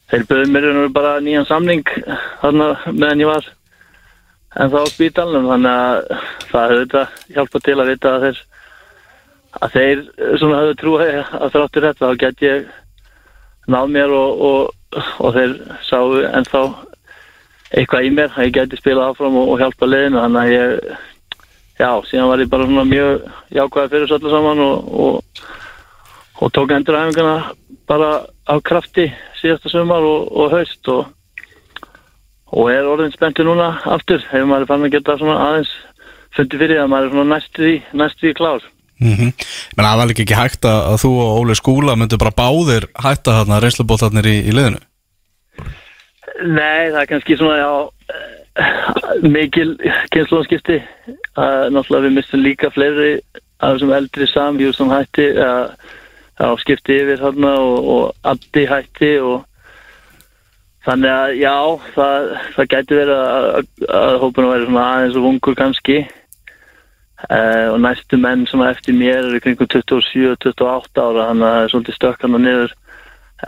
þeir 0.08 0.26
böðum 0.28 0.52
mér 0.54 0.66
veru 0.68 0.90
bara 0.94 1.16
nýjan 1.24 1.48
samning 1.48 1.84
þarna 2.40 2.68
meðan 2.90 3.24
ég 3.24 3.30
var 3.30 3.48
en 4.58 4.72
þá 4.72 4.78
spítalunum 4.92 5.50
þannig 5.52 5.72
að 5.72 5.98
það 6.48 6.62
hefur 6.62 6.80
þetta 6.82 7.02
hjálpað 7.36 7.66
til 7.66 7.76
að 7.78 7.90
vita 7.92 8.14
að 8.14 8.26
þeir 8.26 8.42
að 9.58 9.74
þeir 9.76 10.04
svona 10.40 10.60
hefur 10.62 10.78
trúið 10.82 11.14
að 11.18 11.52
þráttur 11.54 11.88
þetta 11.88 12.08
þá 12.08 12.22
get 12.22 12.44
ég 12.46 12.68
náð 13.68 13.92
mér 13.92 14.14
og, 14.16 14.42
og, 14.48 15.02
og 15.20 15.36
þeir 15.36 15.54
sáu 15.84 16.16
ennþá 16.24 16.64
eitthvað 17.76 18.08
í 18.08 18.12
mér 18.16 18.32
að 18.32 18.48
ég 18.48 18.56
geti 18.56 18.80
spilað 18.80 19.12
áfram 19.12 19.36
og, 19.36 19.52
og 19.52 19.60
hjálpa 19.60 19.88
liðinu 19.88 20.22
þannig 20.22 20.42
að 20.42 20.54
ég 20.54 20.98
já, 21.78 21.90
síðan 22.08 22.30
var 22.32 22.42
ég 22.42 22.50
bara 22.52 22.68
svona 22.68 22.86
mjög 22.88 23.26
jákvæði 23.54 23.92
fyrir 23.92 24.06
þessu 24.06 24.18
öllu 24.18 24.32
saman 24.32 24.62
og, 24.64 24.92
og, 26.38 26.50
tók 26.54 26.72
endur 26.74 26.98
æfingana 26.98 27.52
bara 27.88 28.26
á 28.46 28.54
krafti 28.62 29.08
síðasta 29.40 29.72
sumar 29.72 30.04
og, 30.04 30.32
og 30.32 30.52
haust 30.54 30.88
og, 30.92 31.06
og 32.54 32.72
er 32.72 32.88
orðin 32.88 33.14
spenntur 33.14 33.48
núna 33.48 33.74
aftur. 33.84 34.24
Hefur 34.30 34.50
maður 34.50 34.70
fann 34.72 34.88
að 34.88 34.96
geta 34.96 35.18
svona 35.20 35.38
aðeins 35.48 35.72
fundið 36.36 36.64
fyrir 36.64 36.82
að 36.82 36.90
maður 36.92 37.08
er 37.08 37.14
svona 37.14 37.34
næstu 37.34 37.64
því, 37.64 37.76
næstu 38.02 38.26
því 38.26 38.34
klár. 38.40 38.68
Mm 38.98 39.14
-hmm. 39.14 39.32
Menn 39.76 39.86
það 39.86 39.98
var 39.98 40.08
líka 40.10 40.22
ekki 40.22 40.40
hægt 40.42 40.64
að, 40.64 40.80
að 40.90 40.96
þú 41.02 41.10
og 41.22 41.38
Óli 41.40 41.54
Skúla 41.54 41.96
myndu 41.96 42.18
bara 42.18 42.38
báðir 42.40 42.88
hætta 42.98 43.36
þarna 43.38 43.60
reynslubóttarnir 43.62 44.26
í, 44.26 44.36
í 44.50 44.54
liðinu? 44.54 44.80
Nei, 46.42 46.90
það 46.90 47.02
er 47.02 47.10
kannski 47.10 47.36
svona 47.36 47.58
já, 47.58 47.72
eh, 48.14 48.38
mikil 49.36 49.70
kynnslóðanskipti 50.14 50.82
að 51.38 51.70
náttúrulega 51.74 52.06
við 52.06 52.16
mistum 52.18 52.42
líka 52.42 52.70
fleiri 52.74 53.20
af 53.58 53.74
þessum 53.74 53.94
eldri 53.94 54.26
samhjú 54.26 54.72
sem 54.74 54.90
hætti 54.90 55.26
að, 55.42 55.70
að 56.38 56.58
skipti 56.62 56.98
yfir 57.02 57.20
þarna 57.22 57.52
og, 57.62 57.88
og 57.94 58.30
addi 58.32 58.64
hætti 58.70 59.12
og 59.24 59.44
þannig 60.86 61.12
að 61.12 61.34
já, 61.38 61.56
það, 61.96 62.30
það 62.54 62.70
gæti 62.74 62.98
verið 62.98 63.18
að, 63.24 63.68
að, 63.88 64.16
hópunum 64.22 64.52
væri 64.52 64.68
svona 64.68 64.86
aðeins 64.94 65.18
og 65.18 65.28
ungur 65.32 65.58
kannski. 65.58 65.98
Uh, 67.18 67.74
og 67.74 67.80
næstu 67.82 68.14
menn 68.22 68.44
sem 68.46 68.60
eftir 68.62 68.94
mér 68.94 69.24
eru 69.24 69.40
kringum 69.42 69.66
27-28 69.74 71.02
ára 71.02 71.24
þannig 71.32 71.48
að 71.48 71.54
það 71.56 71.64
er 71.64 71.72
svolítið 71.72 71.96
stökkan 71.96 72.38
og 72.38 72.44
niður. 72.44 72.76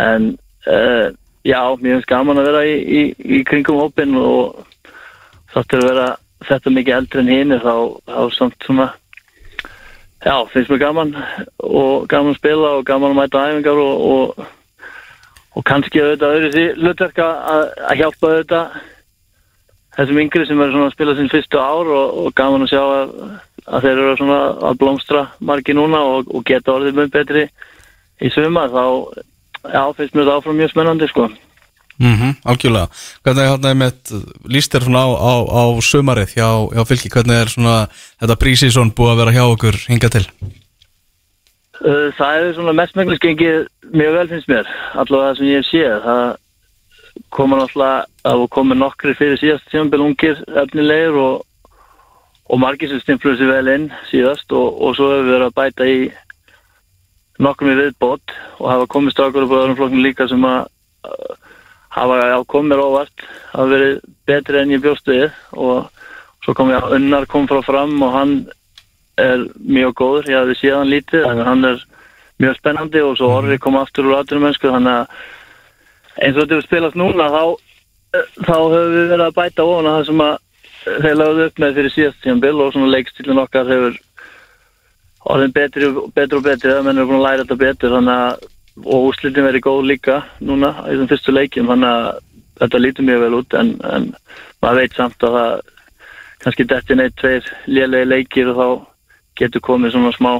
En 0.02 0.26
uh, 0.66 1.06
já, 1.46 1.60
mér 1.78 1.94
finnst 1.94 2.10
gaman 2.10 2.42
að 2.42 2.50
vera 2.50 2.64
í, 2.66 2.74
í, 2.82 3.02
í 3.38 3.44
kringum 3.46 3.78
hópin 3.78 4.18
og 4.18 4.64
þáttur 5.54 5.84
að 5.84 5.92
vera 5.92 6.08
þetta 6.48 6.74
mikið 6.74 6.96
eldri 6.96 7.22
en 7.22 7.30
hinn 7.30 7.56
þá, 7.62 7.74
þá 8.10 8.22
samt 8.34 8.66
svona 8.66 8.90
já, 10.24 10.34
finnst 10.52 10.70
mér 10.70 10.82
gaman 10.84 11.12
og 11.58 12.08
gaman 12.08 12.34
að 12.34 12.40
spila 12.40 12.72
og 12.78 12.86
gaman 12.88 13.14
að 13.14 13.20
mæta 13.20 13.44
æfingar 13.48 13.82
og, 13.82 14.06
og, 14.12 14.46
og 15.56 15.66
kannski 15.68 16.02
auðvitað 16.02 16.36
öðru 16.36 16.50
því 16.54 16.64
hlutverk 16.80 17.20
að, 17.24 17.62
að 17.88 18.00
hjálpa 18.02 18.32
auðvitað 18.32 18.80
þessum 19.96 20.22
yngri 20.22 20.46
sem 20.46 20.60
eru 20.60 20.76
svona 20.76 20.90
að 20.90 20.96
spila 20.96 21.16
sín 21.18 21.32
fyrstu 21.32 21.60
ár 21.60 21.90
og, 21.90 22.20
og 22.24 22.34
gaman 22.38 22.66
að 22.66 22.72
sjá 22.74 22.82
að, 22.84 23.16
að 23.66 23.86
þeir 23.86 23.96
eru 23.96 24.16
svona 24.20 24.40
að 24.70 24.78
blómstra 24.84 25.26
margi 25.40 25.76
núna 25.76 26.04
og 26.20 26.44
geta 26.46 26.76
orðið 26.76 27.00
mjög 27.00 27.12
betri 27.16 27.46
í 28.20 28.30
suma 28.32 28.68
þá 28.70 28.84
já, 29.64 29.82
finnst 29.96 30.14
mér 30.14 30.26
þetta 30.26 30.36
áfram 30.36 30.60
mjög 30.60 30.74
spennandi 30.74 31.08
sko. 31.10 31.30
Mm 32.00 32.32
algjörlega. 32.48 32.88
Hvernig 33.24 33.66
er 33.68 33.74
með 33.76 34.14
líst 34.48 34.72
þér 34.72 34.86
svona 34.86 35.02
á, 35.04 35.08
á, 35.20 35.34
á 35.52 35.64
sömarið 35.84 36.32
hjá, 36.32 36.48
hjá 36.72 36.84
fylki? 36.88 37.12
Hvernig 37.12 37.36
er 37.36 37.52
svona 37.52 37.74
þetta 38.20 38.36
prísísson 38.40 38.94
búið 38.96 39.12
að 39.12 39.20
vera 39.20 39.34
hjá 39.36 39.44
okkur 39.44 39.76
hinga 39.88 40.08
til? 40.08 40.24
Það 41.80 42.46
svona 42.56 42.72
mestmenglis 42.76 43.20
gengið 43.20 43.68
mjög 43.92 44.16
vel 44.16 44.28
finnst 44.32 44.48
mér, 44.48 44.66
allavega 44.94 45.28
það 45.28 45.36
sem 45.36 45.50
ég 45.50 45.68
séð. 45.68 46.00
Það 46.06 46.24
koma 47.36 47.60
náttúrulega, 47.60 48.00
það 48.24 48.46
komið 48.56 48.80
nokkri 48.80 49.14
fyrir 49.18 49.40
síðast 49.40 49.70
tímanbel 49.70 50.02
ungir 50.04 50.42
efnilegir 50.62 51.20
og, 51.20 51.44
og 52.48 52.60
margir 52.60 52.90
sem 52.90 53.00
stimpluðu 53.04 53.40
sér 53.40 53.52
vel 53.54 53.72
inn 53.74 53.86
síðast 54.10 54.52
og, 54.56 54.80
og 54.80 54.96
svo 54.96 55.12
hefur 55.12 55.28
við 55.28 55.32
verið 55.36 55.48
að 55.48 55.56
bæta 55.60 55.88
í 55.88 56.00
nokkrum 57.40 57.72
í 57.72 57.78
viðbót 57.78 58.36
og 58.58 58.66
hafa 58.68 58.90
komið 58.92 59.16
stakur 59.16 59.46
upp 59.46 59.54
á 59.56 59.60
öðrum 59.62 59.78
flokknum 59.78 60.04
líka 60.04 60.28
sem 60.28 60.44
að 60.44 60.68
hafa 61.90 62.44
komið 62.50 62.82
óvart, 62.84 63.26
hafa 63.52 63.68
verið 63.70 64.00
betri 64.30 64.60
enn 64.60 64.74
ég 64.76 64.82
bjóst 64.84 65.08
við 65.10 65.30
og 65.58 65.88
svo 66.44 66.54
kom 66.56 66.70
ég 66.70 66.80
að 66.80 66.96
Unnar 66.98 67.26
kom 67.30 67.48
frá 67.50 67.60
fram 67.66 67.96
og 68.02 68.14
hann 68.14 68.34
er 69.20 69.46
mjög 69.58 69.96
góður, 69.98 70.30
ég 70.30 70.38
hafði 70.40 70.58
séð 70.60 70.76
hann 70.78 70.92
lítið 70.92 71.26
þannig 71.26 71.44
að 71.44 71.50
hann 71.50 71.70
er 71.70 71.82
mjög 72.40 72.56
spennandi 72.56 73.02
og 73.04 73.16
svo 73.18 73.32
Orri 73.36 73.58
kom 73.60 73.76
aftur 73.80 74.08
úr 74.08 74.20
aðturum 74.20 74.46
mennsku 74.48 74.70
þannig 74.70 75.00
að 75.00 76.20
eins 76.20 76.36
og 76.36 76.44
þetta 76.44 76.54
hefur 76.54 76.68
spilast 76.68 77.00
núna 77.00 77.26
þá, 77.32 77.42
þá 78.46 78.54
höfum 78.54 78.94
við 78.94 79.10
verið 79.12 79.26
að 79.26 79.36
bæta 79.40 79.66
ofan 79.66 79.90
að 79.90 79.98
það 79.98 80.06
sem 80.10 80.24
að 80.26 80.38
þeir 80.80 81.18
lagðu 81.18 81.48
upp 81.48 81.60
með 81.60 81.76
fyrir 81.76 81.94
síðast 81.94 82.22
tíðan 82.22 82.44
bil 82.44 82.54
og 82.56 82.72
svona 82.72 82.94
leikstílun 82.94 83.42
okkar 83.42 83.68
hefur 83.68 83.98
orðin 85.34 85.52
betri 85.52 85.90
og 85.90 86.08
betri 86.16 86.38
og 86.38 86.46
betri 86.46 86.72
það 86.72 86.86
menn 86.86 87.02
er 87.02 87.08
búin 87.10 87.20
að 87.20 87.26
læra 87.26 87.44
þetta 87.44 87.60
betur 87.60 87.94
þannig 87.98 88.22
að 88.24 88.48
og 88.84 89.10
úrslitin 89.10 89.46
verið 89.46 89.66
góð 89.66 89.86
líka 89.90 90.20
núna 90.40 90.72
í 90.84 90.92
þessum 90.92 91.10
fyrstu 91.10 91.34
leikjum 91.34 91.70
þannig 91.70 91.90
að 91.90 92.20
þetta 92.60 92.80
lítur 92.80 93.06
mjög 93.08 93.24
vel 93.24 93.36
út 93.40 93.56
en, 93.56 93.74
en 93.88 94.08
maður 94.60 94.80
veit 94.82 94.96
samt 94.96 95.26
að 95.26 95.36
það 95.36 95.52
kannski 96.40 96.66
dettin 96.68 97.02
eitt, 97.04 97.16
tveir 97.20 97.50
lélegi 97.68 98.08
leikir 98.08 98.52
og 98.52 98.60
þá 98.60 98.68
getur 99.40 99.64
komið 99.64 99.94
svona 99.94 100.12
smá 100.16 100.32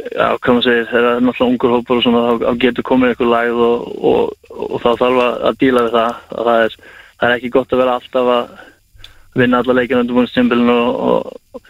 já, 0.00 0.26
hvað 0.38 0.54
maður 0.54 0.66
segir, 0.66 0.88
þegar 0.90 1.06
það 1.06 1.14
er 1.14 1.24
náttúrulega 1.26 1.50
ungur 1.50 1.74
hópur 1.74 2.00
og 2.00 2.04
svona, 2.04 2.22
þá, 2.40 2.50
getur 2.64 2.88
komið 2.88 3.12
einhver 3.12 3.30
lægð 3.34 3.62
og, 3.66 3.86
og, 4.10 4.50
og, 4.56 4.74
þá 4.80 4.90
þarf 5.02 5.22
að, 5.24 5.38
að 5.50 5.60
díla 5.62 5.84
við 5.86 5.96
það, 5.96 6.20
að 6.36 6.50
það 6.50 6.64
er, 6.64 6.76
það 7.20 7.28
er 7.28 7.36
ekki 7.36 7.52
gott 7.56 7.74
að 7.74 7.82
vera 7.82 7.96
alltaf 7.98 8.32
að 8.36 9.40
vinna 9.40 9.60
alla 9.62 9.76
leikina 9.78 10.02
undir 10.02 10.16
búin 10.16 10.30
stímbilinu 10.30 10.78
og, 10.90 11.60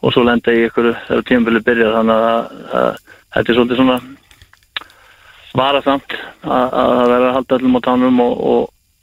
og 0.00 0.14
svo 0.14 0.24
lenda 0.24 0.54
í 0.54 0.64
ykkur 0.68 0.92
þegar 1.08 1.26
tímbilið 1.28 1.66
byrjar, 1.66 1.96
þannig 1.98 2.26
að, 2.30 2.64
að 2.80 2.90
þetta 3.36 3.52
er 3.52 3.58
svolítið 3.58 3.82
svona 3.82 3.98
varasamt 5.56 6.14
að, 6.14 6.66
að 6.66 6.92
það 6.96 7.08
verður 7.12 7.30
að 7.30 7.34
halda 7.38 7.56
öllum 7.58 7.78
á 7.78 7.80
tánum 7.86 8.20
og 8.26 8.60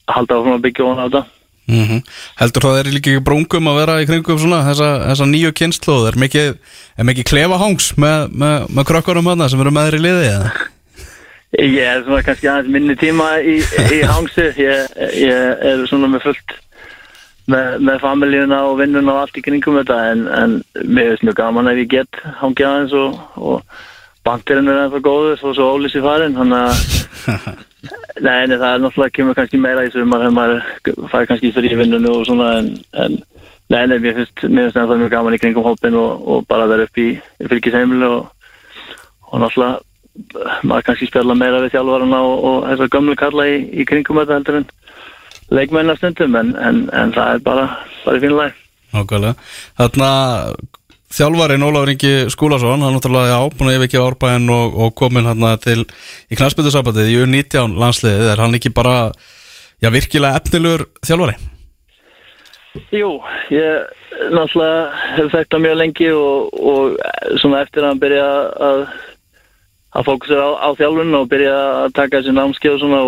halda 0.08 0.38
áfram 0.38 0.56
að 0.58 0.64
byggja 0.68 0.86
ofan 0.88 1.02
á 1.02 1.06
þetta. 1.08 1.24
Mm 1.68 2.00
Heldur 2.40 2.64
það 2.64 2.78
er 2.80 2.90
líka 2.94 3.12
ekki 3.12 3.26
brungum 3.28 3.68
að 3.68 3.80
vera 3.82 3.98
í 4.00 4.08
kringum 4.08 4.40
svona 4.40 4.62
þessa, 4.70 4.92
þessa 5.10 5.26
nýju 5.28 5.52
kynnslóð 5.60 6.08
er 6.08 6.18
mikið, 6.24 6.54
mikið 7.10 7.28
klefa 7.28 7.58
hangs 7.60 7.90
með, 8.00 8.32
með, 8.32 8.70
með 8.72 8.88
krökkunum 8.88 9.28
hana 9.34 9.50
sem 9.52 9.60
eru 9.60 9.74
með 9.76 9.90
þeirri 9.90 10.04
liði 10.06 10.30
eða? 10.32 10.54
Ég 11.58 11.84
er 11.84 12.06
svona 12.06 12.24
kannski 12.24 12.48
aðeins 12.52 12.72
minni 12.72 12.96
tíma 13.00 13.28
í, 13.40 13.58
í 13.96 14.00
hangsi. 14.04 14.48
Ég, 14.60 14.96
ég 15.16 15.68
er 15.68 15.84
svona 15.90 16.10
með 16.12 16.26
fullt 16.28 16.56
með, 17.52 17.78
með 17.88 18.02
familíuna 18.04 18.64
og 18.70 18.80
vinnuna 18.82 19.14
og 19.14 19.22
allt 19.26 19.40
í 19.40 19.44
kringum 19.46 19.80
þetta 19.80 20.00
en, 20.12 20.26
en 20.28 20.58
mér 20.84 21.14
finnst 21.14 21.28
mjög 21.28 21.40
gaman 21.40 21.72
ef 21.72 21.82
ég 21.84 21.94
get 21.96 22.22
hangið 22.42 22.70
aðeins 22.70 22.98
og, 23.00 23.22
og 23.40 23.86
bandirinn 24.28 24.70
er 24.72 24.84
ennþá 24.84 25.02
góður 25.08 25.48
og 25.48 25.56
svo 25.56 25.72
ólís 25.78 25.96
í 25.98 26.04
farin 26.04 26.38
þannig 26.38 26.68
að 26.68 26.76
Nei, 28.18 28.48
nei, 28.50 28.58
það 28.58 28.72
er 28.72 28.80
náttúrulega 28.82 29.14
kemur 29.14 29.36
kannski 29.38 29.60
meira 29.62 29.84
í 29.86 29.92
sumar 29.94 30.24
þegar 30.24 30.36
maður 30.36 31.10
fær 31.12 31.28
kannski 31.30 31.52
frí 31.54 31.70
í 31.70 31.78
vinnunum 31.78 32.16
og 32.18 32.24
svona 32.26 32.48
en, 32.58 32.72
en 32.98 33.18
nei, 33.70 33.84
nei, 33.92 34.00
mér 34.02 34.18
finnst 34.18 34.74
það 34.74 34.96
mjög 34.98 35.12
gaman 35.14 35.38
í 35.38 35.40
kringum 35.44 35.68
hópin 35.68 35.98
og, 36.00 36.24
og 36.26 36.48
bara 36.50 36.66
vera 36.72 36.88
upp 36.88 37.02
í, 37.02 37.12
fylgisheimilu 37.46 38.10
og, 38.16 38.50
og 39.30 39.44
náttúrulega 39.44 39.84
maður 40.66 40.88
kannski 40.88 41.12
spjalla 41.12 41.38
meira 41.38 41.62
við 41.62 41.76
þjálfvarana 41.76 42.22
og, 42.26 42.48
og 42.50 42.70
þessar 42.72 42.94
gömlu 42.96 43.18
kalla 43.22 43.50
í, 43.52 43.60
í 43.70 43.86
kringum 43.88 44.24
þetta 44.24 44.40
heldur 44.40 44.62
en 44.64 44.70
leikmennastundum 45.54 46.40
en, 46.42 46.56
en, 46.58 46.88
en 46.98 47.14
það 47.16 47.36
er 47.36 47.46
bara, 47.46 47.68
bara 48.06 48.24
fínlega 48.24 48.56
Nákvæmlega. 48.96 49.36
Þarna 49.78 50.10
þjálfarinn 51.14 51.64
Ólafur 51.64 51.92
Ingi 51.94 52.14
Skúlason 52.34 52.84
hann 52.84 52.96
náttúrulega 52.98 53.36
já, 53.36 53.40
búin 53.56 53.72
að 53.72 53.78
yfirgefa 53.80 54.08
árbæðin 54.12 54.50
og, 54.54 54.80
og 54.84 54.96
komin 55.00 55.30
hann 55.30 55.46
til 55.64 55.84
í 56.28 56.40
knæspöldusabbatið 56.40 57.12
í 57.14 57.20
U19 57.24 57.78
landsliðið 57.80 58.32
er 58.34 58.44
hann 58.44 58.58
ekki 58.58 58.74
bara, 58.76 58.98
já 59.84 59.92
virkilega 59.94 60.42
efnilegur 60.42 60.88
þjálfari? 61.08 61.38
Jú, 62.94 63.14
ég 63.54 64.32
náttúrulega 64.34 64.82
hef 65.18 65.32
þekkt 65.34 65.54
það 65.56 65.64
mjög 65.66 65.78
lengi 65.82 66.10
og, 66.14 66.58
og 66.58 67.38
svona 67.42 67.64
eftir 67.64 67.86
að 67.86 67.94
hann 67.94 68.04
byrja 68.04 68.28
að 68.70 68.82
að 69.98 70.06
fókusera 70.06 70.44
á, 70.46 70.52
á 70.68 70.70
þjálfun 70.78 71.16
og 71.18 71.30
byrja 71.32 71.56
að 71.86 71.94
taka 71.98 72.20
þessi 72.20 72.36
námskeið 72.36 72.84
og 72.84 73.08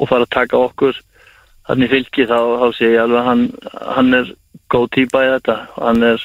og, 0.00 0.08
fara 0.08 0.26
að 0.26 0.34
taka 0.34 0.58
okkur 0.58 0.98
hann 1.68 1.84
í 1.84 1.90
fylki 1.90 2.26
þá, 2.26 2.38
þá 2.62 2.66
sé 2.74 2.90
ég 2.94 3.02
alveg 3.02 3.26
hann, 3.26 3.44
hann 3.94 4.14
er 4.16 4.32
góð 4.72 4.88
típa 4.96 5.22
í 5.26 5.30
þetta 5.36 5.56
hann 5.76 6.02
er 6.06 6.24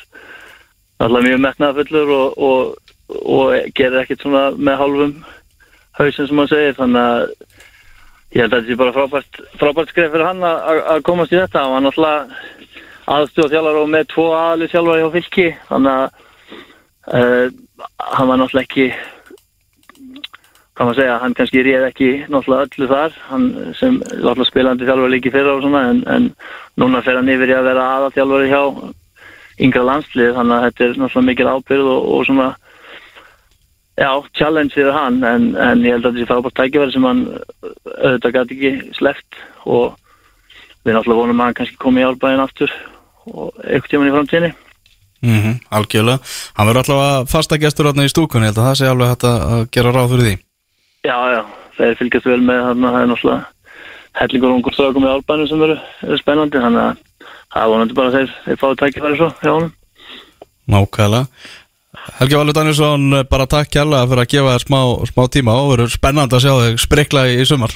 alltaf 1.01 1.25
mjög 1.25 1.43
metnaðfullur 1.45 2.11
og, 2.15 2.41
og, 2.47 2.95
og 3.21 3.53
gerir 3.77 4.01
ekkert 4.03 4.23
svona 4.23 4.43
með 4.55 4.81
hálfum 4.81 5.13
hausin 5.99 6.27
sem 6.29 6.41
hann 6.41 6.51
segir. 6.51 6.75
Þannig 6.77 7.01
að 7.01 7.23
ég 8.31 8.43
held 8.43 8.53
að 8.53 8.57
þetta 8.57 8.71
sé 8.71 8.79
bara 8.81 8.95
frábært, 8.97 9.39
frábært 9.61 9.93
skrif 9.93 10.11
fyrir 10.13 10.27
hann 10.29 10.43
að, 10.47 10.83
að 10.95 11.05
komast 11.07 11.33
í 11.33 11.39
þetta. 11.39 11.65
Og 11.67 11.77
hann 11.77 11.91
alltaf 11.91 12.35
aðstjóð 13.11 13.55
þjálfar 13.55 13.81
og 13.81 13.89
með 13.95 14.11
tvo 14.13 14.27
aðli 14.37 14.69
þjálfar 14.71 15.01
hjá 15.01 15.09
fylki. 15.17 15.47
Þannig 15.71 15.97
að 15.97 16.05
uh, 17.15 17.57
hann 18.11 18.31
var 18.31 18.41
náttúrulega 18.41 18.67
ekki 18.69 18.87
hvað 20.71 20.87
maður 20.87 20.97
segja, 21.01 21.15
hann 21.21 21.33
kannski 21.37 21.61
réð 21.65 21.83
ekki 21.89 22.09
náttúrulega 22.31 22.67
öllu 22.69 22.89
þar. 22.93 23.21
Hann 23.33 23.51
sem 23.77 23.99
náttúrulega 23.99 24.49
spilandi 24.49 24.87
þjálfar 24.87 25.13
líki 25.15 25.33
fyrir 25.33 25.53
og 25.55 25.65
svona 25.65 25.85
en, 25.91 26.01
en 26.09 26.31
núna 26.79 27.03
fer 27.05 27.19
hann 27.19 27.29
yfir 27.31 27.51
í 27.51 27.57
að 27.57 27.69
vera 27.71 27.93
aða 27.97 28.13
þjálfari 28.15 28.51
hjá 28.53 28.63
yngra 29.61 29.85
landslið 29.87 30.35
þannig 30.37 30.57
að 30.57 30.65
þetta 30.67 30.85
er 30.85 30.99
náttúrulega 30.99 31.29
mikil 31.29 31.49
ábyrð 31.51 31.89
og, 31.91 32.09
og 32.15 32.25
svona 32.27 32.49
já, 34.01 34.11
challenge 34.37 34.75
fyrir 34.75 34.95
hann 34.95 35.21
en, 35.27 35.47
en 35.55 35.85
ég 35.85 35.95
held 35.95 36.07
að 36.07 36.17
þetta 36.17 36.23
sé 36.23 36.29
frábært 36.31 36.57
tækifæri 36.59 36.95
sem 36.95 37.07
hann 37.07 37.23
auðvitað 37.61 38.35
gæti 38.37 38.57
ekki 38.57 38.97
sleppt 38.97 39.39
og 39.65 39.95
við 40.81 40.97
náttúrulega 40.97 41.21
vonum 41.21 41.41
að 41.41 41.49
hann 41.49 41.57
kannski 41.59 41.79
komi 41.81 42.01
í 42.01 42.07
árbæðin 42.07 42.43
aftur 42.45 42.75
og 43.29 43.49
eitthvað 43.61 43.89
tíman 43.91 44.09
í 44.09 44.13
framtíðinni. 44.15 44.51
Mm 45.21 45.41
-hmm, 45.41 45.57
algjörlega, 45.77 46.19
hann 46.57 46.67
verður 46.67 46.81
allavega 46.81 47.25
fasta 47.29 47.57
gestur 47.61 47.91
átna 47.91 48.07
í 48.07 48.09
stúkunni, 48.09 48.47
ég 48.47 48.55
held 48.55 48.61
að 48.63 48.69
það 48.69 48.77
sé 48.79 48.87
alveg 48.89 49.11
hægt 49.11 49.25
að 49.29 49.67
gera 49.75 49.91
ráð 49.93 50.13
fyrir 50.13 50.25
því. 50.25 50.35
Já, 51.05 51.17
já, 51.35 51.41
þeir 51.77 51.97
fylgjast 51.99 52.25
vel 52.25 52.41
með 52.41 52.63
þannig 52.65 52.87
að 52.87 52.95
það 52.95 53.01
er 53.01 53.11
náttúrulega 53.11 53.43
hellingur 54.21 54.55
ungur 54.55 54.73
strákum 54.73 55.05
í 55.05 55.11
árbæðinu 55.11 55.47
sem 55.47 55.63
eru, 55.67 55.77
eru 56.07 56.17
spennandi 56.17 56.63
þannig 56.63 56.81
að 56.87 56.97
það 57.53 57.63
er 57.63 57.71
vonandi 57.73 57.97
bara 57.97 58.13
þeir, 58.15 58.35
þeir 58.45 58.61
fáið 58.61 58.77
tækifæri 58.81 59.19
svo 59.19 59.31
hjá 59.41 59.51
honum. 59.51 59.73
Nákvæmlega. 60.71 61.25
Helgi 62.17 62.37
Valur 62.39 62.55
Danielsson, 62.55 63.07
bara 63.29 63.45
takk 63.49 63.69
kærlega 63.73 64.07
fyrir 64.09 64.23
að 64.23 64.29
gefa 64.31 64.53
þér 64.55 64.63
smá, 64.65 64.79
smá 65.11 65.25
tíma 65.35 65.57
og 65.59 65.73
verður 65.73 65.91
spennandi 65.93 66.37
að 66.37 66.45
sjá 66.45 66.53
þig 66.63 66.79
sprikla 66.85 67.25
í, 67.29 67.35
í 67.43 67.47
sumar. 67.49 67.75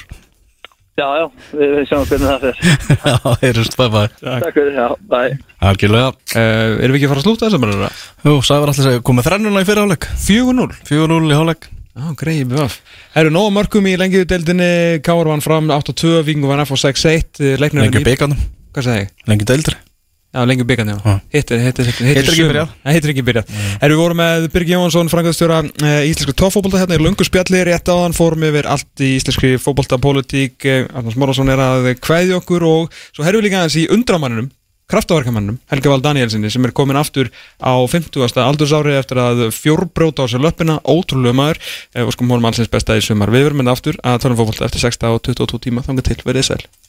Já, 0.96 1.04
já, 1.20 1.26
við, 1.52 1.72
við 1.76 1.88
sjáum 1.90 2.06
hvernig 2.08 2.30
það 2.30 2.44
fyrir 2.46 2.60
Já, 3.10 3.32
heyrjumst, 3.42 3.74
bye 3.76 3.88
bye 3.92 4.06
Takk. 4.16 4.54
Fyrir, 4.56 4.70
já, 4.78 4.86
bye. 5.12 5.34
Algjörlega. 5.68 6.06
Uh, 6.32 6.78
erum 6.80 6.96
við 6.96 7.02
ekki 7.02 7.08
að 7.08 7.12
fara 7.12 7.20
að 7.20 7.26
slúta 7.26 7.50
þessum 7.50 7.66
bara? 7.66 7.90
Jú, 8.24 8.36
Sævar 8.48 8.72
allir 8.72 8.86
segja, 8.86 9.02
komið 9.04 9.28
þrennuna 9.28 9.60
í 9.60 9.68
fyrirháleik. 9.68 10.08
4-0 10.24 10.78
4-0 10.88 11.18
í 11.28 11.36
háleik 11.36 11.68
Já, 11.96 12.08
greið 12.16 12.42
BVF 12.48 12.78
Herru, 13.12 13.34
nóga 13.36 13.52
mörgum 13.58 13.86
í 13.88 13.94
lengjudeldinni 14.00 14.70
Káar 15.04 15.30
vann 15.34 15.44
fram 15.44 15.68
8-2, 15.76 16.16
Vingu 16.24 16.48
vann 16.48 16.64
F 16.64 16.72
og 16.72 16.80
6-1 16.80 17.44
Leiknir 17.60 17.86
Lengi 17.86 18.02
byggarnum, 18.04 18.40
Hvað 18.76 18.88
sagði 18.90 19.04
ég? 19.06 19.12
lengi 19.30 19.46
deildri 19.48 19.78
Já, 20.36 20.42
lengi 20.44 20.64
byggarni, 20.68 20.92
já. 20.92 21.20
Hittir, 21.32 21.60
hittir, 21.64 21.86
hittir 21.88 22.08
Hittir 22.10 22.34
ekki 22.34 22.44
byrjað. 22.50 22.72
Hittir 22.92 23.12
ekki 23.14 23.22
byrjað 23.24 23.52
Herru, 23.80 23.94
við 23.94 24.00
vorum 24.02 24.18
með 24.20 24.48
Birgi 24.52 24.74
Jónsson, 24.74 25.08
Frankastjóra 25.08 25.62
uh, 25.64 25.94
Íslensku 26.04 26.34
tóffóbolta 26.36 26.82
hérna 26.82 26.98
í 26.98 27.00
lungu 27.00 27.24
spjalli 27.24 27.62
rétt 27.64 27.88
áðan 27.88 28.12
fórum 28.16 28.44
yfir 28.44 28.68
allt 28.68 29.00
í 29.00 29.14
íslenski 29.16 29.54
fóbolta 29.62 29.96
politík 30.02 30.66
uh, 30.68 30.82
Arnars 30.92 31.16
Mórásson 31.16 31.48
er 31.54 31.62
að 31.64 31.88
kveðja 32.04 32.42
okkur 32.42 32.68
og 32.68 33.00
svo 33.16 33.24
herru 33.24 33.40
við 33.40 33.48
líka 33.48 33.62
aðeins 33.62 33.78
í 33.80 33.88
undramanninum 33.96 34.52
kraftavarkamannum, 34.90 35.56
Helga 35.72 35.90
Val 35.90 36.02
Danielsinni 36.02 36.50
sem 36.52 36.66
er 36.66 36.72
komin 36.76 36.98
aftur 36.98 37.30
á 37.58 37.74
50. 37.90 38.38
aldursári 38.44 38.94
eftir 38.94 39.18
að 39.18 39.48
fjórbróta 39.54 40.22
á 40.22 40.30
sér 40.30 40.44
löppina 40.44 40.78
ótrúlega 40.86 41.34
maður, 41.34 41.58
eh, 41.96 42.04
og 42.06 42.14
sko 42.14 42.28
honum 42.28 42.46
allsins 42.46 42.70
besta 42.70 42.94
í 42.94 43.02
sumar 43.02 43.32
við 43.34 43.48
verum 43.48 43.64
með 43.64 43.72
aftur 43.74 43.98
að 44.04 44.20
tala 44.22 44.36
um 44.36 44.40
fótbolta 44.44 44.68
eftir 44.68 44.84
6 44.86 45.02
og 45.10 45.22
22 45.26 45.64
tíma, 45.66 45.82
þannig 45.82 46.06
til, 46.06 46.20
verið 46.22 46.46
sæl 46.52 46.62